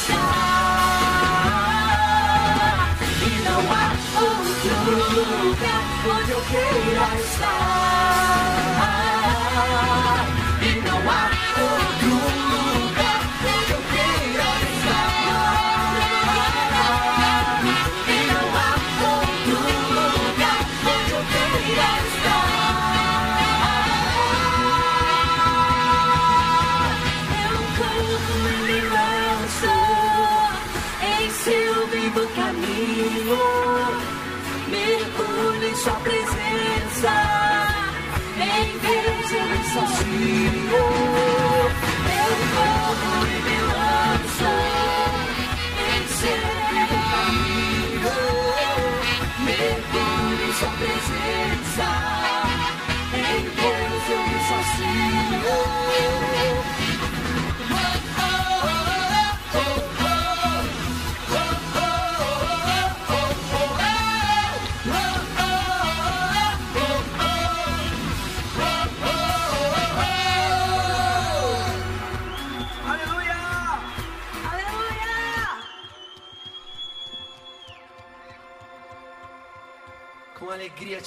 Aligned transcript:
achar. 0.00 0.16
E 3.22 3.30
não 3.44 3.60
há 3.70 3.92
outro 4.22 4.74
lugar 5.46 5.82
onde 6.08 6.30
eu 6.30 6.40
queira 6.42 7.06
estar. 7.20 7.70
sua 35.82 35.94
presença. 35.94 37.12
Em 38.36 38.78
Deus 38.78 39.32
eu 39.32 39.48
exaustivo, 39.60 40.82
meu 42.06 42.30
corpo 42.54 43.12
e 43.26 43.36
meu 43.48 43.66
lanço 43.66 44.52
em 45.88 46.02
seu 46.18 46.44
caminho. 47.10 48.14
Mergulho 49.44 50.44
em 50.48 50.52
sua 50.52 50.68
presença. 50.68 51.09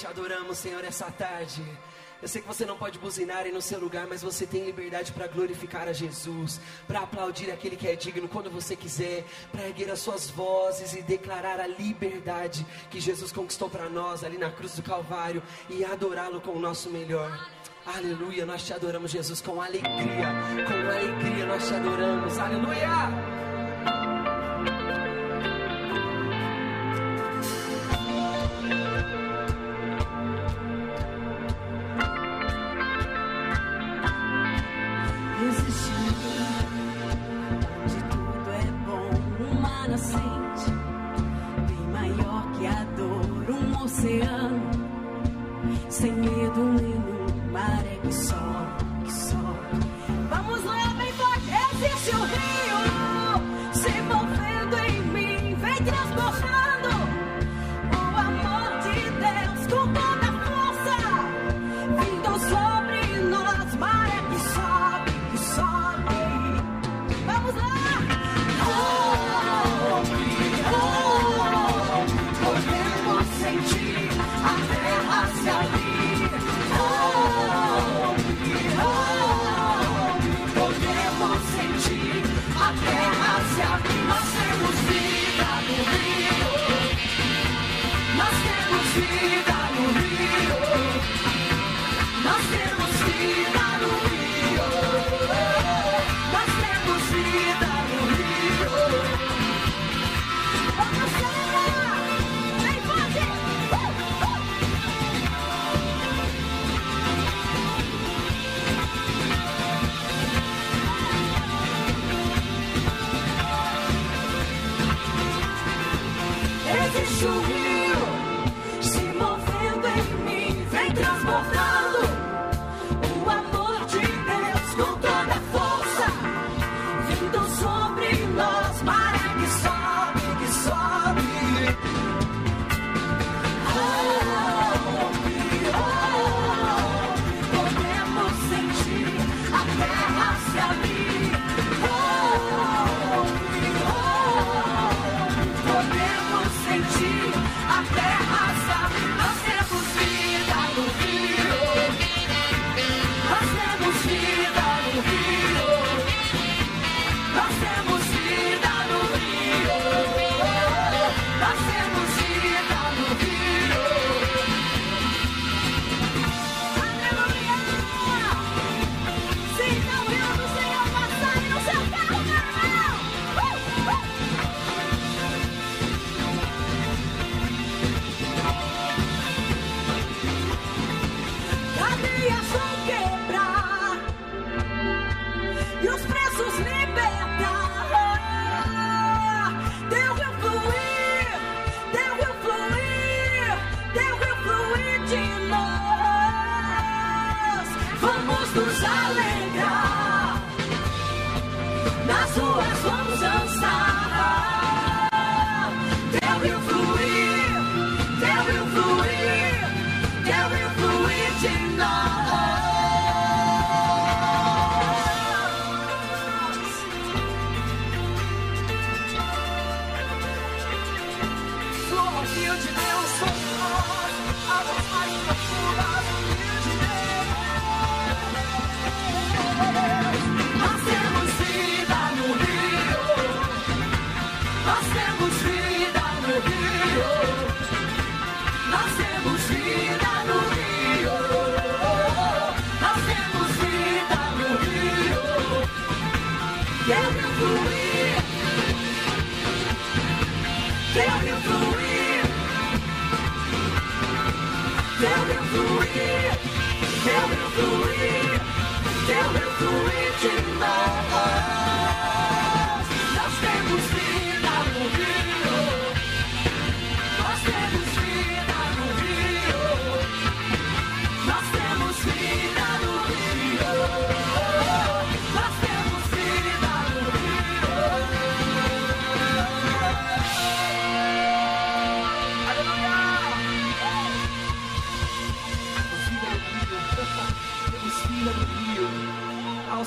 te 0.04 0.06
adoramos, 0.06 0.58
Senhor, 0.58 0.84
essa 0.84 1.10
tarde. 1.10 1.64
Eu 2.20 2.28
sei 2.28 2.42
que 2.42 2.48
você 2.48 2.66
não 2.66 2.76
pode 2.76 2.98
buzinar 2.98 3.46
em 3.46 3.52
no 3.52 3.62
seu 3.62 3.80
lugar, 3.80 4.06
mas 4.06 4.22
você 4.22 4.46
tem 4.46 4.62
liberdade 4.62 5.12
para 5.12 5.26
glorificar 5.26 5.88
a 5.88 5.94
Jesus, 5.94 6.60
para 6.86 7.00
aplaudir 7.00 7.50
aquele 7.50 7.74
que 7.74 7.88
é 7.88 7.96
digno 7.96 8.28
quando 8.28 8.50
você 8.50 8.76
quiser, 8.76 9.24
para 9.50 9.66
erguer 9.66 9.90
as 9.90 10.00
suas 10.00 10.28
vozes 10.28 10.92
e 10.92 11.00
declarar 11.00 11.58
a 11.58 11.66
liberdade 11.66 12.66
que 12.90 13.00
Jesus 13.00 13.32
conquistou 13.32 13.70
para 13.70 13.88
nós 13.88 14.22
ali 14.22 14.36
na 14.36 14.50
cruz 14.50 14.76
do 14.76 14.82
Calvário 14.82 15.42
e 15.70 15.82
adorá-lo 15.84 16.38
com 16.38 16.52
o 16.52 16.60
nosso 16.60 16.90
melhor. 16.90 17.48
Aleluia, 17.86 18.44
nós 18.44 18.62
te 18.62 18.74
adoramos, 18.74 19.10
Jesus, 19.10 19.40
com 19.40 19.60
alegria, 19.60 20.28
com 20.66 20.74
alegria 20.74 21.46
nós 21.46 21.66
te 21.66 21.74
adoramos. 21.74 22.38
Aleluia! 22.38 23.33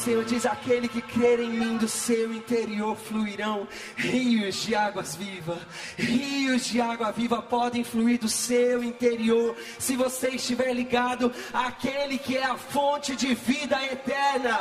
Senhor 0.07 0.23
diz: 0.23 0.45
aquele 0.45 0.87
que 0.87 1.01
crer 1.01 1.37
em 1.41 1.49
mim, 1.49 1.75
do 1.75 1.85
seu 1.85 2.33
interior 2.33 2.95
fluirão 2.95 3.67
rios 3.97 4.55
de 4.55 4.73
águas 4.73 5.17
vivas. 5.17 5.57
Rios 5.97 6.65
de 6.67 6.79
água 6.79 7.11
viva 7.11 7.41
podem 7.41 7.83
fluir 7.83 8.17
do 8.17 8.29
seu 8.29 8.81
interior, 8.81 9.53
se 9.77 9.97
você 9.97 10.29
estiver 10.29 10.71
ligado 10.71 11.29
àquele 11.53 12.17
que 12.17 12.37
é 12.37 12.45
a 12.45 12.55
fonte 12.55 13.17
de 13.17 13.35
vida 13.35 13.83
eterna. 13.83 14.57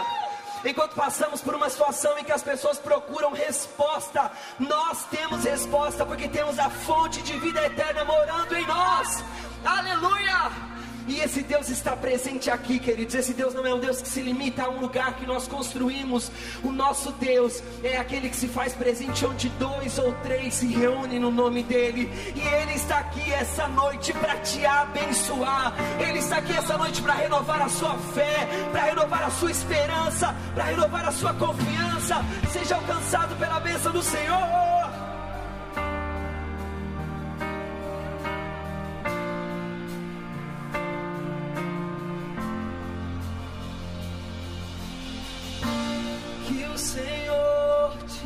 Enquanto 0.64 0.96
passamos 0.96 1.40
por 1.40 1.54
uma 1.54 1.70
situação 1.70 2.18
em 2.18 2.24
que 2.24 2.32
as 2.32 2.42
pessoas 2.42 2.80
procuram 2.80 3.30
resposta, 3.30 4.32
nós 4.58 5.04
temos 5.12 5.44
resposta 5.44 6.04
porque 6.04 6.26
temos 6.26 6.58
a 6.58 6.68
fonte 6.68 7.22
de 7.22 7.38
vida 7.38 7.64
eterna 7.64 8.04
morando 8.04 8.56
em 8.56 8.66
nós. 8.66 9.22
Aleluia! 9.64 10.75
E 11.06 11.20
esse 11.20 11.42
Deus 11.42 11.68
está 11.68 11.96
presente 11.96 12.50
aqui, 12.50 12.78
queridos. 12.78 13.14
Esse 13.14 13.32
Deus 13.32 13.54
não 13.54 13.64
é 13.64 13.72
um 13.72 13.78
Deus 13.78 14.02
que 14.02 14.08
se 14.08 14.20
limita 14.20 14.64
a 14.64 14.68
um 14.68 14.80
lugar 14.80 15.14
que 15.14 15.26
nós 15.26 15.46
construímos. 15.46 16.30
O 16.64 16.72
nosso 16.72 17.12
Deus 17.12 17.62
é 17.82 17.96
aquele 17.96 18.28
que 18.28 18.36
se 18.36 18.48
faz 18.48 18.74
presente 18.74 19.24
onde 19.24 19.48
dois 19.50 19.98
ou 19.98 20.12
três 20.22 20.54
se 20.54 20.66
reúnem 20.66 21.20
no 21.20 21.30
nome 21.30 21.62
dEle. 21.62 22.10
E 22.34 22.40
Ele 22.40 22.74
está 22.74 22.98
aqui 22.98 23.32
essa 23.32 23.68
noite 23.68 24.12
para 24.14 24.36
te 24.38 24.66
abençoar. 24.66 25.74
Ele 26.00 26.18
está 26.18 26.38
aqui 26.38 26.52
essa 26.52 26.76
noite 26.76 27.00
para 27.00 27.14
renovar 27.14 27.62
a 27.62 27.68
sua 27.68 27.96
fé, 28.14 28.48
para 28.72 28.82
renovar 28.82 29.22
a 29.24 29.30
sua 29.30 29.50
esperança, 29.50 30.34
para 30.54 30.64
renovar 30.64 31.06
a 31.06 31.12
sua 31.12 31.32
confiança. 31.34 32.24
Seja 32.52 32.74
alcançado 32.74 33.36
pela 33.36 33.60
bênção 33.60 33.92
do 33.92 34.02
Senhor. 34.02 34.85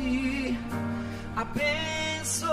Te 0.01 0.57
abençoe 1.35 2.49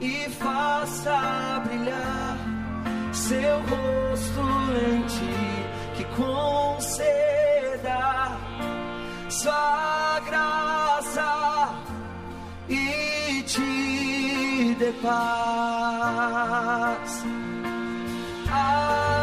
e 0.00 0.28
faça 0.30 1.62
brilhar 1.64 2.36
seu 3.12 3.60
rosto 3.60 4.40
em 4.86 5.02
ti, 5.06 5.36
que 5.96 6.04
conceda 6.16 7.22
sua 9.28 10.20
graça 10.26 11.70
e 12.68 13.42
te 13.46 14.74
dê 14.78 14.92
paz. 15.02 16.34
Amém. 18.50 19.13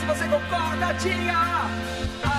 Se 0.00 0.06
você 0.06 0.24
concorda, 0.28 0.94
tia. 0.94 2.35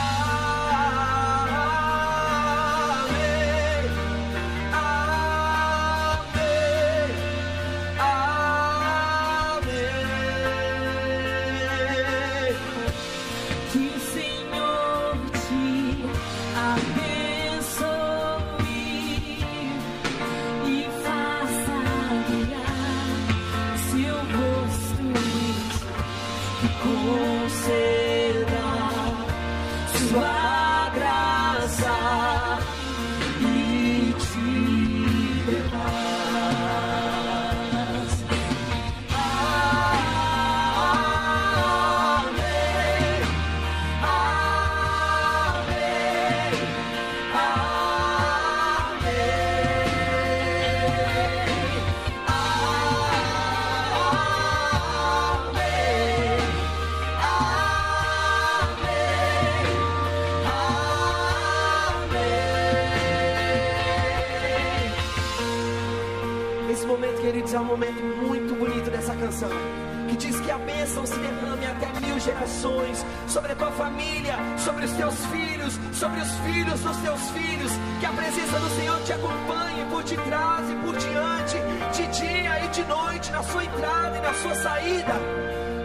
Canção. 69.38 69.50
Que 70.10 70.15
diz 70.15 70.39
que 70.39 70.51
a 70.51 70.58
bênção 70.58 71.06
se 71.06 71.17
derrame 71.20 71.65
até 71.65 72.00
mil 72.00 72.20
gerações 72.20 73.06
sobre 73.27 73.51
a 73.51 73.56
tua 73.56 73.72
família, 73.72 74.36
sobre 74.58 74.86
os 74.86 74.91
teus 74.94 75.25
filhos, 75.27 75.79
sobre 75.94 76.22
os 76.22 76.32
filhos 76.39 76.79
dos 76.79 76.98
teus 76.98 77.22
filhos. 77.32 77.72
Que 78.00 78.06
a 78.06 78.12
presença 78.12 78.60
do 78.60 78.70
Senhor 78.77 79.01
te 79.01 79.13
acompanhe 79.13 79.86
por 79.91 80.03
detrás 80.03 80.70
e 80.70 80.75
por 80.75 80.96
diante, 80.96 81.58
de 81.94 82.20
dia 82.20 82.65
e 82.65 82.67
de 82.70 82.84
noite, 82.86 83.32
na 83.32 83.44
sua 83.44 83.65
entrada 83.65 84.17
e 84.17 84.22
na 84.22 84.34
sua 84.34 84.56
saída. 84.56 85.13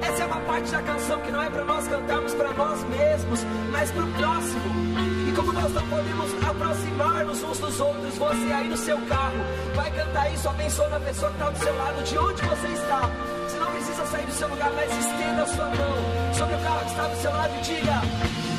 Essa 0.03 0.23
é 0.23 0.27
uma 0.27 0.41
parte 0.41 0.71
da 0.71 0.83
canção 0.83 1.21
que 1.21 1.31
não 1.31 1.43
é 1.43 1.51
para 1.51 1.65
nós 1.65 1.87
cantarmos 1.89 2.35
para 2.35 2.53
nós 2.53 2.85
mesmos, 2.85 3.41
mas 3.71 3.91
para 3.91 4.05
o 4.05 4.13
próximo. 4.13 4.93
E 5.29 5.33
como 5.35 5.53
nós 5.53 5.73
não 5.73 5.89
podemos 5.89 6.49
aproximar-nos 6.49 7.43
uns 7.43 7.59
dos 7.59 7.81
outros, 7.81 8.19
você 8.19 8.53
aí 8.53 8.69
no 8.69 8.77
seu 8.77 8.99
carro 9.03 9.39
vai 9.75 9.91
cantar 9.91 10.33
isso, 10.33 10.49
abençoando 10.49 10.97
a 10.97 11.01
pessoa 11.01 11.31
que 11.31 11.39
está 11.39 11.51
do 11.51 11.59
seu 11.59 11.77
lado, 11.77 12.03
de 12.03 12.19
onde 12.19 12.43
você 12.43 12.67
está. 12.69 13.11
Sair 14.13 14.27
do 14.27 14.33
seu 14.33 14.47
lugar, 14.47 14.71
mas 14.75 14.91
estenda 14.91 15.43
a 15.43 15.47
sua 15.47 15.65
mão 15.65 15.97
sobre 16.37 16.55
o 16.55 16.59
carro 16.59 16.81
que 16.81 16.91
está 16.91 17.07
do 17.09 17.17
seu 17.17 17.31
lado 17.31 17.55
e 17.55 17.61
diga: 17.63 18.03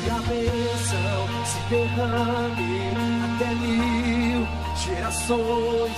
Que 0.02 0.10
a 0.10 0.20
bênção 0.26 1.28
se 1.46 1.58
derrame 1.70 2.90
até 3.36 3.54
mil 3.54 4.48
gerações, 4.84 5.92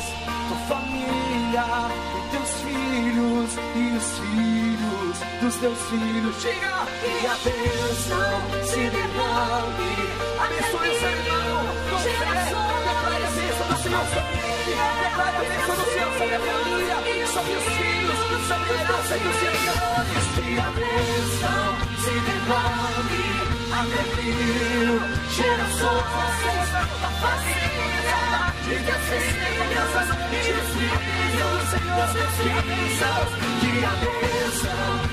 tua 0.48 0.58
família 0.68 1.64
e 1.88 2.30
teus 2.36 2.50
filhos 2.60 3.50
e 3.76 3.96
os 3.96 4.18
filhos 4.18 5.16
dos 5.40 5.56
teus 5.56 5.78
filhos. 5.88 6.42
Diga 6.42 6.86
que 7.00 7.26
a 7.26 7.36
bênção 7.42 8.66
se 8.66 8.90
derrame. 8.90 9.92
Abençoe 10.38 10.90
o 10.90 11.00
seu 11.00 11.10
irmão 11.10 11.64
com 11.88 11.98
fé. 11.98 12.76
Declare 12.92 13.24
a 13.24 13.30
bênção 13.30 13.66
do 13.68 13.76
Senhor 13.82 14.04
sobre 14.04 14.36
ele. 14.36 14.76
A 14.76 15.40
bênção 15.40 15.76
do 15.76 15.84
Senhor 15.86 16.12
sobre 16.18 16.34
a 16.34 16.40
família, 16.40 17.26
sobre 17.26 17.52
os 17.52 17.75
esperança 18.46 19.18
que 19.18 19.26
os 19.26 19.36
senhores 19.36 20.24
te 20.34 20.60
se 22.02 22.14
gerações 25.34 26.06
família 28.70 28.82
teus 28.84 29.02
filhos 29.06 29.36
e 29.36 30.14
de 30.26 30.66
filhos, 30.76 31.60
Senhor, 31.70 32.06
teus 32.12 32.34
filhos 32.36 32.74
te 32.76 33.34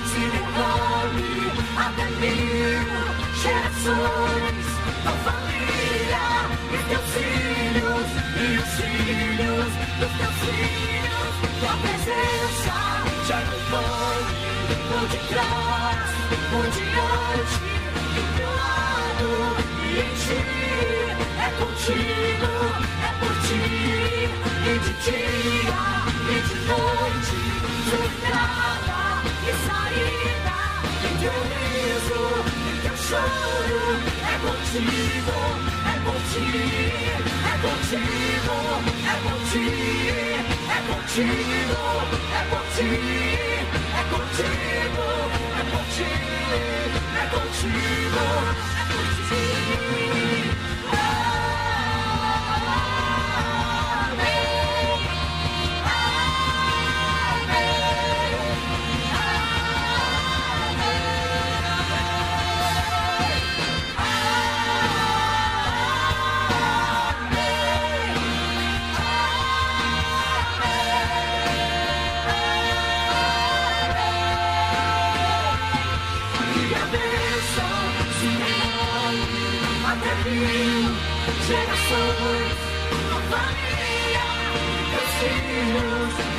se 0.09 0.23
derrame 0.33 1.33
abrevio 1.75 3.01
gerações 3.41 4.65
da 5.03 5.11
família 5.25 6.25
de 6.69 6.77
teus 6.89 7.07
filhos 7.13 8.07
e 8.37 8.57
os 8.59 8.71
filhos 8.77 9.71
dos 9.99 10.13
teus 10.19 10.37
filhos, 10.43 11.33
tua 11.59 11.73
presença 11.77 13.02
te 13.25 13.31
acompanhe 13.31 14.51
por 14.89 15.07
detrás, 15.07 16.09
por 16.51 16.65
diante, 16.75 17.67
do 18.13 18.23
teu 18.35 18.51
lado 18.51 19.29
e 19.81 19.99
em 19.99 20.11
ti. 20.23 20.39
É 21.39 21.49
contigo, 21.57 22.51
é 23.01 23.11
por 23.19 23.33
ti, 23.45 23.63
e 24.65 24.79
de 24.79 24.93
dia 25.03 25.83
e 26.29 26.37
de 26.47 26.57
noite, 26.67 27.39
entrada 28.03 29.01
e 29.41 29.51
saída, 29.67 30.57
riso, 31.49 32.23
choro. 33.07 33.83
É 34.21 34.35
contigo, 34.43 35.37
é 35.85 35.92
contigo, 36.03 37.29
é 37.45 37.57
contigo, 37.61 38.53
é 39.09 40.83
contigo, 40.89 41.23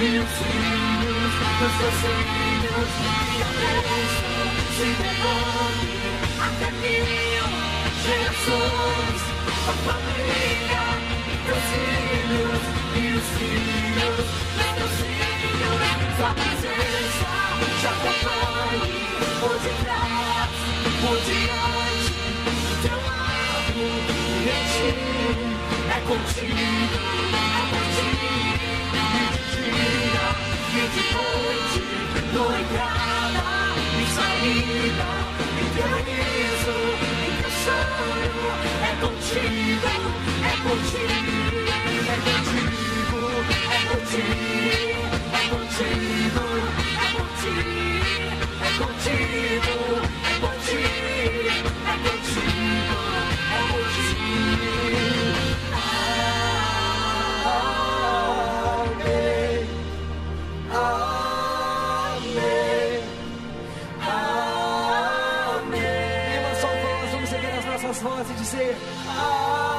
e 0.00 0.18
os 0.18 0.28
filhos 0.28 1.32
teus 1.58 1.96
filhos. 2.02 2.90
Que 3.34 3.42
a 3.42 3.50
bênção 3.60 4.46
se 4.76 4.88
derrame 5.00 5.94
até 6.40 6.68
mil 6.72 7.46
gerações. 8.02 9.20
Tua 9.64 9.74
família, 9.84 10.84
filhos 11.70 12.62
e 12.96 13.06
os 13.16 13.26
filhos 13.38 14.26
teus 14.58 14.94
filhos. 15.00 15.78
Tua 16.16 16.32
presença 16.34 17.30
te 17.80 17.86
acompanhe 17.86 19.04
por 19.40 19.56
detrás, 19.60 20.54
por 21.00 21.16
diante, 21.24 22.14
teu 22.82 22.96
lado 22.96 23.78
e 23.78 24.48
em. 24.48 24.94
É 25.86 26.00
contigo, 26.00 26.83
é 40.74 40.76
contigo, 40.76 42.10
é 42.10 42.18
contigo, 42.34 43.22
é 43.70 43.86
contigo, 43.90 45.04
é 45.32 45.46
contigo, 45.48 46.44
é 46.54 47.12
contigo. 47.14 47.84
É 48.60 48.76
contigo, 48.76 49.74
é 49.74 50.34
contigo, 50.40 50.88
é 51.84 52.02
contigo, 52.04 53.00
é 53.50 53.62
contigo. 53.70 54.24
Amém, 58.74 59.18
amém, 62.04 62.48
amém. 65.60 66.04
nossas 67.66 67.98
vozes 68.02 68.30
e 68.30 68.34
dizer: 68.34 68.76
Amém. 69.08 69.73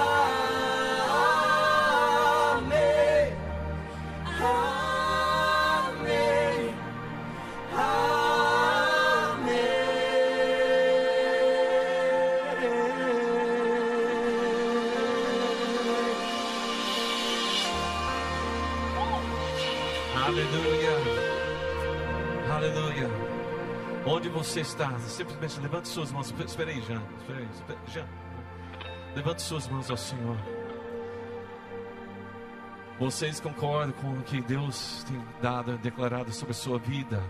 Você 24.45 24.61
está? 24.61 24.97
Simplesmente 24.99 25.59
levante 25.59 25.87
suas 25.87 26.11
mãos. 26.11 26.33
Espera 26.45 26.71
aí, 26.71 26.81
Jean. 26.81 27.01
Espera 27.19 27.39
aí. 27.39 27.47
Jean. 27.87 28.07
Levante 29.15 29.41
suas 29.41 29.67
mãos 29.67 29.89
ao 29.89 29.97
Senhor. 29.97 30.37
Vocês 32.99 33.39
concordam 33.39 33.91
com 33.93 34.13
o 34.13 34.23
que 34.23 34.41
Deus 34.41 35.03
tem 35.07 35.21
dado, 35.41 35.77
declarado 35.77 36.31
sobre 36.31 36.51
a 36.51 36.55
sua 36.55 36.79
vida? 36.79 37.21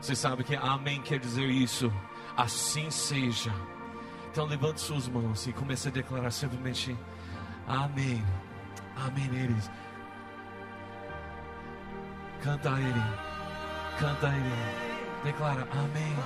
Você 0.00 0.14
sabe 0.14 0.44
que 0.44 0.54
amém 0.54 1.02
quer 1.02 1.18
dizer 1.18 1.46
isso. 1.46 1.92
Assim 2.36 2.90
seja. 2.90 3.52
Então 4.30 4.46
levante 4.46 4.80
suas 4.80 5.08
mãos 5.08 5.46
e 5.46 5.52
comece 5.52 5.88
a 5.88 5.90
declarar 5.90 6.30
simplesmente 6.30 6.96
amém. 7.66 8.24
Amém 8.96 9.28
eles. 9.32 9.70
Canta 12.42 12.74
a 12.74 12.80
Ele. 12.80 13.02
Canta 13.98 14.28
a 14.28 14.36
Ele. 14.36 14.87
Declara 15.24 15.66
amém. 15.72 16.16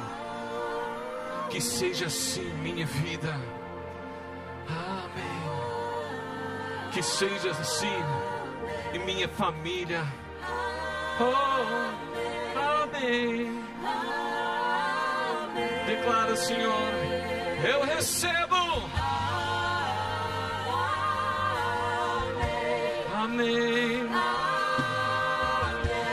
Que 1.51 1.61
seja 1.61 2.07
assim 2.07 2.51
minha 2.63 2.87
vida. 2.87 3.35
Amém. 4.69 5.43
Que 6.93 7.03
seja 7.03 7.51
assim 7.51 8.03
em 8.95 8.99
minha 9.01 9.29
família. 9.29 10.03
Oh, 11.21 12.83
amém. 12.85 13.63
Declara, 15.87 16.37
Senhor, 16.37 16.93
eu 17.69 17.85
recebo. 17.85 18.57
Amém. 23.15 24.09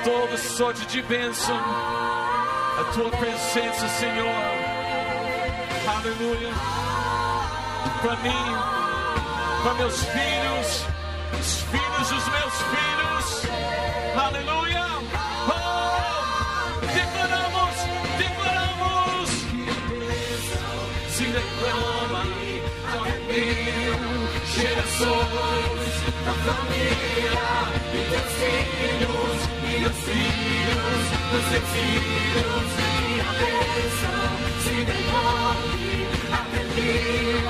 Toda 0.03 0.37
sorte 0.37 0.85
de 0.85 1.01
bênção. 1.01 1.55
A 2.79 2.83
tua 2.93 3.09
presença, 3.09 3.89
Senhor. 3.89 4.25
Aleluia. 5.85 6.53
Para 8.01 8.15
mim, 8.15 8.55
para 9.63 9.73
meus 9.73 10.01
filhos, 10.05 10.85
os 11.37 11.61
filhos 11.63 12.09
dos 12.09 12.27
meus 12.29 12.53
filhos. 12.71 13.43
Aleluia. 14.15 14.85
Oh, 15.49 16.85
declaramos, 16.85 17.75
declaramos. 18.17 19.29
Se 21.09 21.25
declama 21.25 22.23
mil 23.27 24.18
gerações 24.55 25.93
da 26.25 26.33
família 26.33 27.49
e 27.93 27.99
teus 28.09 28.31
filhos, 28.39 29.39
e 29.63 29.85
os 29.85 29.97
filhos 30.05 31.01
dos 31.31 31.45
teus 31.49 31.67
filhos. 31.69 32.69
E 32.79 33.21
a 33.21 33.31
bênção 33.39 34.25
se 34.63 34.75
devolve 34.85 35.95
até 36.31 36.61
mil 36.75 37.45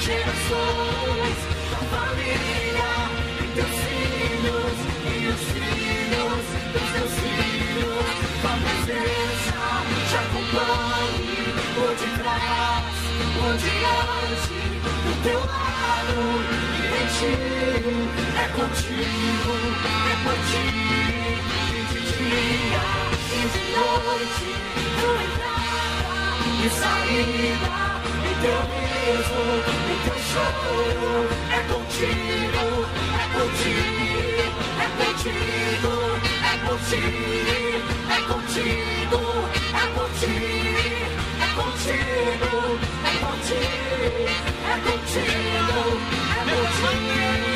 gerações 0.00 1.38
da 1.70 1.80
família 1.92 2.92
e 3.40 3.46
teus 3.54 3.74
filhos, 3.84 4.76
e 5.04 5.26
os 5.28 5.42
filhos 5.52 6.44
dos 6.72 6.86
teus 6.92 7.14
filhos. 7.20 8.14
A 8.44 8.54
presença 8.62 9.64
te 10.08 10.16
acompanhe 10.16 11.42
por 11.74 11.92
detrás, 11.96 12.96
por 13.34 13.52
diante, 13.56 14.53
teu 15.24 15.40
lado 15.40 16.20
e 16.52 17.00
em 17.00 17.06
ti. 17.16 17.32
É 18.36 18.46
contigo, 18.48 19.54
é 19.84 20.16
por 20.22 20.38
ti, 20.48 20.66
e 21.70 21.82
de 21.90 22.00
dia 22.12 22.84
e 23.32 23.48
de 23.52 23.62
noite, 23.74 24.48
tua 25.00 25.16
entrada 25.24 26.12
e 26.44 26.70
saída. 26.70 27.72
Em 28.26 28.34
teu 28.42 28.58
riso, 28.70 29.42
em 29.90 29.98
teu 30.04 30.18
choro, 30.28 31.14
é 31.50 31.60
contigo, 31.72 32.64
é 33.14 33.26
contigo, 33.34 34.04
é 34.78 34.88
contigo, 35.00 35.92
é 36.42 36.56
contigo, 36.66 37.12
é 38.08 38.12
contigo, 38.12 38.12
é 38.12 38.20
contigo, 38.28 39.20
é 39.72 40.53
contigo, 41.54 42.78
é 43.04 43.14
contigo, 43.24 44.28
é 44.64 44.80
contigo, 44.80 46.00
é 46.36 46.54
contigo. 46.54 47.53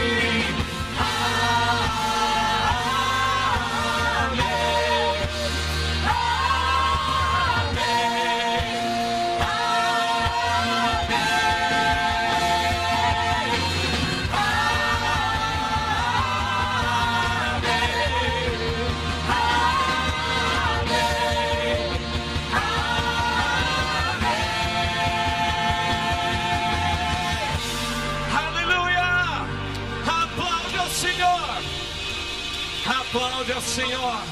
Senhor! 33.78 34.22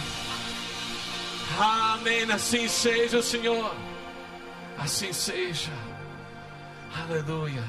Amém. 1.56 2.32
Assim 2.32 2.66
seja, 2.66 3.22
Senhor. 3.22 3.72
Assim 4.76 5.12
seja. 5.12 5.70
Aleluia. 6.92 7.62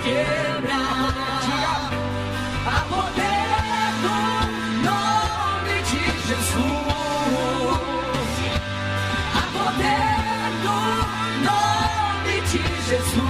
Quebrar. 0.00 1.90
A 2.66 2.80
poder 2.88 3.92
do 4.02 4.16
nome 4.88 5.76
de 5.90 6.02
Jesus. 6.26 6.54
A 9.34 9.44
poder 9.56 10.50
do 10.62 10.76
nome 11.44 12.36
de 12.42 12.62
Jesus. 12.88 13.21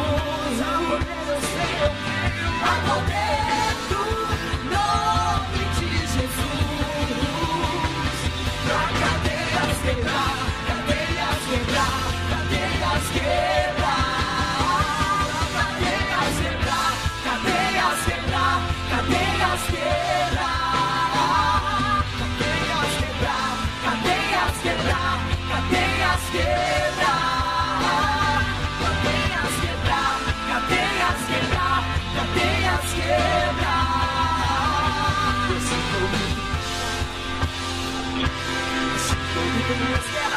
Minhas 39.74 40.06
guerras. 40.12 40.32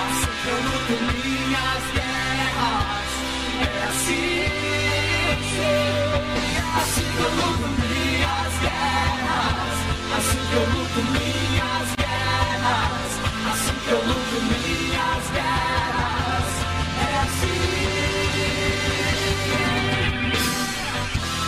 Assim 0.00 0.34
que 0.42 0.48
eu 0.48 0.58
luto 0.64 0.94
minhas 1.12 1.84
guerras, 1.94 3.10
é 3.60 3.84
assim. 3.88 4.44
Assim 6.76 7.04
que 7.04 7.22
eu 7.22 7.30
luto 7.30 7.68
minhas 7.80 8.54
guerras, 8.60 9.78
assim 10.16 10.42
que 10.48 10.54
eu 10.54 10.64
luto 10.64 11.00
minhas 11.12 11.88
guerras, 11.96 13.10
assim 13.52 13.76
que 13.84 13.90
eu 13.90 13.98
luto 13.98 14.36
minhas 14.42 15.24
guerras, 15.34 16.50
é 17.00 17.10
assim. 17.24 17.64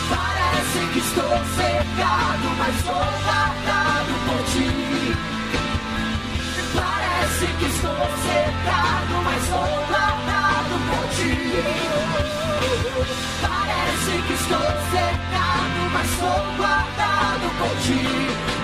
Parece 0.09 0.79
que 0.93 0.99
estou 0.99 1.35
cegado, 1.55 2.47
mas 2.57 2.75
sou 2.83 3.07
guardado 3.23 3.56
cegado, 8.27 9.13
mas 9.23 9.41
sou 9.49 9.71
guardado 9.87 10.73
por 10.87 11.03
ti. 11.15 11.35
Parece 13.41 14.13
que 14.27 14.33
estou 14.33 14.67
cegado, 14.91 15.79
mas 15.93 16.07
sou 16.19 16.39
guardado 16.57 17.45
por 17.59 17.73
ti. 17.83 18.01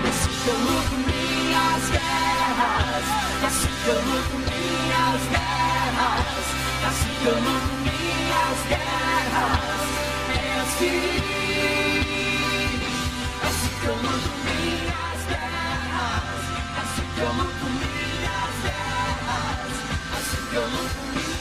É 0.04 0.10
assim 0.10 0.34
que 0.44 0.50
eu 0.50 0.58
luto 0.60 0.96
minhas 1.08 1.84
guerras, 1.90 3.06
é 3.42 3.46
assim 3.46 3.74
que 3.84 3.90
eu 3.90 3.96
luto 3.96 4.36
minhas 4.38 5.22
guerras, 5.32 6.46
é 6.82 6.88
assim 6.88 7.14
que 7.22 7.28
eu 7.28 7.36
luto 7.36 7.72
minhas 7.84 8.60
guerras. 8.70 8.94
É 10.30 10.60
assim. 10.62 11.24
Assim 13.44 13.74
que 13.80 13.88
eu 13.88 13.96
minhas 13.96 15.22
guerras. 15.30 16.38
Assim. 16.82 17.93
É 20.34 21.33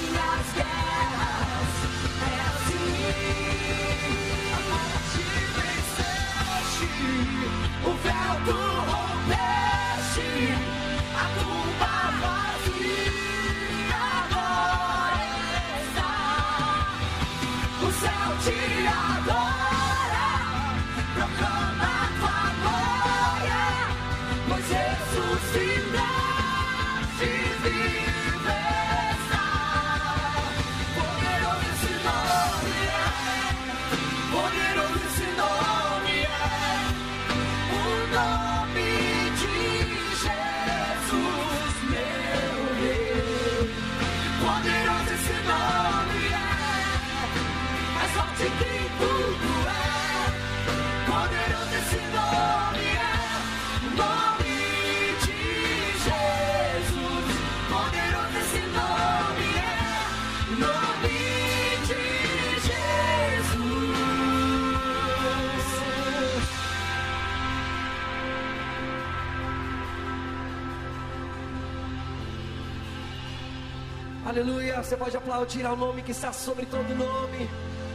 Aleluia. 74.33 74.83
Você 74.83 74.97
pode 74.97 75.15
aplaudir 75.15 75.67
ao 75.67 75.77
nome 75.77 76.01
que 76.01 76.11
está 76.11 76.33
sobre 76.33 76.65
todo 76.65 76.89
nome. 76.95 77.51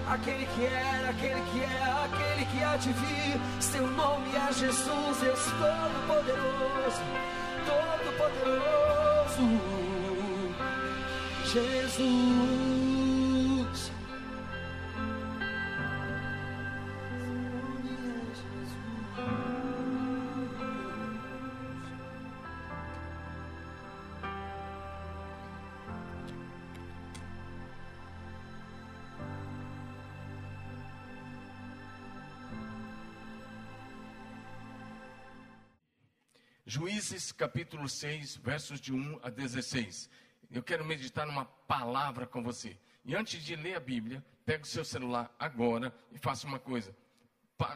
Aquele 0.08 0.46
que 0.46 0.66
era, 0.66 1.10
aquele 1.10 1.42
que 1.42 1.60
é, 1.62 1.82
aquele 2.06 2.46
que 2.46 2.64
há 2.64 2.78
de 2.78 2.94
vir. 2.94 3.42
Seu 3.60 3.88
nome 3.88 4.30
é 4.36 4.54
Jesus, 4.54 5.18
Deus 5.20 5.40
Todo-Poderoso. 5.58 7.02
Todo-Poderoso. 7.66 9.46
Jesus. 11.52 13.07
Juízes 36.70 37.32
capítulo 37.32 37.88
6, 37.88 38.36
versos 38.44 38.82
de 38.82 38.92
1 38.92 39.22
a 39.24 39.30
16. 39.30 40.10
Eu 40.52 40.62
quero 40.62 40.84
meditar 40.84 41.26
numa 41.26 41.46
palavra 41.46 42.28
com 42.28 42.44
você. 42.44 42.78
E 43.06 43.16
antes 43.16 43.42
de 43.42 43.56
ler 43.56 43.78
a 43.78 43.80
Bíblia, 43.80 44.22
pega 44.46 44.66
o 44.66 44.68
seu 44.68 44.84
celular 44.84 45.34
agora 45.40 45.96
e 46.12 46.18
faça 46.18 46.46
uma 46.46 46.60
coisa. 46.60 46.94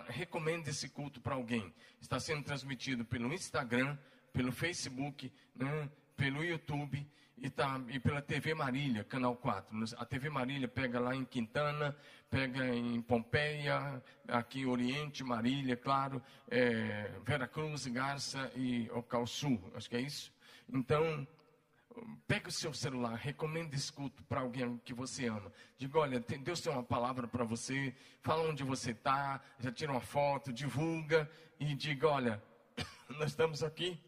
Recomende 0.10 0.72
esse 0.72 0.90
culto 0.90 1.22
para 1.22 1.36
alguém. 1.36 1.74
Está 2.02 2.20
sendo 2.20 2.44
transmitido 2.44 3.06
pelo 3.06 3.34
Instagram, 3.34 3.98
pelo 4.34 4.52
Facebook, 4.52 5.32
né, 5.56 5.90
pelo 6.22 6.44
YouTube 6.44 7.04
e, 7.36 7.50
tá, 7.50 7.82
e 7.90 8.00
pela 8.00 8.22
TV 8.22 8.54
Marília, 8.54 9.04
canal 9.04 9.36
4. 9.36 9.76
Nos- 9.76 9.96
A 9.96 10.06
TV 10.06 10.30
Marília 10.30 10.68
pega 10.68 11.00
lá 11.00 11.16
em 11.16 11.26
Quintana, 11.26 11.98
pega 12.30 12.64
em 12.68 13.02
Pompeia, 13.02 14.00
aqui 14.28 14.60
em 14.60 14.66
Oriente, 14.68 15.24
Marília, 15.24 15.76
claro, 15.76 16.22
é, 16.48 17.12
Vera 17.26 17.48
Cruz, 17.48 17.88
Garça 17.88 18.52
e 18.56 18.88
Ocalçu, 18.92 19.60
acho 19.74 19.90
que 19.90 19.96
é 19.96 20.02
isso. 20.02 20.32
Então, 20.72 21.28
Pega 22.26 22.48
o 22.48 22.52
seu 22.54 22.74
celular, 22.74 23.16
recomenda 23.16 23.76
esse 23.76 23.92
culto 23.92 24.24
para 24.24 24.40
alguém 24.40 24.78
que 24.86 24.94
você 24.94 25.28
ama. 25.28 25.52
Diga, 25.78 26.00
olha, 26.00 26.22
Deus 26.22 26.62
tem 26.62 26.72
uma 26.72 26.82
palavra 26.82 27.28
para 27.28 27.44
você. 27.44 27.94
Fala 28.22 28.44
onde 28.50 28.64
você 28.64 28.92
está, 28.92 29.42
já 29.60 29.74
tira 29.74 29.92
uma 29.92 30.00
foto, 30.00 30.54
divulga 30.54 31.30
e 31.60 31.76
diga, 31.76 32.08
olha, 32.08 32.42
nós 33.20 33.32
estamos 33.32 33.62
aqui. 33.62 34.02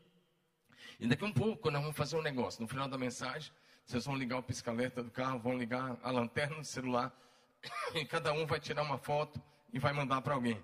E 1.04 1.08
daqui 1.08 1.26
a 1.26 1.28
um 1.28 1.34
pouco 1.34 1.70
nós 1.70 1.82
vamos 1.82 1.98
fazer 1.98 2.16
um 2.16 2.22
negócio. 2.22 2.62
No 2.62 2.68
final 2.68 2.88
da 2.88 2.98
mensagem, 2.98 3.52
vocês 3.86 4.06
vão 4.06 4.16
ligar 4.16 4.38
o 4.38 4.44
pisca-alerta 4.44 5.04
do 5.04 5.12
carro, 5.12 5.38
vão 5.38 5.58
ligar 5.58 6.00
a 6.02 6.10
lanterna 6.10 6.56
do 6.56 6.64
celular 6.64 7.14
e 7.94 8.06
cada 8.06 8.32
um 8.32 8.46
vai 8.46 8.58
tirar 8.58 8.84
uma 8.84 8.98
foto 8.98 9.38
e 9.74 9.80
vai 9.80 9.92
mandar 9.92 10.22
para 10.22 10.34
alguém. 10.34 10.64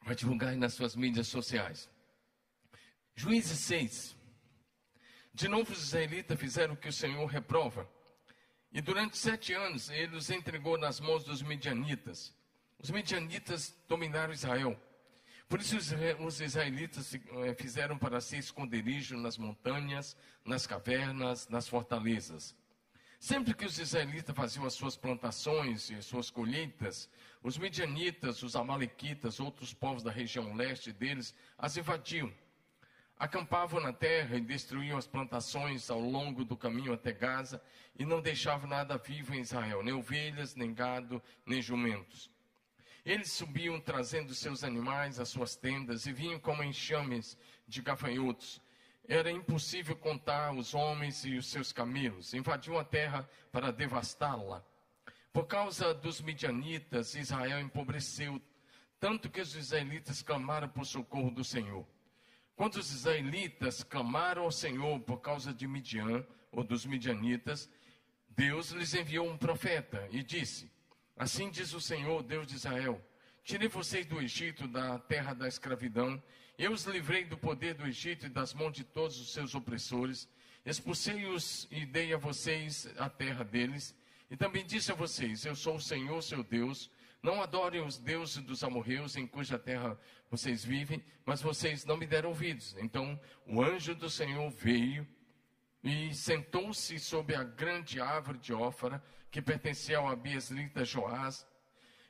Vai 0.00 0.14
divulgar 0.14 0.56
nas 0.56 0.72
suas 0.72 0.96
mídias 0.96 1.28
sociais. 1.28 1.90
Juízes 3.14 3.58
6. 3.66 4.16
De 5.34 5.46
novo, 5.46 5.70
os 5.70 5.82
israelitas 5.82 6.40
fizeram 6.40 6.72
o 6.72 6.76
que 6.78 6.88
o 6.88 6.92
Senhor 6.92 7.26
reprova. 7.26 7.86
E 8.72 8.80
durante 8.80 9.18
sete 9.18 9.52
anos, 9.52 9.90
ele 9.90 10.16
os 10.16 10.30
entregou 10.30 10.78
nas 10.78 11.00
mãos 11.00 11.22
dos 11.22 11.42
medianitas. 11.42 12.34
Os 12.78 12.90
medianitas 12.90 13.78
dominaram 13.86 14.32
Israel. 14.32 14.80
Por 15.52 15.60
isso, 15.60 15.76
os 16.18 16.40
israelitas 16.40 17.14
eh, 17.14 17.54
fizeram 17.58 17.98
para 17.98 18.22
si 18.22 18.38
esconderijo 18.38 19.18
nas 19.18 19.36
montanhas, 19.36 20.16
nas 20.46 20.66
cavernas, 20.66 21.46
nas 21.46 21.68
fortalezas. 21.68 22.56
Sempre 23.20 23.52
que 23.52 23.66
os 23.66 23.78
israelitas 23.78 24.34
faziam 24.34 24.64
as 24.64 24.72
suas 24.72 24.96
plantações 24.96 25.90
e 25.90 25.94
as 25.94 26.06
suas 26.06 26.30
colheitas, 26.30 27.06
os 27.42 27.58
medianitas, 27.58 28.42
os 28.42 28.56
amalequitas, 28.56 29.40
outros 29.40 29.74
povos 29.74 30.02
da 30.02 30.10
região 30.10 30.54
leste 30.54 30.90
deles, 30.90 31.34
as 31.58 31.76
invadiam. 31.76 32.32
Acampavam 33.18 33.78
na 33.78 33.92
terra 33.92 34.38
e 34.38 34.40
destruíam 34.40 34.96
as 34.96 35.06
plantações 35.06 35.90
ao 35.90 36.00
longo 36.00 36.46
do 36.46 36.56
caminho 36.56 36.94
até 36.94 37.12
Gaza 37.12 37.62
e 37.98 38.06
não 38.06 38.22
deixavam 38.22 38.70
nada 38.70 38.96
vivo 38.96 39.34
em 39.34 39.42
Israel, 39.42 39.82
nem 39.82 39.92
ovelhas, 39.92 40.54
nem 40.54 40.72
gado, 40.72 41.22
nem 41.44 41.60
jumentos. 41.60 42.31
Eles 43.04 43.32
subiam 43.32 43.80
trazendo 43.80 44.34
seus 44.34 44.62
animais 44.62 45.18
às 45.18 45.28
suas 45.28 45.56
tendas 45.56 46.06
e 46.06 46.12
vinham 46.12 46.38
como 46.38 46.62
enxames 46.62 47.36
de 47.66 47.82
gafanhotos 47.82 48.60
era 49.08 49.30
impossível 49.30 49.96
contar 49.96 50.54
os 50.54 50.74
homens 50.74 51.24
e 51.24 51.36
os 51.36 51.46
seus 51.46 51.72
camelos. 51.72 52.34
Invadiam 52.34 52.78
a 52.78 52.84
terra 52.84 53.28
para 53.50 53.72
devastá-la. 53.72 54.64
Por 55.32 55.46
causa 55.46 55.92
dos 55.92 56.20
midianitas, 56.20 57.14
Israel 57.14 57.60
empobreceu, 57.60 58.40
tanto 59.00 59.30
que 59.30 59.40
os 59.40 59.54
israelitas 59.56 60.22
clamaram 60.22 60.68
por 60.68 60.84
socorro 60.84 61.30
do 61.30 61.42
Senhor. 61.42 61.86
Quando 62.54 62.76
os 62.76 62.92
israelitas 62.92 63.82
clamaram 63.82 64.44
ao 64.44 64.52
Senhor 64.52 65.00
por 65.00 65.20
causa 65.20 65.52
de 65.52 65.66
Midian, 65.66 66.24
ou 66.52 66.62
dos 66.62 66.84
midianitas, 66.84 67.68
Deus 68.28 68.70
lhes 68.70 68.94
enviou 68.94 69.26
um 69.26 69.38
profeta 69.38 70.06
e 70.10 70.22
disse: 70.22 70.70
Assim 71.16 71.50
diz 71.50 71.72
o 71.72 71.80
Senhor, 71.80 72.22
Deus 72.22 72.46
de 72.46 72.56
Israel: 72.56 73.00
Tirei 73.44 73.68
vocês 73.68 74.06
do 74.06 74.20
Egito, 74.20 74.66
da 74.68 74.98
terra 74.98 75.34
da 75.34 75.48
escravidão, 75.48 76.22
eu 76.58 76.72
os 76.72 76.84
livrei 76.84 77.24
do 77.24 77.36
poder 77.36 77.74
do 77.74 77.86
Egito 77.86 78.26
e 78.26 78.28
das 78.28 78.54
mãos 78.54 78.72
de 78.72 78.84
todos 78.84 79.18
os 79.18 79.32
seus 79.32 79.54
opressores. 79.54 80.28
Expulsei-os 80.64 81.66
e 81.70 81.84
dei 81.84 82.12
a 82.12 82.16
vocês 82.16 82.86
a 82.98 83.08
terra 83.08 83.42
deles. 83.42 83.94
E 84.30 84.36
também 84.36 84.64
disse 84.64 84.92
a 84.92 84.94
vocês: 84.94 85.44
Eu 85.44 85.56
sou 85.56 85.76
o 85.76 85.80
Senhor, 85.80 86.22
seu 86.22 86.44
Deus. 86.44 86.90
Não 87.22 87.40
adorem 87.40 87.80
os 87.80 87.98
deuses 87.98 88.42
dos 88.42 88.62
amorreus 88.64 89.16
em 89.16 89.26
cuja 89.26 89.58
terra 89.58 89.98
vocês 90.30 90.64
vivem, 90.64 91.02
mas 91.24 91.40
vocês 91.40 91.84
não 91.84 91.96
me 91.96 92.06
deram 92.06 92.30
ouvidos. 92.30 92.76
Então 92.78 93.18
o 93.46 93.62
anjo 93.62 93.94
do 93.94 94.10
Senhor 94.10 94.50
veio 94.50 95.06
e 95.82 96.14
sentou-se 96.14 96.98
sobre 96.98 97.34
a 97.34 97.44
grande 97.44 98.00
árvore 98.00 98.38
de 98.38 98.52
Ófara, 98.52 99.02
que 99.32 99.40
pertencia 99.40 99.96
ao 99.96 100.08
Abieslita 100.08 100.84
Joás, 100.84 101.46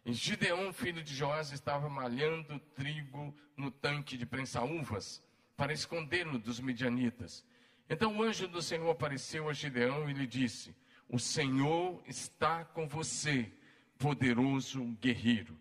e 0.05 0.13
Gideão, 0.13 0.73
filho 0.73 1.05
de 1.05 1.15
Joás, 1.15 1.53
estava 1.53 1.89
malhando 1.89 2.59
trigo 2.75 3.33
no 3.57 3.71
tanque 3.71 4.19
de 4.19 4.27
prensar 4.27 4.65
uvas, 4.65 5.23
para 5.57 5.73
escondê-lo 5.73 6.37
dos 6.37 6.59
midianitas. 6.59 7.47
Então 7.89 8.19
o 8.19 8.23
anjo 8.25 8.49
do 8.49 8.61
Senhor 8.61 8.91
apareceu 8.91 9.49
a 9.49 9.53
Gideão 9.53 10.11
e 10.11 10.13
lhe 10.13 10.27
disse: 10.27 10.75
O 11.09 11.17
Senhor 11.17 12.03
está 12.09 12.65
com 12.65 12.89
você, 12.89 13.53
poderoso 13.97 14.85
guerreiro. 15.01 15.57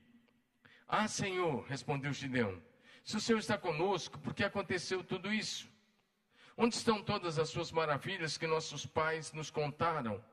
Ah, 0.88 1.08
Senhor, 1.08 1.64
respondeu 1.68 2.12
Gideão, 2.12 2.60
se 3.04 3.18
o 3.18 3.22
Senhor 3.22 3.38
está 3.38 3.56
conosco, 3.56 4.18
por 4.18 4.34
que 4.34 4.44
aconteceu 4.44 5.04
tudo 5.04 5.32
isso? 5.32 5.70
Onde 6.58 6.74
estão 6.74 7.04
todas 7.04 7.38
as 7.38 7.50
suas 7.50 7.72
maravilhas 7.72 8.36
que 8.36 8.48
nossos 8.48 8.84
pais 8.84 9.32
nos 9.32 9.52
contaram? 9.52 10.24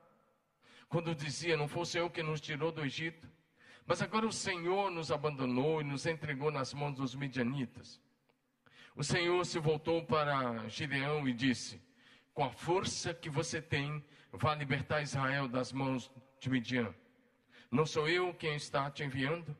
Quando 0.89 1.13
dizia, 1.13 1.55
não 1.55 1.65
o 1.65 1.85
Senhor 1.85 2.09
que 2.09 2.23
nos 2.23 2.41
tirou 2.41 2.71
do 2.71 2.83
Egito? 2.83 3.29
Mas 3.85 4.01
agora 4.01 4.25
o 4.25 4.31
Senhor 4.31 4.91
nos 4.91 5.11
abandonou 5.11 5.81
e 5.81 5.83
nos 5.83 6.05
entregou 6.05 6.51
nas 6.51 6.73
mãos 6.73 6.95
dos 6.95 7.15
midianitas. 7.15 8.01
O 8.95 9.03
Senhor 9.03 9.45
se 9.45 9.59
voltou 9.59 10.03
para 10.03 10.67
Gideão 10.67 11.27
e 11.27 11.33
disse: 11.33 11.81
Com 12.33 12.43
a 12.43 12.51
força 12.51 13.13
que 13.13 13.29
você 13.29 13.61
tem, 13.61 14.03
vá 14.31 14.55
libertar 14.55 15.01
Israel 15.01 15.47
das 15.47 15.71
mãos 15.71 16.11
de 16.39 16.49
Midian. 16.49 16.93
Não 17.71 17.85
sou 17.85 18.09
eu 18.09 18.33
quem 18.33 18.55
está 18.55 18.89
te 18.89 19.03
enviando? 19.03 19.55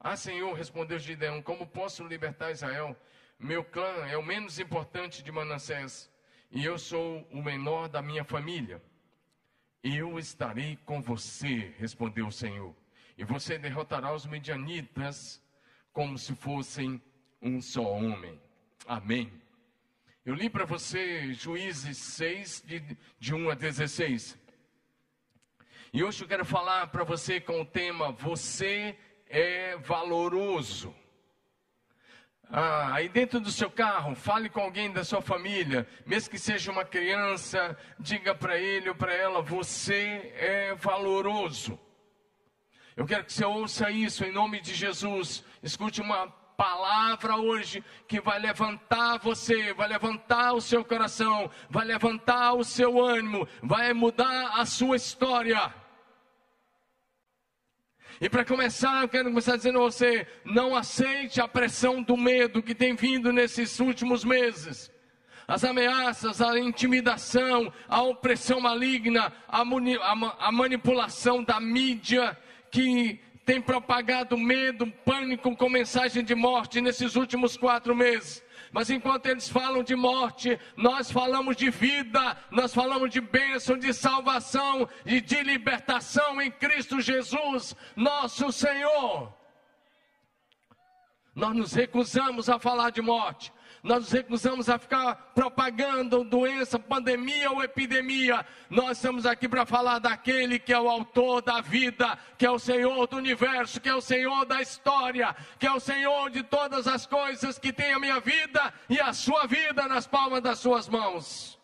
Ah, 0.00 0.16
Senhor, 0.16 0.54
respondeu 0.54 0.98
Gideão: 0.98 1.42
Como 1.42 1.66
posso 1.66 2.06
libertar 2.06 2.52
Israel? 2.52 2.96
Meu 3.38 3.64
clã 3.64 4.06
é 4.08 4.16
o 4.16 4.22
menos 4.22 4.58
importante 4.58 5.22
de 5.22 5.30
Manassés 5.30 6.10
e 6.50 6.64
eu 6.64 6.78
sou 6.78 7.26
o 7.30 7.42
menor 7.42 7.88
da 7.88 8.00
minha 8.00 8.24
família. 8.24 8.82
Eu 9.90 10.18
estarei 10.18 10.76
com 10.84 11.00
você, 11.00 11.72
respondeu 11.78 12.26
o 12.26 12.32
Senhor 12.32 12.74
e 13.16 13.24
você 13.24 13.58
derrotará 13.58 14.12
os 14.12 14.26
medianitas 14.26 15.42
como 15.94 16.18
se 16.18 16.34
fossem 16.34 17.00
um 17.40 17.58
só 17.62 17.82
homem. 17.82 18.38
Amém. 18.86 19.32
Eu 20.26 20.34
li 20.34 20.50
para 20.50 20.66
você 20.66 21.32
Juízes 21.32 21.96
6, 21.96 22.64
de, 22.66 22.98
de 23.18 23.34
1 23.34 23.48
a 23.48 23.54
16. 23.54 24.38
E 25.90 26.04
hoje 26.04 26.22
eu 26.22 26.28
quero 26.28 26.44
falar 26.44 26.88
para 26.88 27.02
você 27.02 27.40
com 27.40 27.62
o 27.62 27.64
tema 27.64 28.12
Você 28.12 28.94
é 29.26 29.74
valoroso. 29.78 30.94
Ah, 32.50 32.94
aí 32.94 33.08
dentro 33.08 33.38
do 33.40 33.50
seu 33.50 33.70
carro, 33.70 34.14
fale 34.14 34.48
com 34.48 34.60
alguém 34.60 34.90
da 34.90 35.04
sua 35.04 35.20
família, 35.20 35.86
mesmo 36.06 36.30
que 36.30 36.38
seja 36.38 36.72
uma 36.72 36.84
criança, 36.84 37.76
diga 37.98 38.34
para 38.34 38.56
ele 38.56 38.88
ou 38.88 38.94
para 38.94 39.12
ela: 39.12 39.42
Você 39.42 40.32
é 40.36 40.74
valoroso. 40.74 41.78
Eu 42.96 43.06
quero 43.06 43.24
que 43.24 43.32
você 43.32 43.44
ouça 43.44 43.90
isso 43.90 44.24
em 44.24 44.32
nome 44.32 44.60
de 44.60 44.74
Jesus. 44.74 45.44
Escute 45.62 46.00
uma 46.00 46.26
palavra 46.56 47.36
hoje 47.36 47.84
que 48.08 48.20
vai 48.20 48.40
levantar 48.40 49.18
você, 49.18 49.72
vai 49.74 49.86
levantar 49.86 50.54
o 50.54 50.60
seu 50.60 50.84
coração, 50.84 51.48
vai 51.70 51.84
levantar 51.84 52.54
o 52.54 52.64
seu 52.64 53.00
ânimo, 53.00 53.46
vai 53.62 53.92
mudar 53.92 54.58
a 54.58 54.66
sua 54.66 54.96
história. 54.96 55.72
E 58.20 58.28
para 58.28 58.44
começar, 58.44 59.02
eu 59.02 59.08
quero 59.08 59.28
começar 59.28 59.56
dizendo 59.56 59.78
a 59.78 59.82
você: 59.82 60.26
não 60.44 60.74
aceite 60.74 61.40
a 61.40 61.46
pressão 61.46 62.02
do 62.02 62.16
medo 62.16 62.62
que 62.62 62.74
tem 62.74 62.94
vindo 62.94 63.32
nesses 63.32 63.78
últimos 63.78 64.24
meses. 64.24 64.90
As 65.46 65.64
ameaças, 65.64 66.42
a 66.42 66.58
intimidação, 66.58 67.72
a 67.88 68.02
opressão 68.02 68.60
maligna, 68.60 69.32
a, 69.48 69.62
a 70.46 70.52
manipulação 70.52 71.42
da 71.42 71.58
mídia, 71.58 72.36
que 72.70 73.18
tem 73.46 73.62
propagado 73.62 74.36
medo, 74.36 74.86
pânico 75.06 75.56
com 75.56 75.70
mensagem 75.70 76.22
de 76.22 76.34
morte 76.34 76.82
nesses 76.82 77.16
últimos 77.16 77.56
quatro 77.56 77.96
meses. 77.96 78.44
Mas 78.72 78.90
enquanto 78.90 79.26
eles 79.26 79.48
falam 79.48 79.82
de 79.82 79.96
morte, 79.96 80.58
nós 80.76 81.10
falamos 81.10 81.56
de 81.56 81.70
vida, 81.70 82.36
nós 82.50 82.74
falamos 82.74 83.10
de 83.10 83.20
bênção, 83.20 83.78
de 83.78 83.92
salvação 83.94 84.88
e 85.06 85.20
de 85.20 85.42
libertação 85.42 86.40
em 86.40 86.50
Cristo 86.50 87.00
Jesus, 87.00 87.74
nosso 87.96 88.52
Senhor. 88.52 89.34
Nós 91.34 91.54
nos 91.54 91.72
recusamos 91.72 92.48
a 92.48 92.58
falar 92.58 92.90
de 92.90 93.00
morte, 93.00 93.52
nós 93.88 94.00
nos 94.00 94.12
recusamos 94.12 94.68
a 94.68 94.78
ficar 94.78 95.14
propagando 95.34 96.22
doença, 96.22 96.78
pandemia 96.78 97.50
ou 97.50 97.64
epidemia. 97.64 98.44
Nós 98.68 98.98
estamos 98.98 99.24
aqui 99.24 99.48
para 99.48 99.64
falar 99.64 99.98
daquele 99.98 100.58
que 100.58 100.74
é 100.74 100.78
o 100.78 100.90
autor 100.90 101.40
da 101.40 101.62
vida, 101.62 102.18
que 102.36 102.44
é 102.44 102.50
o 102.50 102.58
Senhor 102.58 103.06
do 103.06 103.16
universo, 103.16 103.80
que 103.80 103.88
é 103.88 103.94
o 103.94 104.02
Senhor 104.02 104.44
da 104.44 104.60
história, 104.60 105.34
que 105.58 105.66
é 105.66 105.72
o 105.72 105.80
Senhor 105.80 106.28
de 106.28 106.42
todas 106.42 106.86
as 106.86 107.06
coisas, 107.06 107.58
que 107.58 107.72
tem 107.72 107.94
a 107.94 107.98
minha 107.98 108.20
vida 108.20 108.74
e 108.90 109.00
a 109.00 109.14
sua 109.14 109.46
vida 109.46 109.88
nas 109.88 110.06
palmas 110.06 110.42
das 110.42 110.58
suas 110.58 110.86
mãos. 110.86 111.58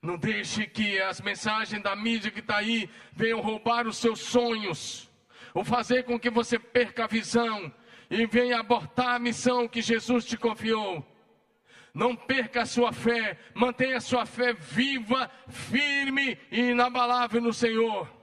Não 0.00 0.16
deixe 0.16 0.64
que 0.64 1.00
as 1.00 1.20
mensagens 1.20 1.82
da 1.82 1.96
mídia 1.96 2.30
que 2.30 2.38
está 2.38 2.58
aí 2.58 2.88
venham 3.12 3.40
roubar 3.40 3.88
os 3.88 3.96
seus 3.96 4.20
sonhos, 4.20 5.10
ou 5.52 5.64
fazer 5.64 6.04
com 6.04 6.20
que 6.20 6.30
você 6.30 6.56
perca 6.56 7.02
a 7.02 7.08
visão 7.08 7.74
e 8.10 8.26
venha 8.26 8.60
abortar 8.60 9.16
a 9.16 9.18
missão 9.18 9.68
que 9.68 9.82
Jesus 9.82 10.24
te 10.24 10.36
confiou. 10.36 11.04
Não 11.92 12.14
perca 12.14 12.62
a 12.62 12.66
sua 12.66 12.92
fé, 12.92 13.38
mantenha 13.54 13.96
a 13.96 14.00
sua 14.00 14.26
fé 14.26 14.52
viva, 14.52 15.30
firme 15.48 16.38
e 16.50 16.70
inabalável 16.70 17.40
no 17.40 17.52
Senhor. 17.52 18.14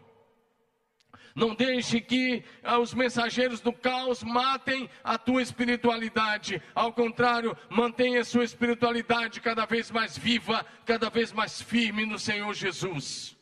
Não 1.35 1.55
deixe 1.55 1.99
que 1.99 2.43
ah, 2.63 2.77
os 2.77 2.93
mensageiros 2.93 3.59
do 3.59 3.73
caos 3.73 4.21
matem 4.21 4.87
a 5.03 5.17
tua 5.17 5.41
espiritualidade. 5.41 6.61
Ao 6.75 6.93
contrário, 6.93 7.57
mantenha 7.69 8.21
a 8.21 8.25
sua 8.25 8.43
espiritualidade 8.43 9.41
cada 9.41 9.65
vez 9.65 9.89
mais 9.89 10.15
viva, 10.15 10.63
cada 10.85 11.09
vez 11.09 11.31
mais 11.31 11.59
firme 11.59 12.05
no 12.05 12.19
Senhor 12.19 12.53
Jesus. 12.53 13.35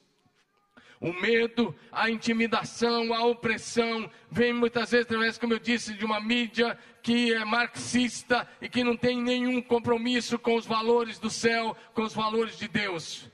O 1.01 1.11
medo, 1.11 1.75
a 1.91 2.11
intimidação, 2.11 3.11
a 3.11 3.25
opressão, 3.25 4.09
vem 4.29 4.53
muitas 4.53 4.91
vezes 4.91 5.07
através, 5.07 5.35
como 5.35 5.53
eu 5.53 5.59
disse, 5.59 5.95
de 5.95 6.05
uma 6.05 6.21
mídia 6.21 6.77
que 7.01 7.33
é 7.33 7.43
marxista 7.43 8.47
e 8.61 8.69
que 8.69 8.83
não 8.83 8.95
tem 8.95 9.19
nenhum 9.19 9.59
compromisso 9.63 10.37
com 10.37 10.55
os 10.55 10.65
valores 10.67 11.17
do 11.17 11.29
céu, 11.29 11.75
com 11.95 12.03
os 12.03 12.13
valores 12.13 12.55
de 12.55 12.67
Deus. 12.67 13.27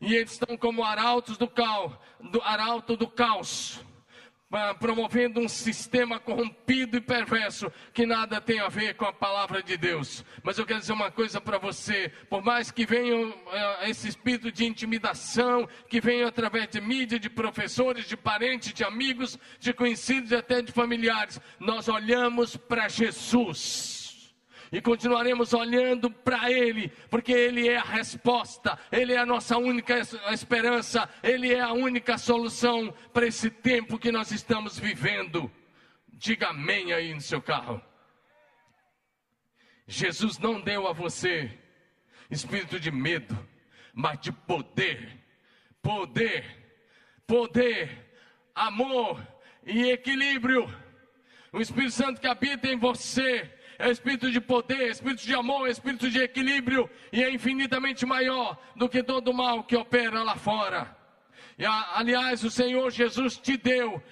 E 0.00 0.14
eles 0.14 0.30
estão 0.30 0.56
como 0.56 0.84
arautos 0.84 1.36
do 1.36 1.48
caos, 1.48 1.92
do 2.20 2.40
arauto 2.40 2.96
do 2.96 3.08
caos 3.08 3.84
promovendo 4.78 5.40
um 5.40 5.48
sistema 5.48 6.18
corrompido 6.18 6.96
e 6.96 7.00
perverso 7.00 7.70
que 7.92 8.06
nada 8.06 8.40
tem 8.40 8.60
a 8.60 8.68
ver 8.68 8.94
com 8.94 9.04
a 9.04 9.12
palavra 9.12 9.62
de 9.62 9.76
Deus. 9.76 10.24
Mas 10.42 10.56
eu 10.56 10.64
quero 10.64 10.80
dizer 10.80 10.92
uma 10.92 11.10
coisa 11.10 11.40
para 11.40 11.58
você: 11.58 12.10
por 12.30 12.42
mais 12.42 12.70
que 12.70 12.86
venha 12.86 13.34
eh, 13.52 13.90
esse 13.90 14.08
espírito 14.08 14.50
de 14.50 14.64
intimidação, 14.64 15.68
que 15.88 16.00
venha 16.00 16.28
através 16.28 16.68
de 16.68 16.80
mídia, 16.80 17.18
de 17.18 17.28
professores, 17.28 18.06
de 18.06 18.16
parentes, 18.16 18.72
de 18.72 18.84
amigos, 18.84 19.38
de 19.60 19.72
conhecidos 19.72 20.30
e 20.30 20.36
até 20.36 20.62
de 20.62 20.72
familiares, 20.72 21.40
nós 21.60 21.88
olhamos 21.88 22.56
para 22.56 22.88
Jesus 22.88 23.97
e 24.70 24.80
continuaremos 24.80 25.52
olhando 25.52 26.10
para 26.10 26.50
Ele, 26.50 26.88
porque 27.10 27.32
Ele 27.32 27.68
é 27.68 27.76
a 27.76 27.82
resposta, 27.82 28.78
Ele 28.92 29.12
é 29.12 29.18
a 29.18 29.26
nossa 29.26 29.56
única 29.56 30.00
esperança, 30.30 31.08
Ele 31.22 31.52
é 31.52 31.60
a 31.60 31.72
única 31.72 32.18
solução 32.18 32.92
para 33.12 33.26
esse 33.26 33.50
tempo 33.50 33.98
que 33.98 34.12
nós 34.12 34.30
estamos 34.30 34.78
vivendo. 34.78 35.50
Diga 36.08 36.48
amém 36.48 36.92
aí 36.92 37.14
no 37.14 37.20
seu 37.20 37.40
carro. 37.40 37.82
Jesus 39.86 40.38
não 40.38 40.60
deu 40.60 40.86
a 40.86 40.92
você 40.92 41.50
espírito 42.30 42.78
de 42.78 42.90
medo, 42.90 43.36
mas 43.94 44.20
de 44.20 44.30
poder, 44.30 45.18
poder, 45.80 46.44
poder, 47.26 48.06
amor 48.54 49.26
e 49.64 49.90
equilíbrio. 49.90 50.68
O 51.52 51.60
Espírito 51.60 51.92
Santo 51.92 52.20
que 52.20 52.26
habita 52.26 52.68
em 52.68 52.76
você 52.76 53.50
é 53.78 53.90
espírito 53.90 54.30
de 54.30 54.40
poder, 54.40 54.90
espírito 54.90 55.24
de 55.24 55.34
amor, 55.34 55.68
espírito 55.68 56.10
de 56.10 56.20
equilíbrio 56.20 56.90
e 57.12 57.22
é 57.22 57.30
infinitamente 57.30 58.04
maior 58.04 58.58
do 58.74 58.88
que 58.88 59.02
todo 59.02 59.28
o 59.28 59.34
mal 59.34 59.62
que 59.62 59.76
opera 59.76 60.22
lá 60.22 60.34
fora. 60.34 60.96
E, 61.56 61.64
aliás, 61.64 62.42
o 62.42 62.50
Senhor 62.50 62.90
Jesus 62.90 63.36
te 63.36 63.56
deu 63.56 64.02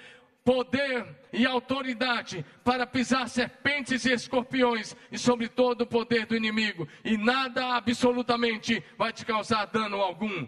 poder 0.45 1.05
e 1.33 1.45
autoridade 1.45 2.47
para 2.63 2.87
pisar 2.87 3.29
serpentes 3.29 4.05
e 4.05 4.13
escorpiões 4.13 4.97
e 5.11 5.19
sobre 5.19 5.49
todo 5.49 5.81
o 5.81 5.87
poder 5.87 6.27
do 6.27 6.37
inimigo, 6.37 6.87
e 7.05 7.19
nada 7.19 7.75
absolutamente 7.75 8.83
vai 8.97 9.13
te 9.13 9.27
causar 9.27 9.67
dano 9.67 9.97
algum. 9.97 10.47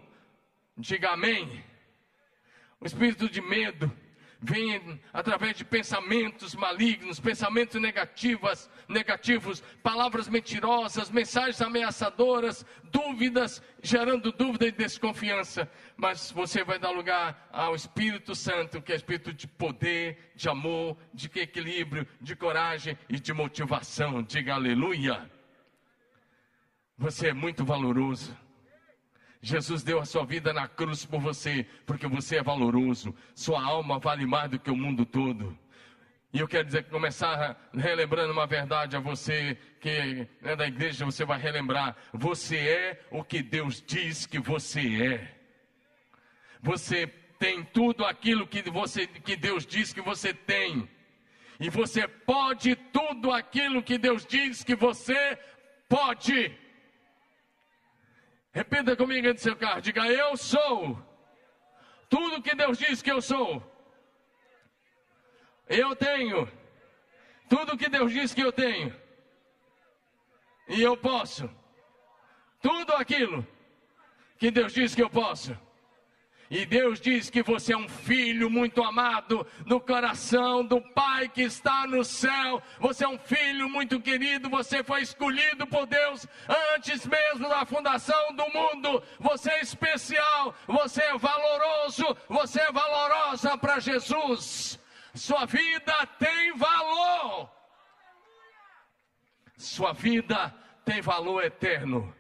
Diga 0.77 1.11
amém. 1.11 1.65
O 2.81 2.87
espírito 2.87 3.29
de 3.29 3.41
medo 3.41 3.93
vem 4.41 5.01
através 5.13 5.57
de 5.57 5.65
pensamentos 5.65 6.55
malignos, 6.55 7.19
pensamentos 7.19 7.81
negativos, 7.81 8.71
negativos, 8.89 9.61
palavras 9.83 10.29
mentirosas, 10.29 11.11
mensagens 11.11 11.61
ameaçadoras, 11.61 12.65
dúvidas, 12.85 13.63
gerando 13.83 14.31
dúvida 14.31 14.67
e 14.67 14.73
desconfiança. 14.73 15.71
Mas 15.97 16.31
você 16.31 16.63
vai 16.63 16.79
dar 16.79 16.91
lugar 16.91 17.49
ao 17.53 17.75
Espírito 17.75 18.35
Santo, 18.35 18.81
que 18.81 18.93
é 18.93 18.97
espírito 18.97 19.33
de 19.33 19.47
poder, 19.47 20.33
de 20.35 20.49
amor, 20.49 20.97
de 21.13 21.27
equilíbrio, 21.39 22.07
de 22.21 22.37
coragem 22.37 22.97
e 23.09 23.19
de 23.19 23.33
motivação. 23.33 24.23
Diga 24.23 24.55
aleluia. 24.55 25.31
Você 26.97 27.29
é 27.29 27.33
muito 27.33 27.65
valoroso. 27.65 28.37
Jesus 29.41 29.83
deu 29.83 30.01
a 30.01 30.05
sua 30.05 30.25
vida 30.25 30.53
na 30.53 30.67
cruz 30.67 31.05
por 31.07 31.21
você, 31.21 31.65
porque 31.87 32.07
você 32.07 32.37
é 32.37 32.43
valoroso. 32.43 33.15
Sua 33.35 33.63
alma 33.63 33.99
vale 33.99 34.27
mais 34.27 34.51
do 34.51 34.59
que 34.59 34.71
o 34.71 34.77
mundo 34.77 35.07
todo. 35.07 35.57
E 36.33 36.41
eu 36.41 36.49
quero 36.49 36.67
dizer 36.67 36.85
que 36.85 36.91
começar 36.91 37.57
relembrando 37.73 38.33
uma 38.33 38.47
verdade 38.47 38.97
a 38.97 39.01
você 39.01 39.57
que 39.81 40.29
é 40.43 40.57
da 40.57 40.67
igreja, 40.67 41.05
você 41.05 41.25
vai 41.25 41.39
relembrar. 41.39 41.97
Você 42.13 42.57
é 42.57 43.07
o 43.11 43.25
que 43.25 43.43
Deus 43.43 43.83
diz 43.87 44.27
que 44.27 44.39
você 44.39 45.03
é. 45.03 45.35
Você 46.61 47.07
tem 47.39 47.65
tudo 47.65 48.05
aquilo 48.05 48.47
que, 48.47 48.63
você, 48.71 49.07
que 49.07 49.37
Deus 49.37 49.65
diz 49.65 49.93
que 49.93 50.03
você 50.03 50.35
tem. 50.35 50.89
E 51.61 51.71
você 51.71 52.07
pode 52.07 52.77
tudo 52.77 53.33
aquilo 53.33 53.83
que 53.83 53.97
Deus 53.97 54.27
diz 54.27 54.63
que 54.63 54.75
você 54.75 55.39
pode. 55.89 56.55
Repita 58.59 58.97
comigo 58.97 59.29
no 59.29 59.39
seu 59.39 59.55
carro. 59.55 59.81
Diga: 59.81 60.05
Eu 60.09 60.37
sou 60.37 61.01
tudo 62.09 62.43
que 62.43 62.57
Deus 62.57 62.77
diz 62.77 63.01
que 63.01 63.13
eu 63.13 63.23
sou. 63.23 63.63
Eu 65.69 65.95
tenho 65.95 66.51
tudo 67.49 67.79
que 67.79 67.89
Deus 67.89 68.11
diz 68.13 68.35
que 68.35 68.41
eu 68.41 68.51
tenho. 68.51 68.93
E 70.67 70.83
eu 70.83 70.97
posso 70.97 71.49
tudo 72.61 72.95
aquilo 72.95 73.47
que 74.39 74.51
Deus 74.51 74.73
diz 74.73 74.93
que 74.93 75.05
eu 75.05 75.09
posso. 75.09 75.57
E 76.51 76.65
Deus 76.65 76.99
diz 76.99 77.29
que 77.29 77.43
você 77.43 77.75
é 77.75 77.77
um 77.77 77.89
filho 77.89 78.49
muito 78.49 78.83
amado 78.83 79.47
no 79.67 79.79
coração 79.79 80.65
do 80.65 80.81
Pai 80.81 81.29
que 81.29 81.43
está 81.43 81.87
no 81.87 82.03
céu. 82.03 82.63
Você 82.81 83.05
é 83.05 83.09
um 83.09 83.19
filho 83.19 83.69
muito 83.69 84.01
querido. 84.01 84.49
Você 84.49 84.83
foi 84.83 85.03
escolhido 85.03 85.67
por 85.67 85.87
Deus 85.87 86.27
antes 86.75 87.07
mesmo 87.07 87.49
da 87.51 87.67
fundação 87.67 88.35
do 88.35 88.45
mundo. 88.51 89.03
Você 89.21 89.51
é 89.51 89.61
especial. 89.61 90.55
Você 90.67 91.03
é 91.03 91.19
valoroso. 91.19 92.17
Você 92.29 92.61
é 92.63 92.73
valorosa 92.73 93.59
para 93.59 93.79
Jesus. 93.79 94.79
Sua 95.15 95.45
vida 95.45 95.95
tem 96.19 96.57
valor. 96.57 97.51
Sua 99.59 99.93
vida 99.93 100.55
tem 100.83 101.03
valor 101.03 101.45
eterno. 101.45 102.18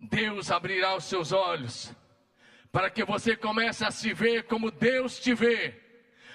Deus 0.00 0.50
abrirá 0.50 0.96
os 0.96 1.04
seus 1.04 1.30
olhos 1.30 1.94
para 2.72 2.88
que 2.88 3.04
você 3.04 3.36
comece 3.36 3.84
a 3.84 3.90
se 3.90 4.12
ver 4.12 4.44
como 4.44 4.70
Deus 4.70 5.18
te 5.18 5.34
vê. 5.34 5.74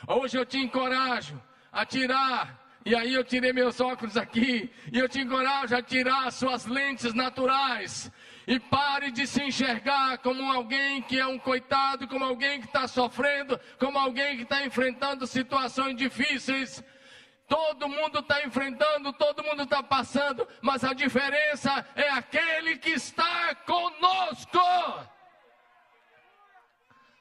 Hoje 0.08 0.38
eu 0.38 0.46
te 0.46 0.58
encorajo 0.58 1.42
a 1.72 1.86
tirar, 1.86 2.80
e 2.86 2.94
aí 2.96 3.14
eu 3.14 3.24
tirei 3.24 3.52
meus 3.52 3.80
óculos 3.80 4.18
aqui, 4.18 4.70
e 4.92 5.00
eu 5.00 5.10
te 5.10 5.20
encorajo 5.20 5.76
a 5.76 5.82
tirar 5.82 6.32
suas 6.32 6.66
lentes 6.66 7.14
naturais. 7.14 8.12
E 8.46 8.60
pare 8.60 9.10
de 9.12 9.26
se 9.26 9.42
enxergar 9.42 10.20
como 10.20 10.52
alguém 10.52 11.02
que 11.02 11.20
é 11.20 11.26
um 11.26 11.40
coitado, 11.40 12.08
como 12.08 12.24
alguém 12.24 12.60
que 12.60 12.68
está 12.68 12.88
sofrendo, 12.88 13.60
como 13.80 13.98
alguém 13.98 14.38
que 14.38 14.44
está 14.44 14.64
enfrentando 14.64 15.26
situações 15.26 15.96
difíceis. 15.96 16.84
Todo 17.48 17.88
mundo 17.88 18.20
está 18.20 18.44
enfrentando, 18.44 19.14
todo 19.14 19.44
mundo 19.44 19.64
está 19.64 19.84
passando, 19.84 20.48
mas 20.62 20.84
a 20.84 20.94
diferença 20.94 21.86
é 21.96 22.10
aquele 22.10 22.78
que 22.78 22.92
está 22.92 23.54
conosco. 23.56 24.60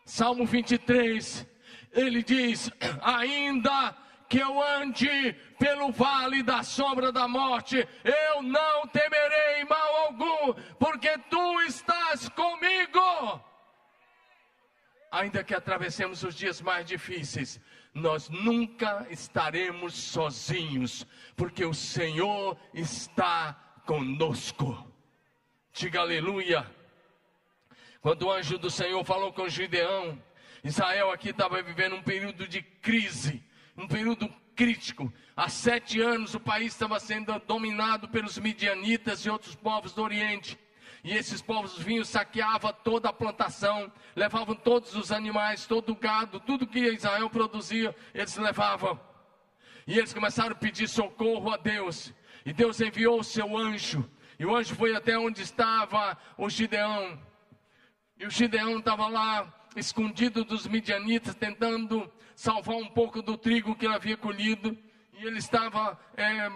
Salmo 0.05 0.47
23, 0.47 1.47
ele 1.93 2.23
diz: 2.23 2.71
Ainda 3.03 3.95
que 4.29 4.39
eu 4.39 4.63
ande 4.63 5.35
pelo 5.59 5.93
vale 5.93 6.43
da 6.43 6.63
sombra 6.63 7.13
da 7.13 7.29
morte, 7.29 7.87
eu 8.03 8.43
não 8.43 8.87
temerei 8.89 9.65
mal 9.65 9.97
algum, 10.07 10.55
porque 10.79 11.17
tu 11.31 11.61
estás 11.63 12.29
comigo. 12.31 13.45
Ainda 15.13 15.45
que 15.45 15.55
atravessemos 15.55 16.25
os 16.25 16.35
dias 16.35 16.61
mais 16.61 16.85
difíceis, 16.85 17.61
nós 17.95 18.29
nunca 18.29 19.07
estaremos 19.09 19.95
sozinhos, 19.95 21.07
porque 21.37 21.65
o 21.65 21.73
Senhor 21.73 22.59
está 22.75 23.55
conosco. 23.87 24.93
Diga 25.73 26.01
aleluia. 26.01 26.69
Quando 28.01 28.25
o 28.25 28.33
anjo 28.33 28.59
do 28.59 28.71
Senhor 28.71 29.03
falou 29.05 29.33
com 29.33 29.49
Gideão, 29.49 30.21
Israel 30.63 31.11
aqui 31.13 31.31
estava 31.31 31.63
vivendo 31.63 31.95
um 31.95 32.03
período 32.03 32.49
de 32.49 32.61
crise, 32.61 33.43
um 33.77 33.87
período 33.87 34.29
crítico. 34.57 35.13
Há 35.37 35.49
sete 35.49 36.01
anos 36.01 36.35
o 36.35 36.41
país 36.41 36.73
estava 36.73 36.99
sendo 36.99 37.39
dominado 37.41 38.09
pelos 38.09 38.39
midianitas 38.39 39.21
e 39.21 39.31
outros 39.31 39.55
povos 39.55 39.93
do 39.93 40.03
Oriente. 40.03 40.59
E 41.05 41.13
esses 41.13 41.43
povos 41.43 41.77
vinham, 41.79 42.03
saqueavam 42.03 42.73
toda 42.83 43.11
a 43.11 43.13
plantação, 43.13 43.93
levavam 44.17 44.55
todos 44.55 44.97
os 44.97 45.13
animais, 45.13 45.67
todo 45.67 45.93
o 45.93 45.95
gado, 45.95 46.41
tudo 46.41 46.67
que 46.67 46.79
Israel 46.79 47.29
produzia, 47.29 47.95
eles 48.15 48.35
levavam. 48.39 48.99
E 49.87 49.99
eles 49.99 50.15
começaram 50.15 50.53
a 50.53 50.59
pedir 50.59 50.89
socorro 50.89 51.53
a 51.53 51.59
Deus. 51.59 52.11
E 52.47 52.55
Deus 52.55 52.81
enviou 52.81 53.21
o 53.21 53.25
seu 53.25 53.55
anjo. 53.55 54.11
E 54.39 54.47
o 54.47 54.57
anjo 54.57 54.75
foi 54.75 54.97
até 54.97 55.19
onde 55.19 55.43
estava 55.43 56.17
o 56.39 56.49
Gideão. 56.49 57.21
E 58.19 58.25
o 58.27 58.31
Gideão 58.31 58.79
estava 58.79 59.07
lá, 59.07 59.53
escondido 59.77 60.43
dos 60.43 60.67
midianitas, 60.67 61.35
tentando 61.35 62.11
salvar 62.35 62.77
um 62.77 62.89
pouco 62.89 63.21
do 63.21 63.37
trigo 63.37 63.77
que 63.77 63.85
ele 63.85 63.95
havia 63.95 64.17
colhido. 64.17 64.75
E 65.13 65.27
ele 65.27 65.39
estava 65.39 66.01
é, 66.17 66.49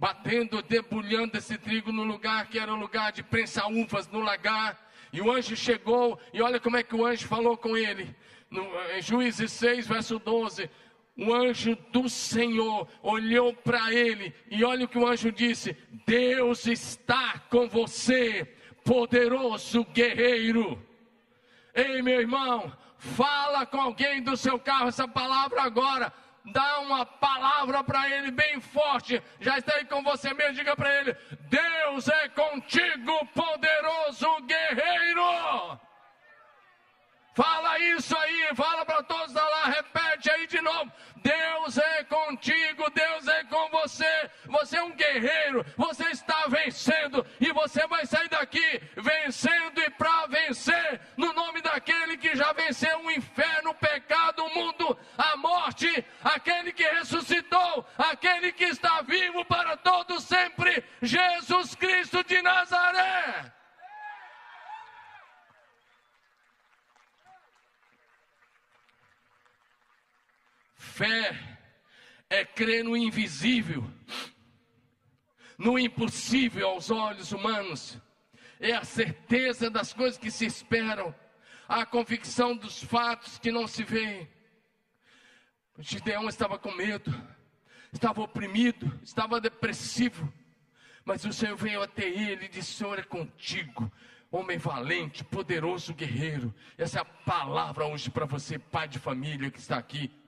batendo, 0.00 0.62
debulhando 0.62 1.36
esse 1.36 1.58
trigo 1.58 1.92
no 1.92 2.02
lugar 2.02 2.48
que 2.48 2.58
era 2.58 2.72
o 2.72 2.76
lugar 2.76 3.12
de 3.12 3.22
prensar 3.22 3.70
uvas 3.70 4.08
no 4.08 4.20
lagar. 4.20 4.90
E 5.12 5.20
o 5.20 5.30
anjo 5.30 5.54
chegou, 5.54 6.18
e 6.32 6.40
olha 6.40 6.58
como 6.58 6.78
é 6.78 6.82
que 6.82 6.96
o 6.96 7.04
anjo 7.04 7.28
falou 7.28 7.54
com 7.54 7.76
ele. 7.76 8.16
No, 8.50 8.64
em 8.96 9.02
Juízes 9.02 9.52
6, 9.52 9.86
verso 9.86 10.18
12. 10.18 10.70
O 11.18 11.34
anjo 11.34 11.76
do 11.92 12.08
Senhor 12.08 12.88
olhou 13.02 13.52
para 13.52 13.92
ele, 13.92 14.32
e 14.50 14.64
olha 14.64 14.86
o 14.86 14.88
que 14.88 14.96
o 14.96 15.06
anjo 15.06 15.30
disse: 15.30 15.76
Deus 16.06 16.66
está 16.66 17.38
com 17.50 17.68
você, 17.68 18.44
poderoso 18.82 19.84
guerreiro. 19.84 20.80
Ei, 21.74 22.00
meu 22.00 22.20
irmão, 22.20 22.72
fala 22.96 23.66
com 23.66 23.78
alguém 23.78 24.22
do 24.22 24.34
seu 24.34 24.58
carro 24.58 24.88
essa 24.88 25.06
palavra 25.06 25.60
agora 25.62 26.10
dá 26.44 26.80
uma 26.80 27.04
palavra 27.04 27.82
para 27.84 28.08
ele 28.08 28.30
bem 28.30 28.60
forte. 28.60 29.22
Já 29.40 29.58
está 29.58 29.74
aí 29.74 29.84
com 29.84 30.02
você 30.02 30.32
mesmo, 30.34 30.54
diga 30.54 30.76
para 30.76 31.00
ele: 31.00 31.16
Deus 31.48 32.08
é 32.08 32.28
contigo, 32.28 33.26
poderoso 33.34 34.40
guerreiro. 34.42 35.80
Fala 37.34 37.78
isso 37.78 38.16
aí, 38.18 38.50
fala 38.54 38.84
para 38.84 39.02
todos 39.04 39.32
lá, 39.32 39.64
repete 39.66 40.30
aí 40.30 40.46
de 40.46 40.60
novo. 40.60 40.92
Deus 41.22 41.78
é 41.78 42.04
contigo, 42.04 42.90
Deus 42.90 43.28
é 43.28 43.44
com 43.44 43.68
você. 43.70 44.30
Você 44.46 44.76
é 44.76 44.82
um 44.82 44.92
guerreiro, 44.92 45.64
você 45.76 46.04
está 46.10 46.46
vencendo 46.48 47.26
e 47.40 47.52
você 47.52 47.86
vai 47.86 48.06
sair 48.06 48.28
daqui 48.28 48.80
vencendo 48.96 49.80
e 49.80 49.90
para 49.90 50.26
vencer 50.26 51.00
no 51.16 51.32
nome 51.32 51.60
daquele 51.60 52.16
que 52.16 52.34
já 52.34 52.52
venceu 52.52 52.98
o 53.00 53.10
inferno, 53.10 53.70
o 53.70 53.74
pecado, 53.74 54.44
o 54.44 54.54
mundo, 54.54 54.98
a 55.16 55.36
morte, 55.36 56.04
aquele 56.22 56.72
que 56.72 56.84
ressuscitou, 56.84 57.86
aquele 57.98 58.52
que 58.52 58.64
está 58.64 59.02
vivo 59.02 59.44
para 59.44 59.76
todos 59.76 60.24
sempre, 60.24 60.82
Jesus 61.02 61.74
Cristo 61.74 62.24
de 62.24 62.40
Nazaré. 62.42 63.59
Fé 71.00 71.34
é 72.28 72.44
crer 72.44 72.84
no 72.84 72.94
invisível, 72.94 73.90
no 75.56 75.78
impossível 75.78 76.68
aos 76.68 76.90
olhos 76.90 77.32
humanos, 77.32 77.96
é 78.60 78.72
a 78.72 78.84
certeza 78.84 79.70
das 79.70 79.94
coisas 79.94 80.18
que 80.18 80.30
se 80.30 80.44
esperam, 80.44 81.14
a 81.66 81.86
convicção 81.86 82.54
dos 82.54 82.84
fatos 82.84 83.38
que 83.38 83.50
não 83.50 83.66
se 83.66 83.82
veem. 83.82 84.28
Gideão 85.78 86.28
estava 86.28 86.58
com 86.58 86.70
medo, 86.70 87.10
estava 87.90 88.20
oprimido, 88.20 89.00
estava 89.02 89.40
depressivo, 89.40 90.30
mas 91.02 91.24
o 91.24 91.32
Senhor 91.32 91.56
veio 91.56 91.80
até 91.80 92.06
ele 92.06 92.44
e 92.44 92.48
disse: 92.50 92.74
Senhor 92.74 92.98
é 92.98 93.02
contigo, 93.02 93.90
homem 94.30 94.58
valente, 94.58 95.24
poderoso 95.24 95.94
guerreiro. 95.94 96.54
Essa 96.76 96.98
é 96.98 97.00
a 97.00 97.06
palavra 97.06 97.86
hoje 97.86 98.10
para 98.10 98.26
você, 98.26 98.58
pai 98.58 98.86
de 98.86 98.98
família 98.98 99.50
que 99.50 99.58
está 99.58 99.78
aqui 99.78 100.19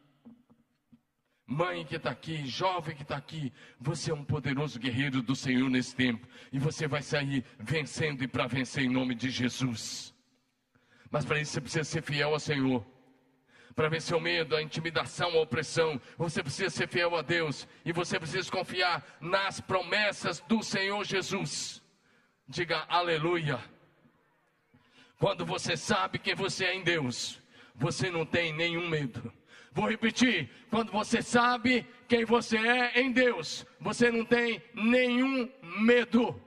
mãe 1.52 1.84
que 1.84 1.96
está 1.96 2.10
aqui, 2.10 2.46
jovem 2.46 2.96
que 2.96 3.02
está 3.02 3.16
aqui, 3.16 3.52
você 3.78 4.10
é 4.10 4.14
um 4.14 4.24
poderoso 4.24 4.78
guerreiro 4.78 5.20
do 5.20 5.36
Senhor 5.36 5.68
nesse 5.68 5.94
tempo, 5.94 6.26
e 6.50 6.58
você 6.58 6.88
vai 6.88 7.02
sair 7.02 7.44
vencendo 7.58 8.24
e 8.24 8.28
para 8.28 8.46
vencer 8.46 8.84
em 8.84 8.88
nome 8.88 9.14
de 9.14 9.28
Jesus. 9.28 10.14
Mas 11.10 11.26
para 11.26 11.38
isso 11.38 11.52
você 11.52 11.60
precisa 11.60 11.84
ser 11.84 12.02
fiel 12.02 12.32
ao 12.32 12.40
Senhor. 12.40 12.84
Para 13.74 13.88
vencer 13.88 14.16
o 14.16 14.20
medo, 14.20 14.56
a 14.56 14.62
intimidação, 14.62 15.30
a 15.30 15.42
opressão, 15.42 16.00
você 16.16 16.42
precisa 16.42 16.70
ser 16.70 16.88
fiel 16.88 17.14
a 17.16 17.22
Deus 17.22 17.68
e 17.84 17.92
você 17.92 18.18
precisa 18.18 18.50
confiar 18.50 19.04
nas 19.20 19.60
promessas 19.60 20.40
do 20.40 20.62
Senhor 20.62 21.04
Jesus. 21.04 21.82
Diga 22.48 22.84
aleluia. 22.88 23.60
Quando 25.18 25.44
você 25.44 25.76
sabe 25.76 26.18
quem 26.18 26.34
você 26.34 26.64
é 26.64 26.74
em 26.74 26.82
Deus, 26.82 27.40
você 27.74 28.10
não 28.10 28.24
tem 28.26 28.52
nenhum 28.52 28.88
medo. 28.88 29.32
Vou 29.74 29.88
repetir: 29.88 30.50
quando 30.70 30.92
você 30.92 31.22
sabe 31.22 31.86
quem 32.06 32.24
você 32.24 32.58
é 32.58 33.00
em 33.00 33.10
Deus, 33.10 33.66
você 33.80 34.10
não 34.10 34.24
tem 34.24 34.62
nenhum 34.74 35.50
medo. 35.62 36.40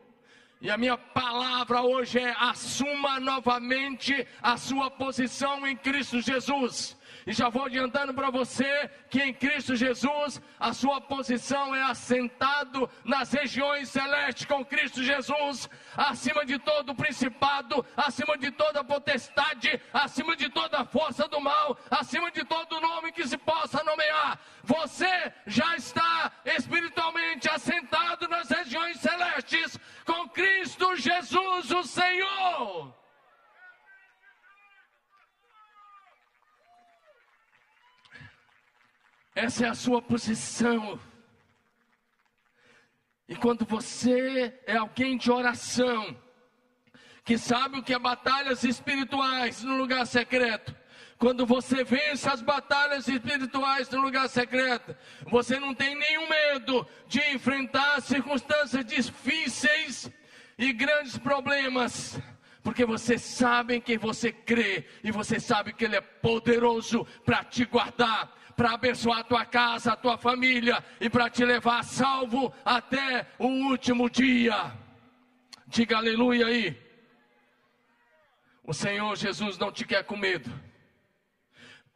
E 0.61 0.69
a 0.69 0.78
minha 0.78 0.97
palavra 0.97 1.82
hoje 1.82 2.19
é: 2.19 2.36
assuma 2.39 3.19
novamente 3.19 4.28
a 4.41 4.57
sua 4.57 4.89
posição 4.89 5.65
em 5.65 5.76
Cristo 5.76 6.21
Jesus. 6.21 6.97
E 7.26 7.34
já 7.34 7.49
vou 7.49 7.65
adiantando 7.65 8.13
para 8.13 8.30
você 8.30 8.88
que 9.09 9.19
em 9.19 9.34
Cristo 9.34 9.76
Jesus 9.76 10.39
a 10.59 10.73
sua 10.73 11.01
posição 11.01 11.73
é 11.73 11.82
assentado 11.82 12.88
nas 13.03 13.32
regiões 13.32 13.89
celestes 13.89 14.45
com 14.45 14.63
Cristo 14.63 15.01
Jesus, 15.01 15.67
acima 15.97 16.45
de 16.45 16.59
todo 16.59 16.93
principado, 16.93 17.84
acima 17.97 18.38
de 18.38 18.51
toda 18.51 18.84
potestade, 18.84 19.82
acima 19.91 20.36
de 20.36 20.49
toda 20.49 20.86
força 20.86 21.28
do 21.28 21.41
mal, 21.41 21.76
acima 21.89 22.30
de 22.30 22.43
todo 22.45 22.80
nome 22.80 23.11
que 23.11 23.28
se 23.28 23.38
possa 23.39 23.84
nomear. 23.84 24.39
Você 24.63 25.34
já 25.47 25.76
está 25.76 26.32
espiritualmente 26.45 27.49
assentado 27.49 28.28
nas 28.28 28.49
regiões 28.49 28.99
celestes 28.99 29.80
com 30.05 30.30
Cristo 30.30 30.95
Jesus, 30.95 31.71
o 31.71 31.84
Senhor. 31.84 33.05
Essa 39.36 39.65
é 39.65 39.69
a 39.69 39.75
sua 39.75 40.01
posição. 40.01 40.97
E 43.27 43.36
quando 43.36 43.65
você 43.65 44.57
é 44.65 44.77
alguém 44.77 45.17
de 45.17 45.29
oração, 45.29 46.15
que 47.25 47.38
sabe 47.38 47.79
o 47.79 47.83
que 47.83 47.93
é 47.93 47.99
batalhas 47.99 48.63
espirituais 48.63 49.61
no 49.61 49.75
lugar 49.75 50.07
secreto, 50.07 50.73
quando 51.17 51.45
você 51.45 51.83
vence 51.83 52.29
as 52.29 52.41
batalhas 52.41 53.07
espirituais 53.09 53.89
no 53.89 53.99
lugar 53.99 54.29
secreto, 54.29 54.95
você 55.25 55.59
não 55.59 55.73
tem 55.73 55.95
nenhum 55.95 56.29
medo 56.29 56.88
de 57.07 57.19
enfrentar 57.33 58.01
circunstâncias 58.01 58.86
difíceis 58.86 60.09
e 60.57 60.71
grandes 60.71 61.17
problemas, 61.17 62.19
porque 62.63 62.86
você 62.86 63.17
sabe 63.17 63.75
em 63.75 63.81
quem 63.81 63.97
você 63.97 64.31
crê 64.31 64.86
e 65.03 65.11
você 65.11 65.39
sabe 65.39 65.73
que 65.73 65.83
Ele 65.86 65.95
é 65.95 66.01
poderoso 66.01 67.05
para 67.25 67.43
te 67.43 67.65
guardar, 67.65 68.33
para 68.56 68.72
abençoar 68.72 69.20
a 69.20 69.24
tua 69.24 69.45
casa, 69.45 69.93
a 69.93 69.97
tua 69.97 70.18
família 70.18 70.84
e 70.99 71.10
para 71.10 71.30
te 71.30 71.43
levar 71.43 71.84
salvo 71.84 72.53
até 72.64 73.28
o 73.38 73.47
último 73.47 74.10
dia. 74.10 74.74
Diga 75.68 75.97
aleluia 75.97 76.47
aí. 76.47 76.86
O 78.64 78.74
Senhor 78.74 79.16
Jesus 79.16 79.58
não 79.58 79.72
te 79.72 79.86
quer 79.86 80.03
com 80.03 80.16
medo. 80.16 80.51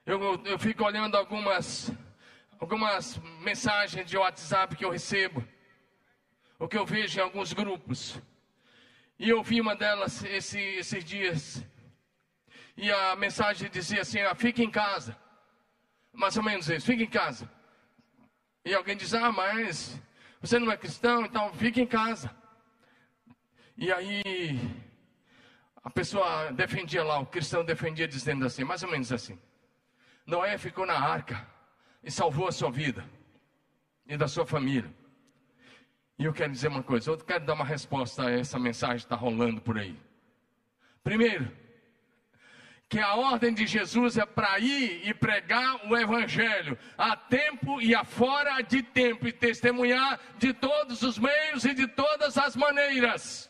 Eu, 0.06 0.44
eu 0.44 0.60
fico 0.60 0.84
olhando 0.84 1.16
algumas, 1.16 1.92
algumas 2.60 3.18
mensagens 3.42 4.10
de 4.10 4.18
WhatsApp 4.18 4.76
que 4.76 4.84
eu 4.84 4.90
recebo, 4.90 5.48
o 6.58 6.68
que 6.68 6.78
eu 6.78 6.86
vejo 6.86 7.20
em 7.20 7.24
alguns 7.24 7.54
grupos. 7.54 8.20
E 9.18 9.30
eu 9.30 9.42
vi 9.44 9.62
uma 9.62 9.76
delas 9.76 10.24
esse, 10.24 10.60
esses 10.60 11.04
dias. 11.04 11.64
E 12.76 12.92
a 12.92 13.16
mensagem 13.16 13.70
dizia 13.70 14.02
assim: 14.02 14.20
ah, 14.22 14.34
fique 14.34 14.64
em 14.64 14.72
casa. 14.72 15.18
Mais 16.20 16.36
ou 16.36 16.44
menos 16.44 16.68
isso, 16.68 16.86
fique 16.86 17.04
em 17.04 17.10
casa. 17.10 17.50
E 18.66 18.76
alguém 18.76 18.98
diz: 18.98 19.14
Ah, 19.14 19.32
mas 19.32 19.98
você 20.42 20.60
não 20.60 20.70
é 20.70 20.76
cristão, 20.76 21.24
então 21.24 21.54
fique 21.54 21.80
em 21.80 21.88
casa. 21.88 22.30
E 23.78 23.90
aí 23.90 24.60
a 25.82 25.90
pessoa 25.90 26.52
defendia 26.52 27.06
lá, 27.06 27.20
o 27.20 27.26
cristão 27.26 27.64
defendia 27.64 28.06
dizendo 28.06 28.46
assim, 28.46 28.66
mais 28.66 28.84
ou 28.84 28.92
menos 28.92 29.14
assim. 29.14 29.40
Noé 30.26 30.58
ficou 30.58 30.86
na 30.86 31.00
arca 31.00 31.48
e 32.04 32.12
salvou 32.12 32.50
a 32.50 32.52
sua 32.52 32.70
vida 32.70 33.06
e 34.06 34.18
da 34.18 34.28
sua 34.28 34.46
família. 34.46 34.94
E 36.18 36.26
eu 36.26 36.34
quero 36.34 36.52
dizer 36.52 36.68
uma 36.68 36.84
coisa, 36.84 37.12
eu 37.12 37.18
quero 37.18 37.46
dar 37.46 37.54
uma 37.54 37.64
resposta 37.64 38.26
a 38.26 38.32
essa 38.32 38.60
mensagem 38.60 38.98
que 38.98 39.04
está 39.04 39.16
rolando 39.16 39.62
por 39.62 39.78
aí. 39.78 39.98
Primeiro, 41.02 41.50
que 42.90 43.00
a 43.00 43.16
ordem 43.16 43.54
de 43.54 43.68
Jesus 43.68 44.18
é 44.18 44.26
para 44.26 44.60
ir 44.60 45.08
e 45.08 45.14
pregar 45.14 45.88
o 45.88 45.96
Evangelho 45.96 46.78
a 46.98 47.16
tempo 47.16 47.80
e 47.80 47.94
fora 48.04 48.62
de 48.62 48.82
tempo 48.82 49.28
e 49.28 49.32
testemunhar 49.32 50.20
de 50.40 50.52
todos 50.54 51.04
os 51.04 51.20
meios 51.20 51.64
e 51.66 51.74
de 51.76 51.88
todas 51.88 52.36
as 52.36 52.56
maneiras. 52.56 53.49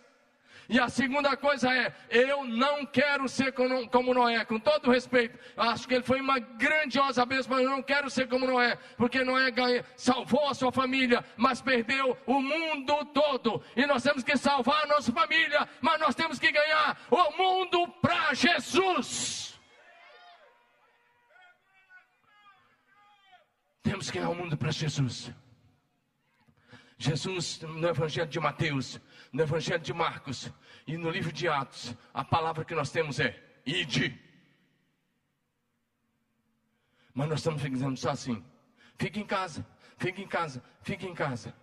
E 0.70 0.80
a 0.80 0.88
segunda 0.88 1.36
coisa 1.36 1.74
é: 1.74 1.92
eu 2.12 2.46
não 2.46 2.86
quero 2.86 3.28
ser 3.28 3.52
como 3.52 4.14
Noé, 4.14 4.46
com 4.46 4.60
todo 4.60 4.92
respeito. 4.92 5.38
Acho 5.58 5.88
que 5.88 5.96
ele 5.96 6.04
foi 6.04 6.22
uma 6.22 6.38
grandiosa 6.38 7.26
bênção, 7.26 7.56
mas 7.56 7.64
eu 7.64 7.72
não 7.72 7.82
quero 7.82 8.08
ser 8.08 8.30
como 8.30 8.46
Noé, 8.46 8.78
porque 8.96 9.24
Noé 9.24 9.50
ganha, 9.50 9.84
salvou 9.96 10.48
a 10.48 10.54
sua 10.54 10.72
família, 10.72 11.26
mas 11.36 11.60
perdeu 11.60 12.16
o 12.28 12.40
mundo 12.40 13.04
todo. 13.06 13.64
E 13.76 13.84
nós 13.88 14.04
temos 14.04 14.24
que 14.24 14.38
salvar 14.38 14.84
a 14.84 14.88
nossa 14.88 15.12
família, 15.12 15.68
mas 15.82 16.00
nós 16.00 16.14
temos 16.14 16.38
que 16.38 16.52
ganhar 16.52 17.02
o 17.10 17.36
mundo 17.36 17.88
para 18.00 18.36
Jesus. 18.36 19.60
Temos 23.82 24.12
que 24.12 24.20
ganhar 24.20 24.30
o 24.30 24.36
mundo 24.36 24.56
para 24.56 24.70
Jesus. 24.70 25.34
Jesus, 26.96 27.62
no 27.62 27.88
Evangelho 27.88 28.28
de 28.28 28.40
Mateus, 28.42 29.00
no 29.32 29.44
Evangelho 29.44 29.82
de 29.82 29.94
Marcos 29.94 30.52
e 30.88 30.98
no 30.98 31.10
livro 31.10 31.32
de 31.32 31.48
Atos, 31.48 31.96
a 32.14 32.24
palavra 32.24 32.66
que 32.66 32.76
nós 32.76 32.92
temos 32.92 33.20
é: 33.20 33.38
ide. 33.66 34.20
Mas 37.14 37.30
nós 37.30 37.40
estamos 37.40 37.62
dizendo 37.62 37.98
só 37.98 38.12
assim: 38.12 38.44
fique 38.98 39.20
em 39.20 39.26
casa, 39.26 39.66
fique 39.98 40.22
em 40.22 40.28
casa, 40.28 40.64
fique 40.82 41.06
em 41.06 41.14
casa. 41.14 41.54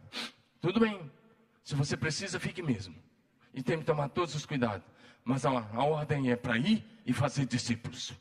Tudo 0.60 0.80
bem, 0.80 1.10
se 1.62 1.74
você 1.74 1.96
precisa, 1.96 2.38
fique 2.38 2.62
mesmo. 2.62 2.94
E 3.52 3.62
tem 3.62 3.78
que 3.78 3.84
tomar 3.84 4.08
todos 4.10 4.34
os 4.34 4.46
cuidados. 4.46 4.86
Mas 5.24 5.44
a, 5.44 5.50
a 5.50 5.84
ordem 5.84 6.30
é 6.30 6.36
para 6.36 6.56
ir 6.56 6.84
e 7.04 7.12
fazer 7.12 7.46
discípulos. 7.46 8.12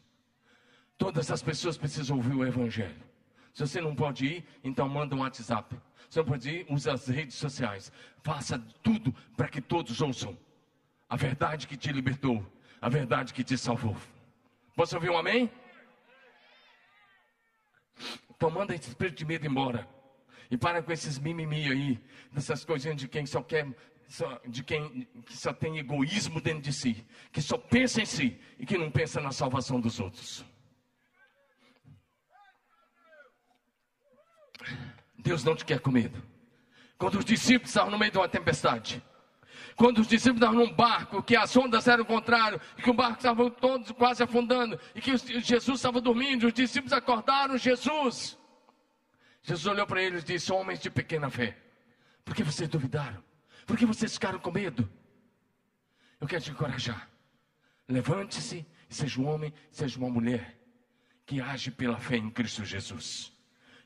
Todas 0.97 1.29
as 1.29 1.43
pessoas 1.43 1.77
precisam 1.77 2.15
ouvir 2.17 2.33
o 2.33 2.45
Evangelho. 2.45 3.03
Se 3.53 3.61
você 3.65 3.79
não 3.79 3.95
pode 3.95 4.25
ir, 4.25 4.45
então 4.63 4.87
manda 4.89 5.15
um 5.15 5.19
WhatsApp. 5.19 5.75
Se 6.09 6.17
não 6.17 6.25
pode 6.25 6.49
ir, 6.49 6.65
use 6.69 6.89
as 6.89 7.07
redes 7.07 7.35
sociais. 7.35 7.91
Faça 8.23 8.59
tudo 8.81 9.13
para 9.35 9.47
que 9.47 9.61
todos 9.61 10.01
ouçam 10.01 10.37
a 11.09 11.15
verdade 11.15 11.67
que 11.67 11.77
te 11.77 11.91
libertou, 11.91 12.45
a 12.81 12.89
verdade 12.89 13.33
que 13.33 13.43
te 13.43 13.57
salvou. 13.57 13.95
Posso 14.75 14.95
ouvir 14.95 15.09
um 15.09 15.17
amém? 15.17 15.49
Então 18.35 18.49
manda 18.49 18.75
esse 18.75 18.89
espírito 18.89 19.17
de 19.17 19.25
medo 19.25 19.47
embora. 19.47 19.87
E 20.49 20.57
para 20.57 20.83
com 20.83 20.91
esses 20.91 21.17
mimimi 21.17 21.71
aí, 21.71 22.03
dessas 22.31 22.63
coisinhas 22.63 22.97
de 22.97 23.07
quem 23.07 23.25
só 23.25 23.41
quer, 23.41 23.67
só, 24.07 24.39
de 24.45 24.63
quem 24.63 25.07
que 25.25 25.35
só 25.35 25.53
tem 25.53 25.77
egoísmo 25.77 26.39
dentro 26.39 26.61
de 26.61 26.73
si, 26.73 27.05
que 27.31 27.41
só 27.41 27.57
pensa 27.57 28.01
em 28.01 28.05
si 28.05 28.39
e 28.59 28.65
que 28.65 28.77
não 28.77 28.91
pensa 28.91 29.19
na 29.21 29.31
salvação 29.31 29.79
dos 29.79 29.99
outros. 29.99 30.45
Deus 35.25 35.43
não 35.43 35.55
te 35.55 35.65
quer 35.65 35.79
com 35.79 35.89
medo. 35.89 36.21
Quando 36.99 37.17
os 37.17 37.25
discípulos 37.25 37.71
estavam 37.71 37.89
no 37.89 37.97
meio 37.97 38.11
de 38.11 38.17
uma 38.19 38.29
tempestade, 38.29 39.03
quando 39.75 39.97
os 39.97 40.07
discípulos 40.07 40.39
estavam 40.39 40.63
num 40.63 40.71
barco, 40.71 41.23
que 41.23 41.35
as 41.35 41.57
ondas 41.57 41.87
eram 41.87 42.03
o 42.03 42.05
contrário, 42.05 42.61
e 42.77 42.83
que 42.83 42.89
o 42.91 42.93
barco 42.93 43.17
estava 43.17 43.49
todos 43.49 43.91
quase 43.91 44.21
afundando, 44.21 44.79
e 44.93 45.01
que 45.01 45.17
Jesus 45.17 45.79
estava 45.79 45.99
dormindo, 45.99 46.45
os 46.45 46.53
discípulos 46.53 46.93
acordaram 46.93 47.57
Jesus. 47.57 48.37
Jesus 49.41 49.65
olhou 49.65 49.87
para 49.87 50.01
eles 50.01 50.21
e 50.21 50.27
disse: 50.27 50.53
Homens 50.53 50.79
de 50.79 50.91
pequena 50.91 51.27
fé, 51.27 51.57
por 52.23 52.35
que 52.35 52.43
vocês 52.43 52.69
duvidaram? 52.69 53.21
Por 53.65 53.75
que 53.75 53.85
vocês 53.85 54.13
ficaram 54.13 54.37
com 54.37 54.51
medo? 54.51 54.87
Eu 56.21 56.27
quero 56.27 56.43
te 56.43 56.51
encorajar. 56.51 57.09
Levante-se 57.89 58.63
seja 58.87 59.19
um 59.19 59.27
homem, 59.27 59.51
seja 59.71 59.97
uma 59.97 60.09
mulher 60.09 60.55
que 61.25 61.41
age 61.41 61.71
pela 61.71 61.97
fé 61.97 62.15
em 62.15 62.29
Cristo 62.29 62.63
Jesus 62.63 63.34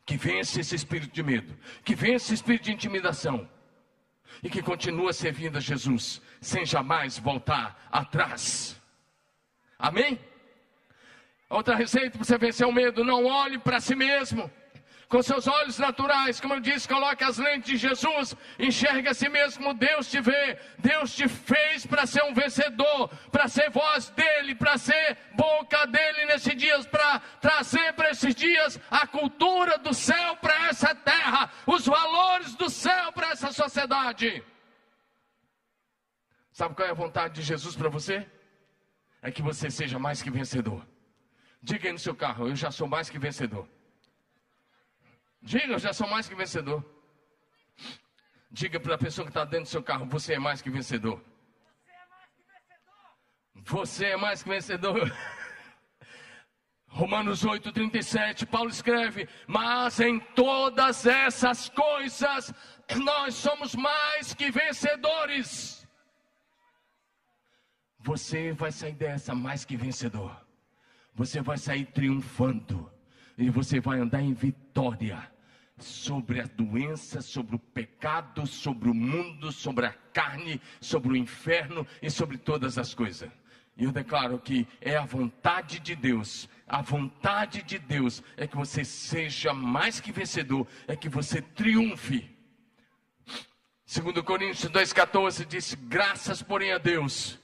que 0.09 0.17
vence 0.17 0.59
esse 0.59 0.73
espírito 0.73 1.13
de 1.13 1.21
medo, 1.21 1.55
que 1.85 1.93
vence 1.93 2.25
esse 2.25 2.33
espírito 2.33 2.63
de 2.63 2.71
intimidação 2.71 3.47
e 4.41 4.49
que 4.49 4.59
continua 4.59 5.13
servindo 5.13 5.59
a 5.59 5.61
Jesus 5.61 6.19
sem 6.41 6.65
jamais 6.65 7.19
voltar 7.19 7.87
atrás. 7.91 8.81
Amém? 9.77 10.19
Outra 11.47 11.75
receita 11.75 12.17
para 12.17 12.23
você 12.25 12.39
vencer 12.39 12.65
o 12.65 12.71
medo: 12.71 13.03
não 13.03 13.23
olhe 13.25 13.59
para 13.59 13.79
si 13.79 13.93
mesmo 13.93 14.49
com 15.09 15.23
seus 15.23 15.47
olhos 15.47 15.79
naturais, 15.79 16.39
como 16.39 16.53
eu 16.53 16.59
disse, 16.59 16.87
coloque 16.87 17.23
as 17.23 17.39
lentes 17.39 17.67
de 17.71 17.77
Jesus, 17.77 18.35
enxergue 18.59 19.09
a 19.09 19.13
si 19.15 19.27
mesmo 19.27 19.73
Deus 19.73 20.07
te 20.07 20.21
vê. 20.21 20.59
Deus 20.77 21.15
te 21.15 21.27
fez 21.27 21.83
para 21.83 22.05
ser 22.05 22.23
um 22.25 22.33
vencedor, 22.33 23.09
para 23.31 23.47
ser 23.47 23.71
voz 23.71 24.11
dele, 24.11 24.53
para 24.53 24.77
ser 24.77 25.17
boca 25.35 25.87
dele 25.87 26.25
nesses 26.25 26.55
dias, 26.55 26.85
para 26.85 27.19
trazer 27.41 27.91
para 27.93 28.11
esses 28.11 28.35
dias 28.35 28.79
a 28.91 29.07
cultura 29.07 29.79
do 29.79 29.95
céu 29.95 30.35
para 30.35 30.67
essa 30.67 30.93
terra, 30.93 31.51
os 31.65 31.87
valores 31.87 32.53
do 32.53 32.69
céu 32.69 33.11
para 33.11 33.31
essa 33.31 33.51
sociedade. 33.51 34.43
Sabe 36.51 36.75
qual 36.75 36.87
é 36.87 36.91
a 36.91 36.93
vontade 36.93 37.33
de 37.33 37.41
Jesus 37.41 37.75
para 37.75 37.89
você? 37.89 38.27
É 39.23 39.31
que 39.31 39.41
você 39.41 39.71
seja 39.71 39.97
mais 39.97 40.21
que 40.21 40.29
vencedor. 40.29 40.85
Diga 41.63 41.89
aí 41.89 41.93
no 41.93 41.99
seu 41.99 42.15
carro: 42.15 42.47
Eu 42.47 42.55
já 42.55 42.69
sou 42.69 42.87
mais 42.87 43.09
que 43.09 43.17
vencedor. 43.17 43.67
Diga, 45.41 45.73
eu 45.73 45.79
já 45.79 45.93
sou 45.93 46.07
mais 46.07 46.27
que 46.27 46.35
vencedor. 46.35 46.83
Diga 48.51 48.79
para 48.79 48.95
a 48.95 48.97
pessoa 48.97 49.25
que 49.25 49.29
está 49.29 49.45
dentro 49.45 49.65
do 49.65 49.69
seu 49.69 49.83
carro: 49.83 50.05
Você 50.07 50.33
é 50.33 50.39
mais 50.39 50.61
que 50.61 50.69
vencedor. 50.69 51.23
Você 53.55 54.07
é 54.07 54.17
mais 54.17 54.43
que 54.43 54.49
vencedor. 54.49 55.11
Romanos 56.87 57.45
8,37, 57.45 58.47
Paulo 58.47 58.69
escreve: 58.69 59.29
Mas 59.47 59.99
em 59.99 60.19
todas 60.19 61.05
essas 61.05 61.69
coisas 61.69 62.51
nós 62.97 63.35
somos 63.35 63.75
mais 63.75 64.33
que 64.33 64.51
vencedores. 64.51 65.87
Você 67.99 68.53
vai 68.53 68.71
sair 68.71 68.93
dessa 68.93 69.35
mais 69.35 69.63
que 69.63 69.77
vencedor. 69.77 70.35
Você 71.13 71.41
vai 71.41 71.57
sair 71.57 71.85
triunfando 71.85 72.91
e 73.39 73.49
você 73.49 73.79
vai 73.79 73.99
andar 73.99 74.21
em 74.21 74.33
vitória 74.33 75.31
sobre 75.77 76.41
a 76.41 76.45
doença, 76.45 77.21
sobre 77.21 77.55
o 77.55 77.59
pecado, 77.59 78.45
sobre 78.45 78.89
o 78.89 78.93
mundo, 78.93 79.49
sobre 79.49 79.85
a 79.85 79.93
carne, 80.13 80.61
sobre 80.81 81.13
o 81.13 81.15
inferno 81.15 81.87
e 82.01 82.11
sobre 82.11 82.37
todas 82.37 82.77
as 82.77 82.93
coisas. 82.93 83.31
E 83.77 83.85
eu 83.85 83.93
declaro 83.93 84.37
que 84.39 84.67
é 84.81 84.97
a 84.97 85.05
vontade 85.05 85.79
de 85.79 85.95
Deus, 85.95 86.49
a 86.67 86.81
vontade 86.81 87.63
de 87.63 87.79
Deus 87.79 88.21
é 88.35 88.45
que 88.45 88.57
você 88.57 88.83
seja 88.83 89.53
mais 89.53 90.01
que 90.01 90.11
vencedor, 90.11 90.67
é 90.85 90.97
que 90.97 91.07
você 91.07 91.41
triunfe. 91.41 92.29
Segundo 93.85 94.21
Coríntios 94.21 94.69
2,14 94.69 95.45
diz, 95.45 95.75
graças 95.75 96.43
porém 96.43 96.73
a 96.73 96.77
Deus, 96.77 97.39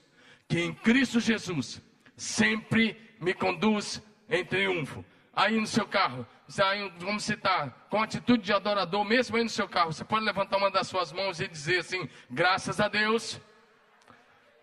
que 0.46 0.60
em 0.60 0.74
Cristo 0.74 1.22
Jesus 1.22 1.82
sempre 2.18 2.98
me 3.22 3.34
conduz 3.34 4.04
em 4.30 4.44
triunfo 4.44 5.06
aí 5.36 5.60
no 5.60 5.68
seu 5.68 5.86
carro, 5.86 6.26
aí, 6.64 6.92
vamos 6.98 7.24
citar, 7.26 7.88
com 7.90 8.02
atitude 8.02 8.44
de 8.44 8.54
adorador, 8.54 9.04
mesmo 9.04 9.36
aí 9.36 9.44
no 9.44 9.50
seu 9.50 9.68
carro, 9.68 9.92
você 9.92 10.06
pode 10.06 10.24
levantar 10.24 10.58
uma 10.58 10.72
das 10.72 10.88
suas 10.88 11.12
mãos 11.12 11.40
e 11.42 11.48
dizer 11.48 11.80
assim: 11.80 12.10
graças 12.30 12.80
a 12.80 12.88
Deus, 12.88 13.42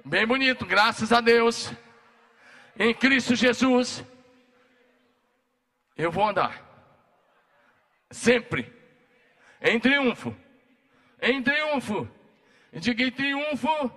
bem 0.04 0.26
bonito, 0.26 0.64
graças 0.64 1.12
a 1.12 1.20
Deus, 1.20 1.70
em 2.78 2.94
Cristo 2.94 3.36
Jesus, 3.36 4.02
eu 5.96 6.10
vou 6.10 6.26
andar, 6.26 6.62
sempre, 8.10 8.72
em 9.60 9.78
triunfo, 9.78 10.34
em 11.20 11.42
triunfo, 11.42 12.08
diga 12.72 13.04
em 13.04 13.10
triunfo, 13.10 13.92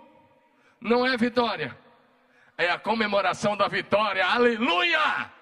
não 0.81 1.07
é 1.07 1.15
vitória, 1.15 1.77
é 2.57 2.69
a 2.69 2.77
comemoração 2.77 3.55
da 3.55 3.69
vitória, 3.69 4.25
aleluia! 4.25 5.34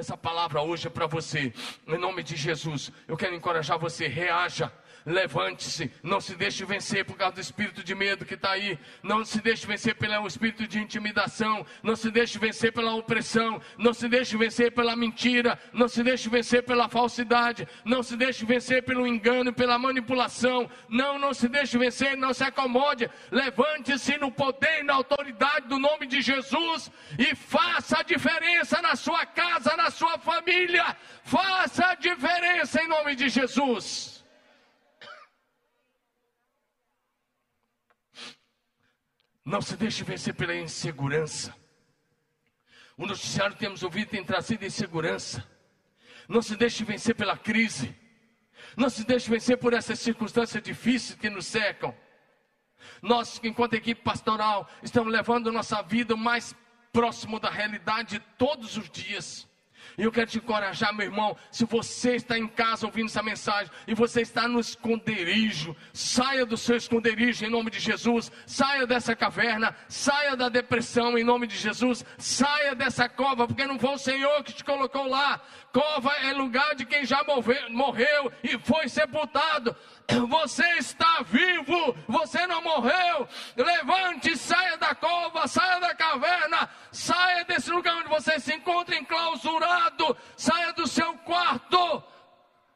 Essa 0.00 0.16
palavra 0.16 0.62
hoje 0.62 0.86
é 0.86 0.90
para 0.90 1.06
você, 1.06 1.52
em 1.86 1.98
nome 1.98 2.22
de 2.22 2.34
Jesus. 2.34 2.90
Eu 3.06 3.18
quero 3.18 3.34
encorajar 3.34 3.78
você, 3.78 4.06
reaja 4.06 4.72
Levante-se, 5.04 5.90
não 6.02 6.20
se 6.20 6.34
deixe 6.34 6.64
vencer 6.64 7.04
por 7.04 7.16
causa 7.16 7.34
do 7.34 7.40
espírito 7.40 7.82
de 7.82 7.94
medo 7.94 8.24
que 8.24 8.34
está 8.34 8.52
aí, 8.52 8.78
não 9.02 9.24
se 9.24 9.40
deixe 9.40 9.66
vencer 9.66 9.94
pelo 9.94 10.26
espírito 10.26 10.66
de 10.66 10.78
intimidação, 10.78 11.64
não 11.82 11.96
se 11.96 12.10
deixe 12.10 12.38
vencer 12.38 12.72
pela 12.72 12.94
opressão, 12.94 13.60
não 13.78 13.94
se 13.94 14.08
deixe 14.08 14.36
vencer 14.36 14.72
pela 14.72 14.94
mentira, 14.94 15.58
não 15.72 15.88
se 15.88 16.02
deixe 16.02 16.28
vencer 16.28 16.62
pela 16.64 16.88
falsidade, 16.88 17.66
não 17.84 18.02
se 18.02 18.16
deixe 18.16 18.44
vencer 18.44 18.82
pelo 18.82 19.06
engano, 19.06 19.52
pela 19.52 19.78
manipulação, 19.78 20.70
não, 20.88 21.18
não 21.18 21.32
se 21.32 21.48
deixe 21.48 21.78
vencer, 21.78 22.16
não 22.16 22.34
se 22.34 22.44
acomode, 22.44 23.10
levante-se 23.30 24.18
no 24.18 24.30
poder 24.30 24.80
e 24.80 24.82
na 24.82 24.94
autoridade 24.94 25.68
do 25.68 25.78
nome 25.78 26.06
de 26.06 26.20
Jesus 26.20 26.90
e 27.18 27.34
faça 27.34 28.00
a 28.00 28.02
diferença 28.02 28.82
na 28.82 28.94
sua 28.96 29.24
casa, 29.24 29.76
na 29.76 29.90
sua 29.90 30.18
família, 30.18 30.96
faça 31.24 31.86
a 31.86 31.94
diferença 31.94 32.82
em 32.82 32.88
nome 32.88 33.14
de 33.14 33.28
Jesus. 33.28 34.19
Não 39.50 39.60
se 39.60 39.76
deixe 39.76 40.04
vencer 40.04 40.32
pela 40.32 40.54
insegurança. 40.54 41.52
O 42.96 43.04
noticiário 43.04 43.54
que 43.54 43.58
temos 43.58 43.82
ouvido 43.82 44.08
tem 44.08 44.22
trazido 44.22 44.64
insegurança. 44.64 45.44
Não 46.28 46.40
se 46.40 46.54
deixe 46.54 46.84
vencer 46.84 47.16
pela 47.16 47.36
crise. 47.36 47.92
Não 48.76 48.88
se 48.88 49.04
deixe 49.04 49.28
vencer 49.28 49.58
por 49.58 49.72
essas 49.72 49.98
circunstâncias 49.98 50.62
difíceis 50.62 51.18
que 51.18 51.28
nos 51.28 51.46
cercam. 51.46 51.92
Nós, 53.02 53.40
enquanto 53.42 53.74
equipe 53.74 54.00
pastoral, 54.02 54.70
estamos 54.84 55.12
levando 55.12 55.50
nossa 55.50 55.82
vida 55.82 56.14
mais 56.14 56.54
próximo 56.92 57.40
da 57.40 57.50
realidade 57.50 58.20
todos 58.38 58.76
os 58.76 58.88
dias. 58.88 59.48
E 60.00 60.02
eu 60.02 60.10
quero 60.10 60.30
te 60.30 60.38
encorajar, 60.38 60.94
meu 60.94 61.04
irmão. 61.04 61.36
Se 61.52 61.66
você 61.66 62.14
está 62.14 62.38
em 62.38 62.48
casa 62.48 62.86
ouvindo 62.86 63.08
essa 63.08 63.22
mensagem 63.22 63.70
e 63.86 63.94
você 63.94 64.22
está 64.22 64.48
no 64.48 64.58
esconderijo, 64.58 65.76
saia 65.92 66.46
do 66.46 66.56
seu 66.56 66.74
esconderijo 66.74 67.44
em 67.44 67.50
nome 67.50 67.70
de 67.70 67.78
Jesus. 67.78 68.32
Saia 68.46 68.86
dessa 68.86 69.14
caverna, 69.14 69.76
saia 69.88 70.34
da 70.34 70.48
depressão 70.48 71.18
em 71.18 71.22
nome 71.22 71.46
de 71.46 71.54
Jesus. 71.54 72.02
Saia 72.16 72.74
dessa 72.74 73.10
cova, 73.10 73.46
porque 73.46 73.66
não 73.66 73.78
foi 73.78 73.90
o 73.90 73.98
Senhor 73.98 74.42
que 74.42 74.54
te 74.54 74.64
colocou 74.64 75.06
lá. 75.06 75.38
Cova 75.70 76.10
é 76.22 76.32
lugar 76.32 76.74
de 76.74 76.86
quem 76.86 77.04
já 77.04 77.22
morreu 77.68 78.32
e 78.42 78.58
foi 78.58 78.88
sepultado. 78.88 79.76
Você 80.28 80.66
está 80.78 81.22
vivo, 81.22 81.94
você 82.08 82.46
não 82.46 82.62
morreu. 82.62 83.28
Levante, 83.54 84.36
saia 84.36 84.78
da 84.78 84.94
cova, 84.94 85.46
saia 85.46 85.78
da 85.78 85.94
caverna, 85.94 86.49
saia 87.10 87.44
desse 87.44 87.70
lugar 87.70 87.96
onde 87.96 88.08
você 88.08 88.38
se 88.38 88.54
encontra 88.54 88.94
enclausurado, 88.96 90.16
saia 90.36 90.72
do 90.72 90.86
seu 90.86 91.12
quarto. 91.18 92.04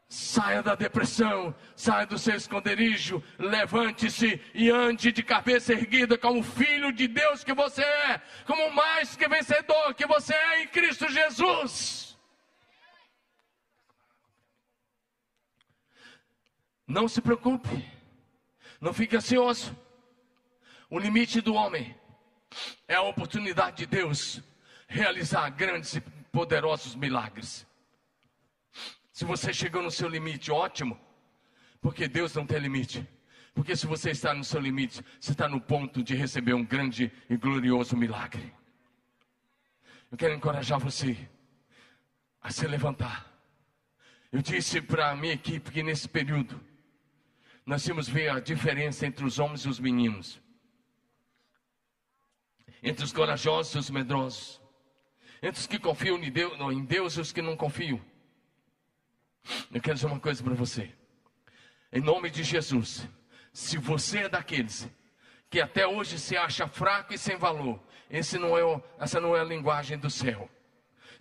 Saia 0.07 0.61
da 0.61 0.75
depressão, 0.75 1.55
saia 1.75 2.05
do 2.05 2.17
seu 2.17 2.35
esconderijo, 2.35 3.23
levante-se 3.39 4.39
e 4.53 4.69
ande 4.69 5.11
de 5.11 5.23
cabeça 5.23 5.73
erguida 5.73 6.15
como 6.17 6.43
filho 6.43 6.91
de 6.91 7.07
Deus 7.07 7.43
que 7.43 7.53
você 7.53 7.81
é, 7.81 8.21
como 8.45 8.69
mais 8.71 9.15
que 9.15 9.27
vencedor 9.27 9.95
que 9.95 10.05
você 10.05 10.33
é 10.33 10.63
em 10.63 10.67
Cristo 10.67 11.09
Jesus. 11.09 12.15
Não 16.85 17.07
se 17.07 17.19
preocupe, 17.19 17.91
não 18.79 18.93
fique 18.93 19.15
ansioso. 19.15 19.75
O 20.87 20.99
limite 20.99 21.41
do 21.41 21.55
homem 21.55 21.95
é 22.87 22.95
a 22.95 23.01
oportunidade 23.01 23.77
de 23.77 23.85
Deus 23.85 24.41
realizar 24.87 25.49
grandes 25.49 25.95
e 25.95 26.01
poderosos 26.31 26.95
milagres. 26.95 27.65
Se 29.11 29.23
você 29.25 29.53
chegou 29.53 29.81
no 29.81 29.91
seu 29.91 30.09
limite, 30.09 30.51
ótimo, 30.51 30.99
porque 31.81 32.07
Deus 32.07 32.33
não 32.33 32.45
tem 32.45 32.59
limite. 32.59 33.07
Porque 33.53 33.73
se 33.73 33.87
você 33.87 34.11
está 34.11 34.33
no 34.33 34.43
seu 34.43 34.59
limite, 34.59 35.01
você 35.17 35.31
está 35.31 35.47
no 35.47 35.61
ponto 35.61 36.03
de 36.03 36.13
receber 36.13 36.53
um 36.53 36.65
grande 36.65 37.09
e 37.29 37.37
glorioso 37.37 37.95
milagre. 37.95 38.53
Eu 40.11 40.17
quero 40.17 40.33
encorajar 40.33 40.77
você 40.77 41.17
a 42.41 42.51
se 42.51 42.67
levantar. 42.67 43.31
Eu 44.31 44.41
disse 44.41 44.81
para 44.81 45.11
a 45.11 45.15
minha 45.15 45.33
equipe 45.33 45.71
que 45.71 45.81
nesse 45.81 46.09
período, 46.09 46.59
nós 47.65 47.83
temos 47.83 48.09
ver 48.09 48.29
a 48.29 48.41
diferença 48.41 49.07
entre 49.07 49.23
os 49.23 49.39
homens 49.39 49.61
e 49.61 49.69
os 49.69 49.79
meninos, 49.79 50.41
entre 52.85 53.03
os 53.03 53.11
corajosos 53.11 53.73
e 53.73 53.77
os 53.79 53.89
medrosos, 53.89 54.61
entre 55.41 55.59
os 55.59 55.65
que 55.65 55.79
confiam 55.79 56.17
em 56.23 56.31
Deus, 56.31 56.57
não, 56.59 56.71
em 56.71 56.85
Deus 56.85 57.13
e 57.17 57.19
os 57.19 57.31
que 57.31 57.41
não 57.41 57.57
confiam. 57.57 57.99
Eu 59.73 59.81
quero 59.81 59.95
dizer 59.95 60.05
uma 60.05 60.19
coisa 60.19 60.43
para 60.43 60.53
você, 60.53 60.93
em 61.91 61.99
nome 61.99 62.29
de 62.29 62.43
Jesus, 62.43 63.07
se 63.51 63.79
você 63.79 64.19
é 64.19 64.29
daqueles 64.29 64.87
que 65.49 65.59
até 65.59 65.87
hoje 65.87 66.19
se 66.19 66.37
acha 66.37 66.67
fraco 66.67 67.11
e 67.11 67.17
sem 67.17 67.37
valor, 67.37 67.81
esse 68.07 68.37
não 68.37 68.55
é, 68.55 68.83
essa 68.99 69.19
não 69.19 69.35
é 69.35 69.39
a 69.39 69.43
linguagem 69.43 69.97
do 69.97 70.09
céu. 70.09 70.47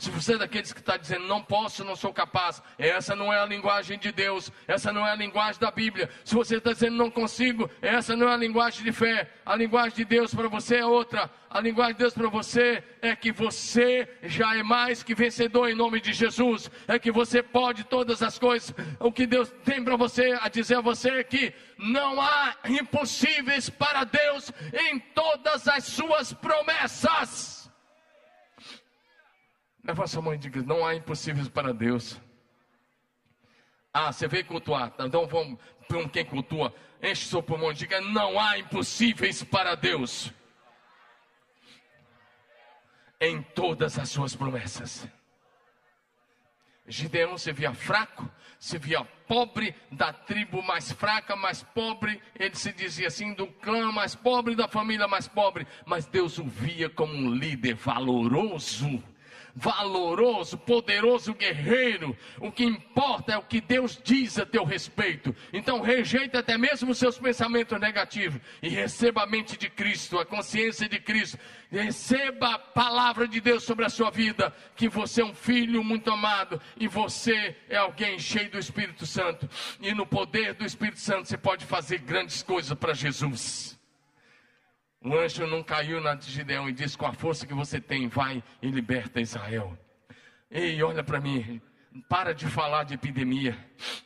Se 0.05 0.11
você 0.11 0.35
é 0.35 0.37
daqueles 0.37 0.71
que 0.71 0.81
está 0.81 0.99
dizendo 0.99 1.27
não 1.27 1.43
posso, 1.43 1.83
não 1.83 1.97
sou 1.97 2.13
capaz, 2.13 2.63
essa 2.77 3.17
não 3.17 3.33
é 3.33 3.41
a 3.41 3.47
linguagem 3.47 3.99
de 3.99 4.13
Deus, 4.13 4.53
essa 4.69 4.93
não 4.93 5.07
é 5.07 5.13
a 5.13 5.15
linguagem 5.15 5.59
da 5.59 5.71
Bíblia. 5.71 6.11
Se 6.23 6.35
você 6.35 6.59
está 6.59 6.75
dizendo 6.75 6.95
não 6.95 7.11
consigo, 7.11 7.71
essa 7.81 8.15
não 8.15 8.29
é 8.29 8.35
a 8.35 8.37
linguagem 8.37 8.85
de 8.85 8.93
fé. 8.93 9.31
A 9.47 9.57
linguagem 9.57 9.97
de 9.97 10.05
Deus 10.05 10.35
para 10.35 10.47
você 10.47 10.77
é 10.77 10.85
outra. 10.85 11.31
A 11.49 11.59
linguagem 11.59 11.95
de 11.95 12.01
Deus 12.01 12.13
para 12.13 12.29
você 12.29 12.85
é 13.01 13.17
que 13.17 13.33
você 13.33 14.07
já 14.25 14.55
é 14.55 14.63
mais 14.63 15.03
que 15.03 15.15
vencedor 15.15 15.71
em 15.71 15.75
nome 15.75 16.03
de 16.03 16.13
Jesus. 16.13 16.71
É 16.87 16.99
que 16.99 17.11
você 17.11 17.43
pode 17.43 17.85
todas 17.85 18.23
as 18.23 18.39
coisas. 18.39 18.75
O 19.01 19.11
que 19.11 19.27
Deus 19.27 19.51
tem 19.65 19.83
para 19.83 19.97
você 19.97 20.39
a 20.39 20.51
dizer 20.51 20.77
a 20.77 20.81
você 20.83 21.09
é 21.13 21.25
que 21.25 21.55
não 21.79 22.21
há 22.21 22.57
impossíveis 22.69 23.71
para 23.71 24.05
Deus 24.05 24.53
em 24.91 24.99
todas 24.99 25.67
as 25.67 25.85
suas 25.85 26.31
promessas. 26.35 27.54
Leva 29.85 30.07
sua 30.07 30.23
mão 30.23 30.35
e 30.35 30.39
diga: 30.39 30.63
não 30.63 30.85
há 30.85 30.95
impossíveis 30.95 31.49
para 31.49 31.73
Deus. 31.73 32.19
Ah, 33.93 34.11
você 34.11 34.27
veio 34.27 34.47
cultuar, 34.47 34.91
tá, 34.91 35.07
então 35.07 35.27
vamos 35.27 35.59
para 35.87 36.09
quem 36.09 36.25
cultua. 36.25 36.75
Enche 37.03 37.27
seu 37.27 37.43
pulmão 37.43 37.71
e 37.71 37.75
diga: 37.75 38.01
não 38.01 38.41
há 38.41 38.59
impossíveis 38.59 39.45
para 39.45 39.75
Deus. 39.75 40.33
Em 43.21 43.43
todas 43.43 43.99
as 43.99 44.09
suas 44.09 44.35
promessas. 44.35 45.07
Gideão 46.87 47.39
se 47.39 47.51
via 47.53 47.73
fraco, 47.73 48.29
se 48.59 48.77
via 48.77 49.05
pobre, 49.27 49.75
da 49.91 50.13
tribo 50.13 50.63
mais 50.63 50.93
fraca, 50.93 51.35
mais 51.35 51.63
pobre, 51.63 52.21
ele 52.39 52.55
se 52.55 52.73
dizia 52.75 53.07
assim, 53.07 53.33
do 53.33 53.47
clã 53.47 53.91
mais 53.91 54.15
pobre, 54.15 54.55
da 54.55 54.69
família 54.69 55.09
mais 55.09 55.27
pobre, 55.27 55.67
mas 55.87 56.05
Deus 56.05 56.37
o 56.37 56.45
via 56.45 56.91
como 56.91 57.15
um 57.15 57.35
líder 57.35 57.75
valoroso 57.75 59.03
valoroso, 59.55 60.59
poderoso 60.59 61.35
guerreiro. 61.35 62.17
O 62.41 62.51
que 62.51 62.65
importa 62.65 63.33
é 63.33 63.39
o 63.39 63.43
que 63.43 63.61
Deus 63.61 64.01
diz 64.03 64.39
a 64.39 64.47
teu 64.47 64.65
respeito. 64.65 65.35
Então 65.53 65.81
rejeita 65.81 66.41
até 66.41 66.59
mesmo 66.59 66.91
os 66.91 66.99
seus 66.99 67.19
pensamentos 67.19 67.79
negativos 67.81 68.41
e 68.63 68.69
receba 68.69 69.23
a 69.23 69.27
mente 69.27 69.57
de 69.57 69.71
Cristo, 69.71 70.19
a 70.19 70.27
consciência 70.27 70.89
de 70.89 70.99
Cristo. 70.99 71.39
Receba 71.71 72.55
a 72.55 72.59
palavra 72.59 73.27
de 73.27 73.41
Deus 73.41 73.65
sobre 73.65 73.85
a 73.85 73.89
sua 73.89 74.11
vida, 74.11 74.55
que 74.77 74.89
você 74.89 75.23
é 75.23 75.25
um 75.25 75.35
filho 75.35 75.83
muito 75.83 76.11
amado 76.11 76.61
e 76.77 76.87
você 76.87 77.57
é 77.69 77.77
alguém 77.77 78.19
cheio 78.19 78.51
do 78.51 78.59
Espírito 78.59 79.07
Santo. 79.07 79.49
E 79.81 79.93
no 79.93 80.07
poder 80.07 80.55
do 80.55 80.65
Espírito 80.65 81.01
Santo 81.01 81.29
você 81.29 81.37
pode 81.37 81.65
fazer 81.65 81.99
grandes 81.99 82.43
coisas 82.43 82.77
para 82.77 82.95
Jesus. 82.95 83.79
O 85.05 85.15
anjo 85.15 85.47
não 85.47 85.63
caiu 85.63 86.01
na 86.01 86.15
de 86.15 86.31
Gideão 86.31 86.67
e 86.67 86.73
disse: 86.73 86.97
Com 86.97 87.05
a 87.05 87.13
força 87.13 87.47
que 87.47 87.53
você 87.53 87.79
tem, 87.79 88.09
vai 88.09 88.43
e 88.63 88.71
liberta 88.71 89.21
Israel. 89.21 89.77
Ei, 90.51 90.83
olha 90.83 91.05
para 91.05 91.21
mim, 91.21 91.61
para 92.09 92.33
de 92.33 92.47
falar 92.47 92.85
de 92.85 92.95
epidemia. 92.95 93.55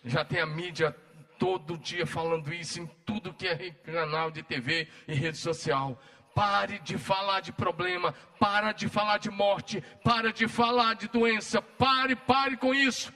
Já 0.05 0.25
tem 0.25 0.41
a 0.41 0.47
mídia 0.47 0.91
todo 1.39 1.79
dia 1.79 2.05
falando 2.05 2.53
isso 2.53 2.81
em 2.81 2.87
tudo 3.07 3.33
que 3.33 3.47
é 3.47 3.71
canal 3.71 4.29
de 4.33 4.43
TV 4.43 4.89
e 5.07 5.15
rede 5.15 5.39
social. 5.39 5.97
Pare 6.35 6.81
de 6.81 6.99
falar 6.99 7.41
de 7.41 7.53
problema, 7.53 8.13
para 8.41 8.73
de 8.73 8.89
falar 8.89 9.19
de 9.19 9.31
morte, 9.31 9.81
para 10.03 10.33
de 10.33 10.49
falar 10.49 10.95
de 10.95 11.07
doença, 11.07 11.63
pare, 11.63 12.17
pare 12.17 12.57
com 12.57 12.75
isso. 12.75 13.13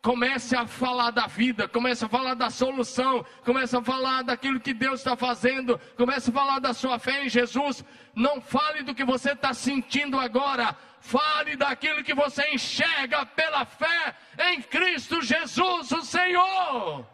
Comece 0.00 0.54
a 0.54 0.64
falar 0.66 1.10
da 1.10 1.26
vida, 1.26 1.66
comece 1.66 2.04
a 2.04 2.08
falar 2.08 2.34
da 2.34 2.50
solução, 2.50 3.24
comece 3.44 3.76
a 3.76 3.82
falar 3.82 4.22
daquilo 4.22 4.60
que 4.60 4.72
Deus 4.72 5.00
está 5.00 5.16
fazendo, 5.16 5.78
comece 5.96 6.30
a 6.30 6.32
falar 6.32 6.60
da 6.60 6.72
sua 6.72 7.00
fé 7.00 7.24
em 7.24 7.28
Jesus. 7.28 7.84
Não 8.14 8.40
fale 8.40 8.82
do 8.84 8.94
que 8.94 9.04
você 9.04 9.32
está 9.32 9.52
sentindo 9.52 10.18
agora, 10.18 10.76
fale 11.00 11.56
daquilo 11.56 12.04
que 12.04 12.14
você 12.14 12.48
enxerga 12.50 13.26
pela 13.26 13.64
fé 13.64 14.14
em 14.52 14.62
Cristo 14.62 15.20
Jesus, 15.20 15.90
o 15.90 16.02
Senhor. 16.02 17.04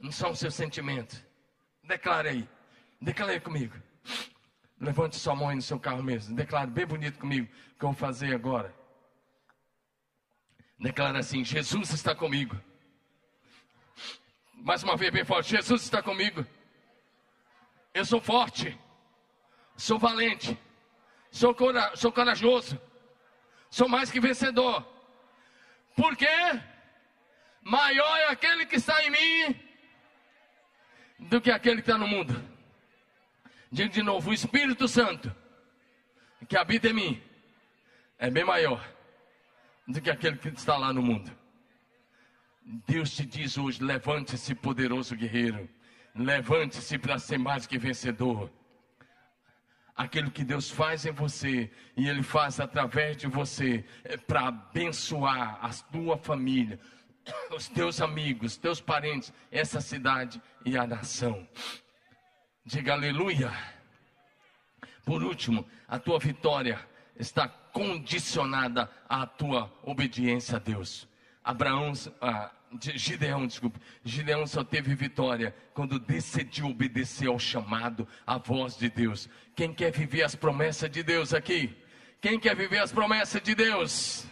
Não 0.00 0.10
são 0.10 0.34
seus 0.34 0.54
sentimentos. 0.54 1.24
Declare 1.84 2.28
aí, 2.28 2.48
declare 3.00 3.40
comigo. 3.40 3.74
Levante 4.80 5.16
sua 5.16 5.34
mão 5.34 5.48
aí 5.48 5.56
no 5.56 5.62
seu 5.62 5.78
carro 5.78 6.02
mesmo, 6.02 6.34
declare 6.34 6.70
bem 6.70 6.86
bonito 6.86 7.18
comigo 7.18 7.46
o 7.46 7.78
que 7.78 7.84
eu 7.84 7.90
vou 7.90 7.94
fazer 7.94 8.34
agora. 8.34 8.77
Declara 10.78 11.18
assim: 11.18 11.44
Jesus 11.44 11.90
está 11.90 12.14
comigo. 12.14 12.56
Mais 14.54 14.82
uma 14.82 14.96
vez, 14.96 15.12
bem 15.12 15.24
forte: 15.24 15.50
Jesus 15.50 15.82
está 15.82 16.00
comigo. 16.00 16.46
Eu 17.92 18.04
sou 18.04 18.20
forte, 18.20 18.78
sou 19.76 19.98
valente, 19.98 20.56
sou, 21.30 21.52
cora 21.54 21.96
sou 21.96 22.12
corajoso, 22.12 22.80
sou 23.68 23.88
mais 23.88 24.10
que 24.10 24.20
vencedor. 24.20 24.86
Porque 25.96 26.28
maior 27.60 28.16
é 28.18 28.28
aquele 28.28 28.64
que 28.64 28.76
está 28.76 29.02
em 29.04 29.10
mim 29.10 29.60
do 31.18 31.40
que 31.40 31.50
aquele 31.50 31.82
que 31.82 31.90
está 31.90 31.98
no 31.98 32.06
mundo. 32.06 32.40
Digo 33.72 33.92
de 33.92 34.02
novo: 34.02 34.30
o 34.30 34.34
Espírito 34.34 34.86
Santo 34.86 35.34
que 36.48 36.56
habita 36.56 36.88
em 36.88 36.92
mim 36.92 37.22
é 38.16 38.30
bem 38.30 38.44
maior 38.44 38.97
do 39.88 40.00
que 40.02 40.10
aquele 40.10 40.36
que 40.36 40.48
está 40.48 40.76
lá 40.76 40.92
no 40.92 41.02
mundo. 41.02 41.32
Deus 42.86 43.16
te 43.16 43.24
diz 43.24 43.56
hoje: 43.56 43.82
levante-se, 43.82 44.54
poderoso 44.54 45.16
guerreiro. 45.16 45.68
Levante-se 46.14 46.98
para 46.98 47.18
ser 47.18 47.38
mais 47.38 47.66
que 47.66 47.78
vencedor. 47.78 48.52
Aquilo 49.96 50.30
que 50.30 50.44
Deus 50.44 50.70
faz 50.70 51.06
em 51.06 51.10
você 51.10 51.70
e 51.96 52.08
Ele 52.08 52.22
faz 52.22 52.60
através 52.60 53.16
de 53.16 53.26
você 53.26 53.84
é 54.04 54.16
para 54.16 54.48
abençoar 54.48 55.58
a 55.60 55.70
tua 55.90 56.16
família, 56.16 56.78
os 57.50 57.68
teus 57.68 58.00
amigos, 58.00 58.56
teus 58.56 58.80
parentes, 58.80 59.32
essa 59.50 59.80
cidade 59.80 60.40
e 60.64 60.76
a 60.76 60.86
nação. 60.86 61.48
Diga 62.64 62.92
aleluia. 62.92 63.50
Por 65.04 65.22
último, 65.22 65.66
a 65.88 65.98
tua 65.98 66.18
vitória 66.18 66.86
está 67.18 67.48
condicionada 67.48 68.90
à 69.08 69.26
tua 69.26 69.72
obediência 69.82 70.56
a 70.56 70.58
Deus. 70.58 71.08
Abraão, 71.44 71.92
ah, 72.20 72.50
Gideão, 72.80 73.46
desculpe, 73.46 73.80
Gideão 74.04 74.46
só 74.46 74.62
teve 74.62 74.94
vitória 74.94 75.54
quando 75.72 75.98
decidiu 75.98 76.66
obedecer 76.66 77.28
ao 77.28 77.38
chamado, 77.38 78.06
à 78.26 78.36
voz 78.38 78.76
de 78.76 78.90
Deus. 78.90 79.28
Quem 79.54 79.72
quer 79.72 79.90
viver 79.90 80.22
as 80.22 80.34
promessas 80.34 80.90
de 80.90 81.02
Deus 81.02 81.32
aqui? 81.32 81.76
Quem 82.20 82.38
quer 82.38 82.54
viver 82.54 82.78
as 82.78 82.92
promessas 82.92 83.40
de 83.42 83.54
Deus? 83.54 84.26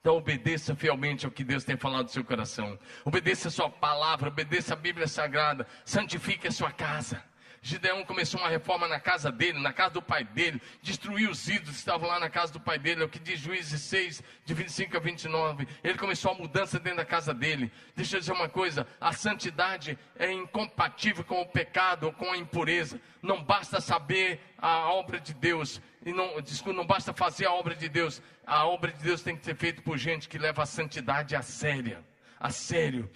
Então 0.00 0.16
obedeça 0.16 0.74
fielmente 0.74 1.26
ao 1.26 1.32
que 1.32 1.44
Deus 1.44 1.64
tem 1.64 1.76
falado 1.76 2.04
no 2.04 2.08
seu 2.08 2.24
coração. 2.24 2.78
Obedeça 3.04 3.48
a 3.48 3.50
sua 3.50 3.68
palavra, 3.68 4.28
obedeça 4.28 4.72
a 4.72 4.76
Bíblia 4.76 5.06
Sagrada, 5.06 5.66
santifique 5.84 6.48
a 6.48 6.52
sua 6.52 6.70
casa. 6.70 7.22
Gideão 7.68 8.02
começou 8.02 8.40
uma 8.40 8.48
reforma 8.48 8.88
na 8.88 8.98
casa 8.98 9.30
dele, 9.30 9.60
na 9.60 9.74
casa 9.74 9.94
do 9.94 10.02
pai 10.02 10.24
dele, 10.24 10.60
destruiu 10.82 11.30
os 11.30 11.46
ídolos 11.48 11.72
que 11.72 11.76
estavam 11.76 12.08
lá 12.08 12.18
na 12.18 12.30
casa 12.30 12.50
do 12.50 12.58
pai 12.58 12.78
dele, 12.78 13.02
é 13.02 13.04
o 13.04 13.08
que 13.08 13.18
diz 13.18 13.38
Juízes 13.38 13.82
6, 13.82 14.22
de 14.42 14.54
25 14.54 14.96
a 14.96 15.00
29. 15.00 15.68
Ele 15.84 15.98
começou 15.98 16.32
a 16.32 16.34
mudança 16.34 16.78
dentro 16.80 16.96
da 16.96 17.04
casa 17.04 17.34
dele. 17.34 17.70
Deixa 17.94 18.16
eu 18.16 18.20
dizer 18.20 18.32
uma 18.32 18.48
coisa: 18.48 18.86
a 18.98 19.12
santidade 19.12 19.98
é 20.18 20.32
incompatível 20.32 21.22
com 21.24 21.42
o 21.42 21.46
pecado 21.46 22.04
ou 22.04 22.12
com 22.12 22.32
a 22.32 22.38
impureza. 22.38 22.98
Não 23.20 23.44
basta 23.44 23.82
saber 23.82 24.40
a 24.56 24.90
obra 24.90 25.20
de 25.20 25.34
Deus, 25.34 25.80
e 26.06 26.12
não, 26.12 26.40
desculpa, 26.40 26.72
não 26.72 26.86
basta 26.86 27.12
fazer 27.12 27.44
a 27.44 27.52
obra 27.52 27.74
de 27.74 27.88
Deus. 27.88 28.22
A 28.46 28.64
obra 28.64 28.90
de 28.90 29.04
Deus 29.04 29.20
tem 29.20 29.36
que 29.36 29.44
ser 29.44 29.54
feita 29.54 29.82
por 29.82 29.98
gente 29.98 30.26
que 30.26 30.38
leva 30.38 30.62
a 30.62 30.66
santidade 30.66 31.36
a 31.36 31.42
sério. 31.42 32.02
A 32.40 32.48
sério. 32.48 33.10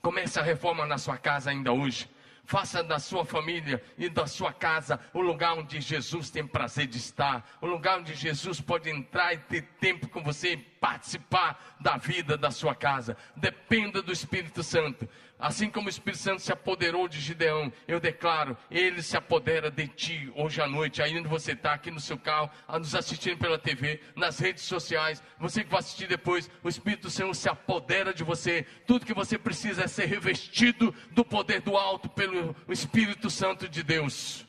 Comece 0.00 0.40
a 0.40 0.42
reforma 0.42 0.86
na 0.86 0.96
sua 0.96 1.18
casa 1.18 1.50
ainda 1.50 1.72
hoje. 1.72 2.08
Faça 2.48 2.82
da 2.82 2.98
sua 2.98 3.26
família 3.26 3.84
e 3.98 4.08
da 4.08 4.26
sua 4.26 4.50
casa 4.50 4.98
o 5.12 5.20
lugar 5.20 5.52
onde 5.52 5.82
Jesus 5.82 6.30
tem 6.30 6.46
prazer 6.46 6.86
de 6.86 6.96
estar, 6.96 7.46
o 7.60 7.66
lugar 7.66 7.98
onde 7.98 8.14
Jesus 8.14 8.58
pode 8.58 8.88
entrar 8.88 9.34
e 9.34 9.36
ter 9.36 9.60
tempo 9.78 10.08
com 10.08 10.22
você 10.22 10.54
e 10.54 10.56
participar 10.56 11.76
da 11.78 11.98
vida 11.98 12.38
da 12.38 12.50
sua 12.50 12.74
casa. 12.74 13.18
Dependa 13.36 14.00
do 14.00 14.10
Espírito 14.10 14.62
Santo. 14.62 15.06
Assim 15.38 15.70
como 15.70 15.86
o 15.86 15.90
Espírito 15.90 16.20
Santo 16.20 16.42
se 16.42 16.52
apoderou 16.52 17.06
de 17.06 17.20
Gideão, 17.20 17.72
eu 17.86 18.00
declaro, 18.00 18.56
ele 18.68 19.00
se 19.02 19.16
apodera 19.16 19.70
de 19.70 19.86
ti 19.86 20.32
hoje 20.34 20.60
à 20.60 20.66
noite, 20.66 21.00
aí 21.00 21.16
onde 21.16 21.28
você 21.28 21.52
está, 21.52 21.74
aqui 21.74 21.92
no 21.92 22.00
seu 22.00 22.18
carro, 22.18 22.50
a 22.66 22.76
nos 22.76 22.92
assistindo 22.94 23.38
pela 23.38 23.56
TV, 23.56 24.00
nas 24.16 24.40
redes 24.40 24.64
sociais, 24.64 25.22
você 25.38 25.62
que 25.62 25.70
vai 25.70 25.78
assistir 25.78 26.08
depois, 26.08 26.50
o 26.62 26.68
Espírito 26.68 27.08
Santo 27.08 27.34
se 27.34 27.48
apodera 27.48 28.12
de 28.12 28.24
você. 28.24 28.66
Tudo 28.84 29.06
que 29.06 29.14
você 29.14 29.38
precisa 29.38 29.84
é 29.84 29.86
ser 29.86 30.06
revestido 30.06 30.92
do 31.12 31.24
poder 31.24 31.60
do 31.60 31.76
alto 31.76 32.08
pelo 32.08 32.56
Espírito 32.68 33.30
Santo 33.30 33.68
de 33.68 33.84
Deus. 33.84 34.44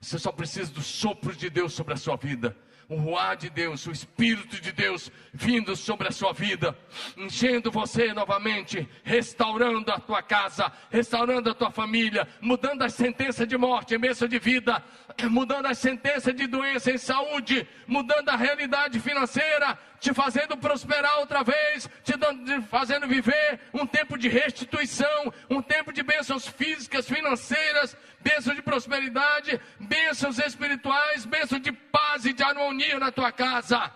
Você 0.00 0.16
só 0.16 0.30
precisa 0.30 0.72
do 0.72 0.80
sopro 0.80 1.34
de 1.34 1.50
Deus 1.50 1.72
sobre 1.72 1.94
a 1.94 1.96
sua 1.96 2.16
vida 2.16 2.56
o 2.90 2.96
ruar 2.96 3.36
de 3.36 3.48
Deus, 3.48 3.86
o 3.86 3.92
Espírito 3.92 4.60
de 4.60 4.72
Deus 4.72 5.12
vindo 5.32 5.76
sobre 5.76 6.08
a 6.08 6.10
sua 6.10 6.32
vida, 6.32 6.76
enchendo 7.16 7.70
você 7.70 8.12
novamente, 8.12 8.86
restaurando 9.04 9.92
a 9.92 10.00
tua 10.00 10.20
casa, 10.20 10.72
restaurando 10.90 11.48
a 11.48 11.54
tua 11.54 11.70
família, 11.70 12.26
mudando 12.40 12.82
as 12.82 12.94
sentenças 12.94 13.46
de 13.46 13.56
morte 13.56 13.94
em 13.94 13.98
bênção 13.98 14.26
de 14.26 14.40
vida, 14.40 14.82
mudando 15.28 15.66
as 15.66 15.78
sentenças 15.78 16.34
de 16.34 16.46
doença 16.46 16.90
em 16.90 16.98
saúde, 16.98 17.68
mudando 17.86 18.28
a 18.28 18.36
realidade 18.36 19.00
financeira, 19.00 19.78
te 19.98 20.14
fazendo 20.14 20.56
prosperar 20.56 21.18
outra 21.18 21.42
vez, 21.42 21.88
te 22.02 22.16
dando, 22.16 22.44
te 22.44 22.66
fazendo 22.68 23.06
viver 23.06 23.60
um 23.72 23.86
tempo 23.86 24.16
de 24.16 24.28
restituição, 24.28 25.32
um 25.48 25.60
tempo 25.60 25.92
de 25.92 26.02
bênçãos 26.02 26.46
físicas, 26.46 27.08
financeiras, 27.08 27.96
bênçãos 28.20 28.56
de 28.56 28.62
prosperidade, 28.62 29.60
bênçãos 29.78 30.38
espirituais, 30.38 31.24
bênçãos 31.24 31.60
de 31.60 31.72
paz 31.72 32.24
e 32.24 32.32
de 32.32 32.42
harmonia 32.42 32.98
na 32.98 33.10
tua 33.10 33.32
casa. 33.32 33.92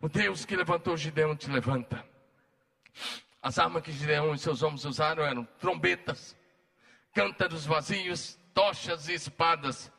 O 0.00 0.08
Deus 0.08 0.44
que 0.44 0.56
levantou 0.56 0.96
Gideão 0.96 1.36
te 1.36 1.50
levanta. 1.50 2.04
As 3.42 3.58
armas 3.58 3.82
que 3.82 3.92
Gideão 3.92 4.34
e 4.34 4.38
seus 4.38 4.62
homens 4.62 4.84
usaram 4.84 5.22
eram 5.22 5.44
trombetas, 5.58 6.36
cântaros 7.12 7.66
vazios, 7.66 8.38
tochas 8.54 9.08
e 9.08 9.14
espadas. 9.14 9.92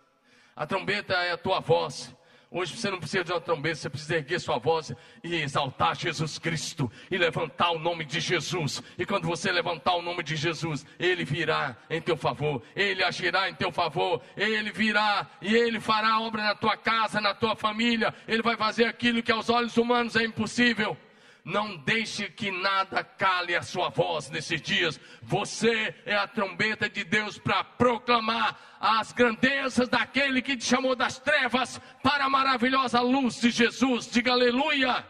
A 0.55 0.65
trombeta 0.65 1.13
é 1.13 1.31
a 1.31 1.37
tua 1.37 1.59
voz. 1.59 2.15
Hoje 2.49 2.77
você 2.77 2.89
não 2.89 2.99
precisa 2.99 3.23
de 3.23 3.33
uma 3.33 3.41
trombeta, 3.41 3.75
você 3.75 3.89
precisa 3.89 4.15
erguer 4.15 4.39
sua 4.39 4.57
voz 4.57 4.93
e 5.21 5.35
exaltar 5.35 5.93
Jesus 5.93 6.39
Cristo 6.39 6.89
e 7.11 7.17
levantar 7.17 7.71
o 7.71 7.79
nome 7.79 8.05
de 8.05 8.21
Jesus. 8.21 8.81
E 8.97 9.05
quando 9.05 9.27
você 9.27 9.51
levantar 9.51 9.95
o 9.95 10.01
nome 10.01 10.23
de 10.23 10.37
Jesus, 10.37 10.85
Ele 10.97 11.25
virá 11.25 11.75
em 11.89 11.99
teu 11.99 12.15
favor, 12.15 12.63
Ele 12.73 13.03
agirá 13.03 13.49
em 13.49 13.53
teu 13.53 13.73
favor, 13.73 14.21
Ele 14.37 14.71
virá 14.71 15.27
e 15.41 15.53
Ele 15.53 15.81
fará 15.81 16.21
obra 16.21 16.43
na 16.43 16.55
tua 16.55 16.77
casa, 16.77 17.19
na 17.19 17.33
tua 17.33 17.57
família. 17.57 18.13
Ele 18.25 18.41
vai 18.41 18.55
fazer 18.55 18.85
aquilo 18.85 19.21
que 19.21 19.33
aos 19.33 19.49
olhos 19.49 19.75
humanos 19.75 20.15
é 20.15 20.23
impossível. 20.23 20.95
Não 21.45 21.77
deixe 21.77 22.27
que 22.27 22.49
nada 22.49 23.03
cale 23.03 23.55
a 23.55 23.61
sua 23.61 23.89
voz 23.89 24.31
nesses 24.31 24.59
dias. 24.59 24.99
Você 25.21 25.93
é 26.03 26.15
a 26.15 26.27
trombeta 26.27 26.89
de 26.89 27.03
Deus 27.03 27.37
para 27.37 27.63
proclamar 27.63 28.77
as 28.79 29.13
grandezas 29.13 29.87
daquele 29.87 30.41
que 30.41 30.57
te 30.57 30.65
chamou 30.65 30.95
das 30.95 31.19
trevas 31.19 31.79
para 32.01 32.25
a 32.25 32.29
maravilhosa 32.31 32.99
luz 32.99 33.39
de 33.39 33.51
Jesus. 33.51 34.09
Diga 34.09 34.31
aleluia. 34.31 35.05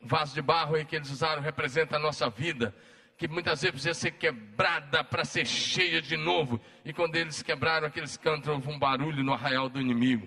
O 0.00 0.06
vaso 0.06 0.34
de 0.34 0.40
barro 0.40 0.74
aí 0.74 0.86
que 0.86 0.96
eles 0.96 1.10
usaram 1.10 1.42
representa 1.42 1.96
a 1.96 1.98
nossa 1.98 2.30
vida, 2.30 2.74
que 3.18 3.28
muitas 3.28 3.60
vezes 3.60 3.72
precisa 3.72 3.92
ser 3.92 4.12
quebrada 4.12 5.04
para 5.04 5.26
ser 5.26 5.44
cheia 5.44 6.00
de 6.00 6.16
novo. 6.16 6.58
E 6.86 6.92
quando 6.94 7.16
eles 7.16 7.42
quebraram 7.42 7.86
aqueles 7.86 8.16
cantos, 8.16 8.48
houve 8.48 8.70
um 8.70 8.78
barulho 8.78 9.22
no 9.22 9.34
arraial 9.34 9.68
do 9.68 9.78
inimigo. 9.78 10.26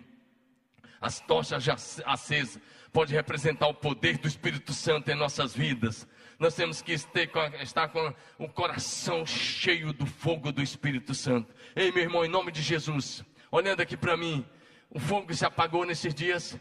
As 1.01 1.19
tochas 1.19 1.63
já 1.63 1.73
acesas 2.05 2.61
pode 2.93 3.11
representar 3.13 3.67
o 3.67 3.73
poder 3.73 4.19
do 4.19 4.27
Espírito 4.27 4.71
Santo 4.71 5.09
em 5.09 5.15
nossas 5.15 5.55
vidas. 5.55 6.07
Nós 6.37 6.53
temos 6.53 6.81
que 6.81 6.93
estar 6.93 7.89
com 7.89 8.13
o 8.37 8.47
coração 8.47 9.25
cheio 9.25 9.91
do 9.91 10.05
fogo 10.05 10.51
do 10.51 10.61
Espírito 10.61 11.15
Santo. 11.15 11.53
Ei, 11.75 11.91
meu 11.91 12.03
irmão, 12.03 12.23
em 12.23 12.29
nome 12.29 12.51
de 12.51 12.61
Jesus, 12.61 13.25
olhando 13.51 13.81
aqui 13.81 13.97
para 13.97 14.15
mim, 14.15 14.45
o 14.91 14.99
fogo 14.99 15.33
se 15.33 15.43
apagou 15.43 15.85
nesses 15.85 16.13
dias, 16.13 16.57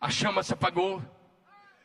a 0.00 0.10
chama 0.10 0.42
se 0.42 0.52
apagou, 0.52 1.00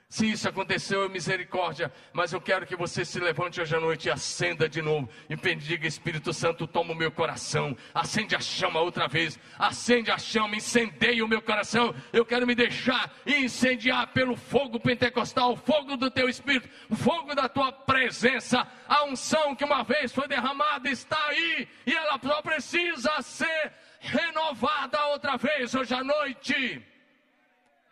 se 0.09 0.25
isso 0.25 0.47
aconteceu, 0.47 1.03
é 1.03 1.09
misericórdia. 1.09 1.91
Mas 2.13 2.31
eu 2.31 2.39
quero 2.39 2.65
que 2.65 2.77
você 2.77 3.03
se 3.03 3.19
levante 3.19 3.59
hoje 3.59 3.75
à 3.75 3.79
noite 3.79 4.07
e 4.07 4.11
acenda 4.11 4.69
de 4.69 4.81
novo. 4.81 5.09
E 5.29 5.35
bendiga, 5.35 5.85
Espírito 5.85 6.31
Santo, 6.31 6.65
toma 6.65 6.93
o 6.93 6.95
meu 6.95 7.11
coração. 7.11 7.75
Acende 7.93 8.33
a 8.33 8.39
chama 8.39 8.79
outra 8.79 9.09
vez. 9.09 9.37
Acende 9.59 10.09
a 10.09 10.17
chama, 10.17 10.55
incendeia 10.55 11.25
o 11.25 11.27
meu 11.27 11.41
coração. 11.41 11.93
Eu 12.13 12.25
quero 12.25 12.47
me 12.47 12.55
deixar 12.55 13.13
incendiar 13.25 14.07
pelo 14.13 14.37
fogo 14.37 14.79
pentecostal, 14.79 15.51
o 15.51 15.57
fogo 15.57 15.97
do 15.97 16.09
teu 16.09 16.29
Espírito, 16.29 16.69
o 16.89 16.95
fogo 16.95 17.35
da 17.35 17.49
tua 17.49 17.73
presença. 17.73 18.65
A 18.87 19.03
unção 19.03 19.55
que 19.57 19.65
uma 19.65 19.83
vez 19.83 20.13
foi 20.13 20.25
derramada 20.25 20.89
está 20.89 21.21
aí. 21.27 21.67
E 21.85 21.93
ela 21.93 22.17
só 22.23 22.41
precisa 22.41 23.21
ser 23.21 23.73
renovada 23.99 25.05
outra 25.07 25.35
vez 25.35 25.75
hoje 25.75 25.93
à 25.93 26.01
noite. 26.01 26.81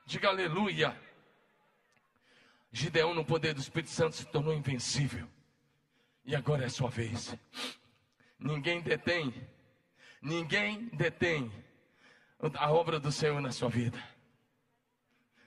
Diga 0.05 0.29
aleluia. 0.29 1.04
Gideão, 2.75 3.13
no 3.13 3.23
poder 3.23 3.53
do 3.53 3.61
Espírito 3.61 3.89
Santo, 3.89 4.17
se 4.17 4.25
tornou 4.25 4.53
invencível. 4.53 5.25
E 6.25 6.35
agora 6.35 6.63
é 6.63 6.65
a 6.65 6.69
sua 6.69 6.89
vez. 6.89 7.33
Ninguém 8.37 8.81
detém, 8.81 9.33
ninguém 10.21 10.89
detém 10.91 11.49
a 12.55 12.73
obra 12.73 12.99
do 12.99 13.13
Senhor 13.13 13.39
na 13.39 13.53
sua 13.53 13.69
vida. 13.69 13.97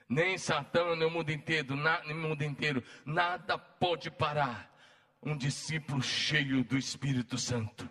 Nem 0.09 0.39
Satã, 0.39 0.95
nem 0.95 1.07
o 1.07 1.11
mundo 1.11 1.29
inteiro, 1.31 1.75
na, 1.75 2.03
mundo 2.15 2.43
inteiro, 2.43 2.83
nada 3.05 3.59
pode 3.59 4.09
parar 4.09 4.75
um 5.21 5.37
discípulo 5.37 6.01
cheio 6.01 6.63
do 6.63 6.79
Espírito 6.79 7.37
Santo. 7.37 7.87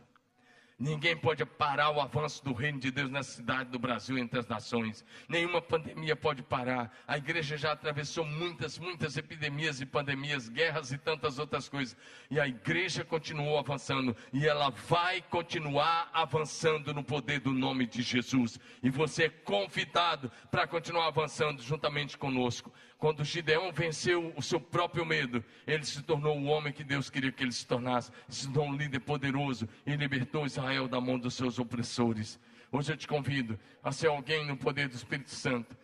Ninguém 0.79 1.17
pode 1.17 1.45
parar 1.45 1.91
o 1.91 2.01
avanço 2.01 2.45
do 2.45 2.53
reino 2.53 2.79
de 2.79 2.93
Deus 2.93 3.11
na 3.11 3.25
cidade 3.25 3.69
do 3.69 3.81
Brasil 3.81 4.17
entre 4.17 4.39
as 4.39 4.47
nações. 4.47 5.05
Nenhuma 5.29 5.61
pandemia 5.61 6.15
pode 6.15 6.41
parar. 6.41 6.97
A 7.05 7.19
igreja 7.19 7.57
já 7.57 7.73
atravessou 7.73 8.25
muitas, 8.25 8.79
muitas 8.79 9.17
epidemias 9.17 9.81
e 9.81 9.87
pandemias, 9.87 10.49
guerras 10.49 10.93
e 10.93 10.99
tantas 10.99 11.41
outras 11.41 11.69
coisas. 11.69 11.97
E 12.31 12.39
a 12.39 12.47
igreja 12.47 13.05
continuou 13.05 13.59
avançando. 13.59 14.17
E 14.33 14.47
ela 14.47 14.71
vai 14.71 15.21
continuar 15.21 16.11
avançando 16.13 16.95
no 16.95 17.03
poder 17.03 17.41
do 17.41 17.53
nome 17.53 17.85
de 17.85 18.01
Jesus. 18.01 18.61
E 18.81 18.89
você 18.89 19.25
é 19.25 19.29
convidado 19.29 20.31
para 20.49 20.65
continuar 20.69 21.09
avançando 21.09 21.61
juntamente 21.61 22.17
conosco. 22.17 22.73
Quando 22.99 23.25
Gideão 23.25 23.73
venceu 23.73 24.35
o 24.37 24.43
seu 24.43 24.61
próprio 24.61 25.07
medo, 25.07 25.45
ele 25.65 25.85
se 25.85 26.03
tornou 26.03 26.37
o 26.37 26.47
homem 26.47 26.73
que 26.73 26.83
Deus 26.83 27.09
queria 27.09 27.31
que 27.31 27.45
ele 27.45 27.53
se 27.53 27.65
tornasse. 27.65 28.11
Se 28.29 28.47
tornou 28.53 28.75
um 28.75 28.77
líder 28.77 28.99
poderoso 28.99 29.69
e 29.87 29.95
libertou 29.95 30.45
Israel 30.45 30.89
da 30.89 31.01
mão 31.01 31.17
dos 31.17 31.35
seus 31.35 31.61
opressores. 31.61 32.41
Hoje 32.73 32.93
eu 32.93 32.97
te 32.97 33.07
convido 33.07 33.59
a 33.85 33.93
ser 33.93 34.09
alguém 34.09 34.45
no 34.45 34.57
poder 34.57 34.89
do 34.89 34.97
Espírito 34.97 35.31
Santo, 35.31 35.77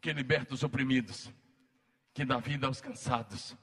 que 0.00 0.10
liberta 0.10 0.54
os 0.54 0.62
oprimidos, 0.62 1.30
que 2.14 2.24
dá 2.24 2.38
vida 2.38 2.66
aos 2.66 2.80
cansados, 2.80 3.54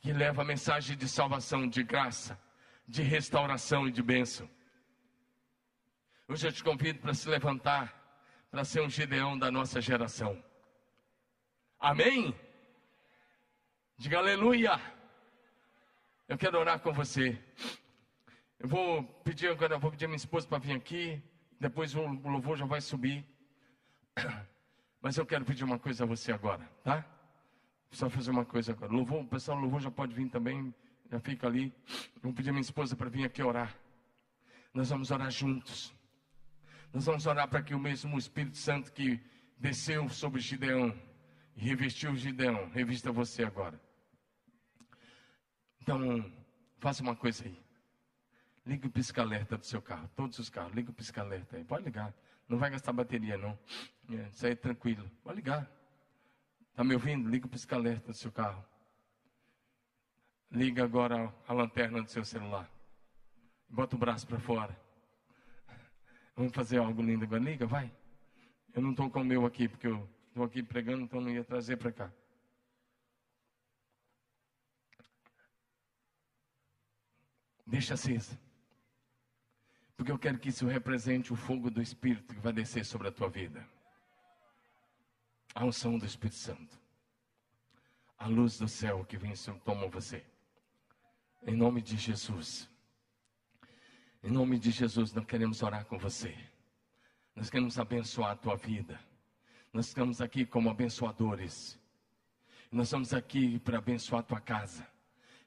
que 0.00 0.12
leva 0.12 0.42
a 0.42 0.44
mensagem 0.44 0.96
de 0.96 1.08
salvação, 1.08 1.68
de 1.68 1.82
graça, 1.82 2.38
de 2.86 3.02
restauração 3.02 3.88
e 3.88 3.90
de 3.90 4.00
bênção. 4.00 4.48
Hoje 6.28 6.46
eu 6.46 6.52
te 6.52 6.62
convido 6.62 7.00
para 7.00 7.14
se 7.14 7.28
levantar 7.28 8.00
para 8.48 8.64
ser 8.64 8.80
um 8.80 8.88
Gideão 8.88 9.36
da 9.36 9.50
nossa 9.50 9.80
geração. 9.80 10.40
Amém? 11.84 12.34
Diga 13.98 14.16
aleluia. 14.16 14.80
Eu 16.26 16.38
quero 16.38 16.58
orar 16.58 16.80
com 16.80 16.94
você. 16.94 17.38
Eu 18.58 18.66
vou 18.66 19.04
pedir 19.22 19.50
agora, 19.50 19.76
vou 19.76 19.90
pedir 19.90 20.06
a 20.06 20.08
minha 20.08 20.16
esposa 20.16 20.48
para 20.48 20.56
vir 20.56 20.74
aqui. 20.74 21.22
Depois 21.60 21.94
o 21.94 22.00
louvor 22.00 22.56
já 22.56 22.64
vai 22.64 22.80
subir. 22.80 23.22
Mas 25.02 25.18
eu 25.18 25.26
quero 25.26 25.44
pedir 25.44 25.62
uma 25.62 25.78
coisa 25.78 26.04
a 26.04 26.06
você 26.06 26.32
agora, 26.32 26.66
tá? 26.82 27.04
Só 27.90 28.08
fazer 28.08 28.30
uma 28.30 28.46
coisa 28.46 28.72
agora. 28.72 28.90
Louvor, 28.90 29.20
o 29.20 29.28
pessoal 29.28 29.58
louvor 29.58 29.82
já 29.82 29.90
pode 29.90 30.14
vir 30.14 30.30
também. 30.30 30.74
Já 31.10 31.20
fica 31.20 31.46
ali. 31.46 31.70
Eu 32.16 32.22
vou 32.22 32.32
pedir 32.32 32.48
a 32.48 32.52
minha 32.54 32.62
esposa 32.62 32.96
para 32.96 33.10
vir 33.10 33.26
aqui 33.26 33.42
orar. 33.42 33.76
Nós 34.72 34.88
vamos 34.88 35.10
orar 35.10 35.30
juntos. 35.30 35.94
Nós 36.94 37.04
vamos 37.04 37.26
orar 37.26 37.46
para 37.46 37.62
que 37.62 37.74
o 37.74 37.78
mesmo 37.78 38.16
Espírito 38.16 38.56
Santo 38.56 38.90
que 38.90 39.20
desceu 39.58 40.08
sobre 40.08 40.40
Gideão 40.40 40.98
revestiu 41.56 42.14
Gideão, 42.16 42.68
revista 42.70 43.12
você 43.12 43.44
agora. 43.44 43.80
Então, 45.80 46.32
faça 46.78 47.02
uma 47.02 47.14
coisa 47.14 47.44
aí. 47.44 47.62
Liga 48.66 48.86
o 48.86 48.90
pisca-alerta 48.90 49.58
do 49.58 49.66
seu 49.66 49.82
carro, 49.82 50.08
todos 50.16 50.38
os 50.38 50.48
carros, 50.48 50.72
liga 50.72 50.90
o 50.90 50.94
pisca-alerta 50.94 51.56
aí. 51.56 51.64
Pode 51.64 51.84
ligar, 51.84 52.14
não 52.48 52.58
vai 52.58 52.70
gastar 52.70 52.92
bateria 52.92 53.36
não. 53.36 53.58
É, 54.10 54.28
isso 54.28 54.46
aí 54.46 54.52
é 54.52 54.56
tranquilo, 54.56 55.10
pode 55.22 55.36
ligar. 55.36 55.70
Está 56.70 56.82
me 56.82 56.94
ouvindo? 56.94 57.28
Liga 57.28 57.46
o 57.46 57.48
pisca-alerta 57.48 58.10
do 58.10 58.16
seu 58.16 58.32
carro. 58.32 58.64
Liga 60.50 60.82
agora 60.82 61.32
a 61.46 61.52
lanterna 61.52 62.02
do 62.02 62.10
seu 62.10 62.24
celular. 62.24 62.68
Bota 63.68 63.96
o 63.96 63.98
braço 63.98 64.26
para 64.26 64.38
fora. 64.38 64.76
Vamos 66.34 66.52
fazer 66.52 66.78
algo 66.78 67.02
lindo 67.02 67.24
agora. 67.24 67.42
Liga, 67.42 67.66
vai. 67.66 67.92
Eu 68.72 68.82
não 68.82 68.90
estou 68.90 69.08
com 69.10 69.20
o 69.20 69.24
meu 69.24 69.46
aqui, 69.46 69.68
porque 69.68 69.86
eu 69.86 70.08
estou 70.34 70.44
aqui 70.44 70.64
pregando, 70.64 71.04
então 71.04 71.20
não 71.20 71.30
ia 71.30 71.44
trazer 71.44 71.76
para 71.76 71.92
cá. 71.92 72.12
Deixa 77.64 77.94
acesa. 77.94 78.36
Porque 79.96 80.10
eu 80.10 80.18
quero 80.18 80.40
que 80.40 80.48
isso 80.48 80.66
represente 80.66 81.32
o 81.32 81.36
fogo 81.36 81.70
do 81.70 81.80
Espírito 81.80 82.34
que 82.34 82.40
vai 82.40 82.52
descer 82.52 82.84
sobre 82.84 83.06
a 83.06 83.12
tua 83.12 83.28
vida. 83.28 83.64
A 85.54 85.64
unção 85.64 85.96
do 85.96 86.04
Espírito 86.04 86.36
Santo. 86.36 86.76
A 88.18 88.26
luz 88.26 88.58
do 88.58 88.66
céu 88.66 89.04
que 89.04 89.16
vem 89.16 89.32
e 89.32 89.60
toma 89.60 89.86
você. 89.86 90.26
Em 91.46 91.54
nome 91.54 91.80
de 91.80 91.96
Jesus. 91.96 92.68
Em 94.20 94.32
nome 94.32 94.58
de 94.58 94.72
Jesus, 94.72 95.12
nós 95.12 95.26
queremos 95.26 95.62
orar 95.62 95.84
com 95.84 95.96
você. 95.96 96.36
Nós 97.36 97.48
queremos 97.48 97.78
abençoar 97.78 98.32
a 98.32 98.36
tua 98.36 98.56
vida. 98.56 98.98
Nós 99.74 99.88
estamos 99.88 100.20
aqui 100.20 100.46
como 100.46 100.70
abençoadores. 100.70 101.76
Nós 102.70 102.86
estamos 102.86 103.12
aqui 103.12 103.58
para 103.58 103.78
abençoar 103.78 104.20
a 104.20 104.22
tua 104.22 104.40
casa. 104.40 104.86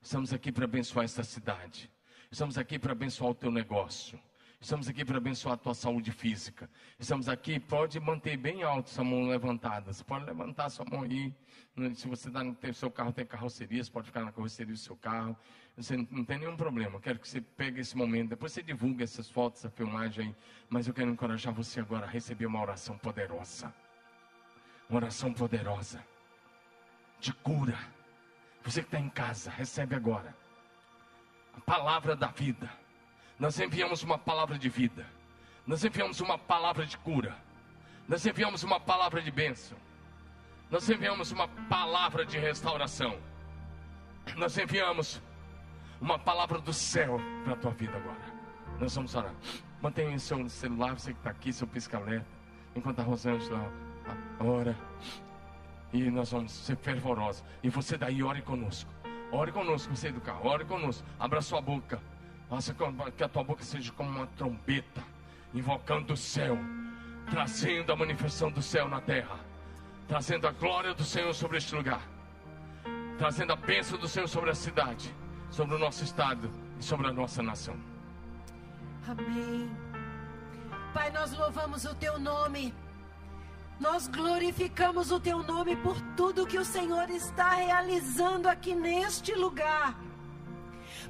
Estamos 0.02 0.34
aqui 0.34 0.52
para 0.52 0.66
abençoar 0.66 1.06
essa 1.06 1.24
cidade. 1.24 1.90
Estamos 2.30 2.58
aqui 2.58 2.78
para 2.78 2.92
abençoar 2.92 3.32
o 3.32 3.34
teu 3.34 3.50
negócio. 3.50 4.20
Estamos 4.60 4.90
aqui 4.90 5.06
para 5.06 5.16
abençoar 5.16 5.54
a 5.54 5.58
tua 5.58 5.74
saúde 5.74 6.12
física. 6.12 6.70
Estamos 7.00 7.30
aqui, 7.30 7.58
pode 7.58 8.02
manter 8.02 8.36
bem 8.36 8.64
alto 8.64 8.90
sua 8.90 9.06
mão 9.06 9.30
levantada. 9.30 9.94
Você 9.94 10.04
pode 10.04 10.26
levantar 10.26 10.68
sua 10.72 10.84
mão 10.84 11.04
aí. 11.04 11.34
Se 11.96 12.06
você 12.06 12.28
está 12.28 12.44
no 12.44 12.58
seu 12.74 12.92
carro, 12.92 13.14
tem 13.14 13.26
carroceria, 13.26 13.82
você 13.82 13.90
pode 13.90 14.08
ficar 14.08 14.26
na 14.26 14.34
carroceria 14.34 14.74
do 14.74 14.80
seu 14.80 14.98
carro. 14.98 15.38
Você 15.78 15.96
não 15.96 16.26
tem 16.26 16.38
nenhum 16.40 16.58
problema. 16.58 17.00
Quero 17.00 17.18
que 17.18 17.30
você 17.30 17.40
pegue 17.40 17.80
esse 17.80 17.96
momento. 17.96 18.32
Depois 18.32 18.52
você 18.52 18.62
divulga 18.62 19.06
essas 19.06 19.30
fotos, 19.30 19.62
essa 19.62 19.70
filmagem 19.70 20.28
aí. 20.28 20.36
Mas 20.70 20.86
eu 20.86 20.94
quero 20.94 21.10
encorajar 21.10 21.54
você 21.54 21.80
agora 21.80 22.06
a 22.06 22.10
receber 22.10 22.46
uma 22.46 22.60
oração 22.60 22.98
poderosa. 22.98 23.74
Uma 24.90 25.00
oração 25.00 25.34
poderosa. 25.34 26.04
De 27.20 27.34
cura. 27.34 27.78
Você 28.64 28.82
que 28.82 28.88
está 28.88 29.00
em 29.00 29.10
casa, 29.10 29.50
recebe 29.50 29.96
agora. 29.96 30.36
A 31.56 31.62
palavra 31.62 32.16
da 32.16 32.28
vida 32.28 32.70
nós 33.40 33.60
enviamos 33.60 34.02
uma 34.04 34.18
palavra 34.18 34.58
de 34.58 34.68
vida. 34.68 35.06
Nós 35.66 35.84
enviamos 35.84 36.20
uma 36.22 36.38
palavra 36.38 36.86
de 36.86 36.98
cura. 36.98 37.36
Nós 38.08 38.26
enviamos 38.26 38.64
uma 38.64 38.80
palavra 38.80 39.22
de 39.22 39.30
bênção. 39.30 39.78
Nós 40.72 40.90
enviamos 40.90 41.32
uma 41.32 41.48
palavra 41.48 42.26
de 42.26 42.38
restauração. 42.38 43.18
Nós 44.36 44.58
enviamos 44.58 45.22
uma 46.02 46.18
palavra 46.18 46.60
do 46.60 46.74
céu 46.74 47.20
para 47.44 47.54
a 47.54 47.58
tua 47.58 47.72
vida 47.72 47.96
agora. 47.96 48.38
Nós 48.80 48.96
vamos 48.96 49.14
orar. 49.14 49.34
Mantenha 49.82 50.18
seu 50.18 50.50
celular, 50.50 50.98
você 50.98 51.14
que 51.14 51.20
está 51.20 51.30
aqui, 51.30 51.54
seu 51.54 51.68
pisca-alerta, 51.68 52.28
enquanto 52.76 53.00
a 53.00 53.04
Rosângela 53.04 53.72
ora. 54.40 54.76
E 55.94 56.10
nós 56.10 56.32
vamos 56.32 56.52
ser 56.52 56.76
fervorosos. 56.78 57.44
E 57.64 57.70
você 57.70 57.98
daí 57.98 58.22
ore 58.22 58.42
conosco. 58.42 58.90
Ore 59.32 59.52
conosco, 59.52 59.96
você 59.96 60.12
carro, 60.14 60.48
ore 60.48 60.66
conosco. 60.66 61.06
Abra 61.20 61.42
sua 61.42 61.62
boca. 61.62 62.00
Faça 62.50 62.74
que 63.16 63.24
a 63.24 63.28
tua 63.28 63.44
boca 63.44 63.64
seja 63.64 63.92
como 63.92 64.10
uma 64.10 64.28
trombeta, 64.28 65.04
invocando 65.54 66.14
o 66.14 66.18
céu, 66.18 66.58
trazendo 67.30 67.92
a 67.92 67.96
manifestação 67.96 68.50
do 68.50 68.62
céu 68.62 68.88
na 68.88 69.02
terra, 69.02 69.38
trazendo 70.08 70.48
a 70.48 70.52
glória 70.52 70.94
do 70.94 71.04
Senhor 71.04 71.34
sobre 71.34 71.58
este 71.58 71.76
lugar, 71.76 72.02
trazendo 73.18 73.52
a 73.52 73.56
bênção 73.58 73.98
do 73.98 74.08
Senhor 74.08 74.28
sobre 74.28 74.50
a 74.50 74.56
cidade, 74.56 75.14
sobre 75.52 75.76
o 75.76 75.80
nosso 75.80 76.06
estado 76.06 76.50
e 76.80 76.84
sobre 76.84 77.08
a 77.08 77.12
nossa 77.12 77.44
nação. 77.44 77.76
Amém. 79.06 79.70
Pai, 80.94 81.12
nós 81.12 81.38
louvamos 81.38 81.84
o 81.84 81.94
teu 81.96 82.18
nome. 82.18 82.74
Nós 83.80 84.08
glorificamos 84.08 85.12
o 85.12 85.20
teu 85.20 85.44
nome 85.44 85.76
por 85.76 86.00
tudo 86.16 86.48
que 86.48 86.58
o 86.58 86.66
Senhor 86.66 87.10
está 87.12 87.52
realizando 87.52 88.50
aqui 88.50 88.74
neste 88.74 89.36
lugar. 89.36 89.96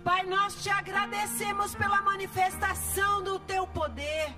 Pai, 0.04 0.24
nós 0.24 0.62
te 0.62 0.70
agradecemos 0.70 1.74
pela 1.76 2.02
manifestação 2.02 3.24
do 3.24 3.40
teu 3.40 3.66
poder. 3.68 4.36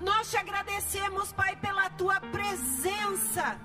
Nós 0.00 0.30
te 0.30 0.36
agradecemos, 0.36 1.32
Pai, 1.32 1.54
pela 1.56 1.88
tua 1.90 2.20
presença. 2.20 3.56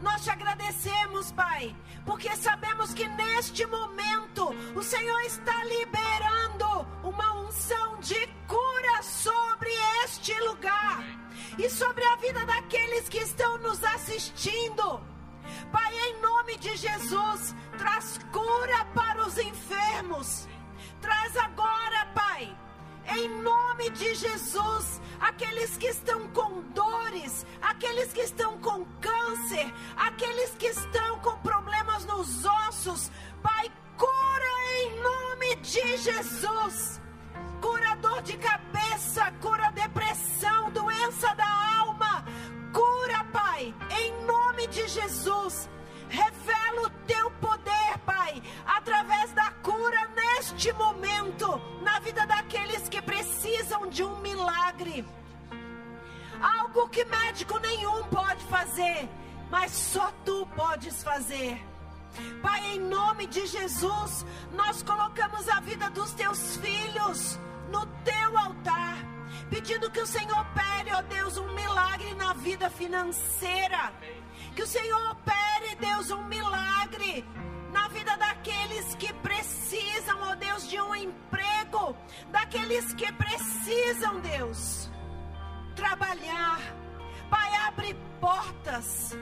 Nós 0.00 0.22
te 0.22 0.30
agradecemos, 0.30 1.32
Pai, 1.32 1.74
porque 2.06 2.34
sabemos 2.36 2.94
que 2.94 3.06
neste 3.08 3.66
momento 3.66 4.54
o 4.76 4.82
Senhor 4.82 5.20
está 5.22 5.64
liberando 5.64 6.86
uma 7.02 7.34
unção 7.40 7.98
de 7.98 8.26
cura 8.46 9.02
sobre 9.02 9.70
este 10.04 10.38
lugar 10.40 11.27
e 11.58 11.68
sobre 11.68 12.04
a 12.04 12.16
vida 12.16 12.44
daqueles 12.46 13.08
que 13.08 13.18
estão 13.18 13.58
nos 13.58 13.82
assistindo. 13.82 15.00
Pai, 15.72 15.92
em 16.08 16.20
nome 16.20 16.56
de 16.58 16.76
Jesus, 16.76 17.54
traz 17.76 18.18
cura 18.32 18.84
para 18.94 19.26
os 19.26 19.36
enfermos. 19.38 20.46
Traz 21.00 21.36
agora, 21.36 22.06
Pai, 22.14 22.56
em 23.16 23.28
nome 23.42 23.90
de 23.90 24.14
Jesus, 24.14 25.00
aqueles 25.20 25.76
que 25.76 25.86
estão 25.86 26.28
com 26.28 26.62
dores, 26.74 27.46
aqueles 27.60 28.12
que 28.12 28.20
estão 28.20 28.58
com 28.58 28.84
câncer, 29.00 29.72
aqueles 29.96 30.50
que 30.56 30.66
estão 30.66 31.18
com 31.20 31.36
problemas 31.38 32.04
nos 32.04 32.44
ossos, 32.44 33.10
Pai, 33.42 33.70
cura 33.96 34.54
em 34.82 35.00
nome 35.00 35.56
de 35.56 35.96
Jesus. 35.96 37.00
Cura 37.60 37.96
dor 37.96 38.22
de 38.22 38.36
cabeça, 38.36 39.32
cura 39.40 39.70
depressão, 39.72 40.27
doença 40.70 41.34
da 41.34 41.78
alma, 41.80 42.24
cura, 42.72 43.24
Pai, 43.32 43.74
em 43.90 44.24
nome 44.24 44.66
de 44.68 44.86
Jesus. 44.86 45.68
Revela 46.08 46.86
o 46.86 46.90
teu 47.06 47.30
poder, 47.32 47.98
Pai, 48.06 48.42
através 48.66 49.32
da 49.32 49.50
cura 49.62 50.08
neste 50.14 50.72
momento, 50.72 51.60
na 51.82 51.98
vida 52.00 52.26
daqueles 52.26 52.88
que 52.88 53.02
precisam 53.02 53.88
de 53.88 54.02
um 54.04 54.20
milagre. 54.20 55.04
Algo 56.40 56.88
que 56.88 57.04
médico 57.04 57.58
nenhum 57.58 58.04
pode 58.04 58.44
fazer, 58.44 59.08
mas 59.50 59.72
só 59.72 60.12
tu 60.24 60.46
podes 60.54 61.02
fazer. 61.02 61.62
Pai, 62.42 62.64
em 62.74 62.80
nome 62.80 63.26
de 63.26 63.46
Jesus, 63.46 64.24
nós 64.52 64.82
colocamos 64.82 65.48
a 65.48 65.60
vida 65.60 65.90
dos 65.90 66.12
teus 66.12 66.56
filhos 66.56 67.38
no 67.70 67.84
teu 68.02 68.38
altar, 68.38 68.96
pedindo 69.48 69.90
que 69.90 70.00
o 70.00 70.06
Senhor 70.06 70.38
opere, 70.38 70.92
ó 70.92 71.02
Deus, 71.02 71.36
um 71.36 71.52
milagre 71.54 72.14
na 72.14 72.32
vida 72.34 72.70
financeira. 72.70 73.92
Que 74.54 74.62
o 74.62 74.66
Senhor 74.66 75.10
opere, 75.10 75.74
Deus, 75.80 76.10
um 76.10 76.24
milagre 76.24 77.24
na 77.72 77.88
vida 77.88 78.16
daqueles 78.16 78.94
que 78.94 79.12
precisam, 79.14 80.20
ó 80.22 80.34
Deus, 80.34 80.68
de 80.68 80.80
um 80.80 80.94
emprego, 80.94 81.96
daqueles 82.30 82.92
que 82.94 83.10
precisam, 83.12 84.20
Deus, 84.20 84.90
trabalhar. 85.74 86.60
Pai, 87.30 87.54
abre 87.66 87.94
portas. 88.20 89.16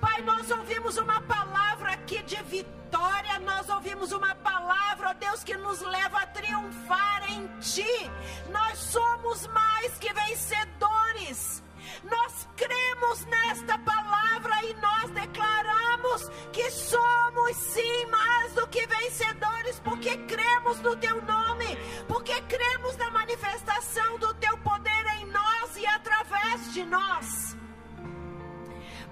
Pai, 0.00 0.22
nós 0.22 0.50
ouvimos 0.50 0.96
uma 0.96 1.20
palavra 1.22 1.92
aqui 1.92 2.22
de 2.22 2.36
vitória, 2.44 3.38
nós 3.40 3.68
ouvimos 3.68 4.12
uma 4.12 4.34
palavra, 4.36 5.10
ó 5.10 5.14
Deus, 5.14 5.42
que 5.44 5.56
nos 5.56 5.80
leva 5.80 6.18
a 6.18 6.26
triunfar 6.26 7.30
em 7.30 7.46
Ti. 7.58 8.10
Nós 8.50 8.78
somos 8.78 9.46
mais 9.48 9.98
que 9.98 10.12
vencedores. 10.12 11.62
Nós 12.04 12.48
cremos 12.56 13.24
nesta 13.26 13.78
palavra 13.78 14.64
e 14.64 14.74
nós 14.74 15.10
declaramos 15.10 16.28
que 16.52 16.70
somos 16.70 17.56
sim 17.56 18.06
mais 18.06 18.52
do 18.54 18.66
que 18.68 18.86
vencedores, 18.86 19.80
porque 19.80 20.16
cremos 20.18 20.80
no 20.80 20.96
Teu 20.96 21.20
nome, 21.22 21.76
porque 22.08 22.40
cremos 22.42 22.96
na 22.96 23.10
manifestação 23.10 24.18
do 24.18 24.34
Teu 24.34 24.56
poder 24.58 25.06
em 25.18 25.26
nós 25.26 25.76
e 25.76 25.86
através 25.86 26.72
de 26.72 26.84
nós. 26.84 27.56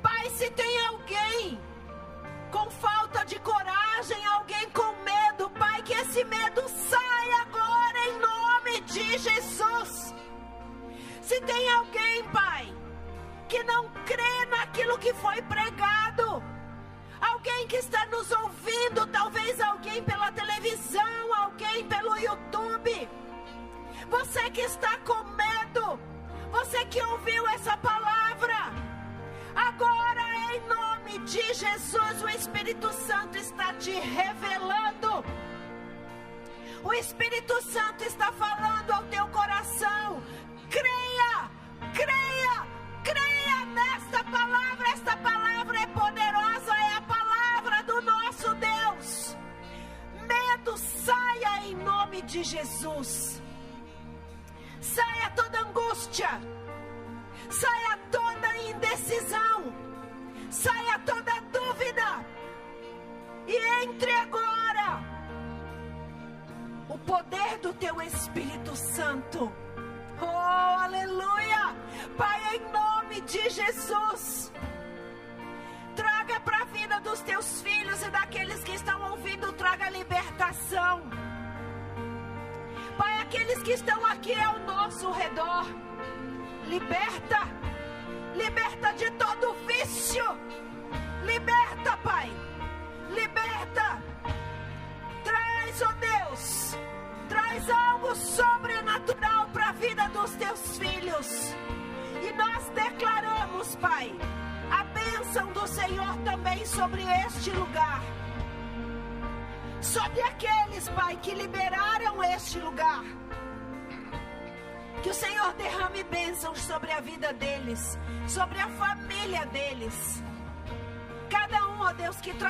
Pai, 0.03 0.28
se 0.30 0.50
tem 0.50 0.86
alguém 0.86 1.59
com 2.50 2.68
falta 2.70 3.24
de 3.24 3.38
coragem, 3.38 3.71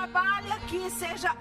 trabalha 0.03 0.55
aqui 0.57 0.91
seja 0.91 1.32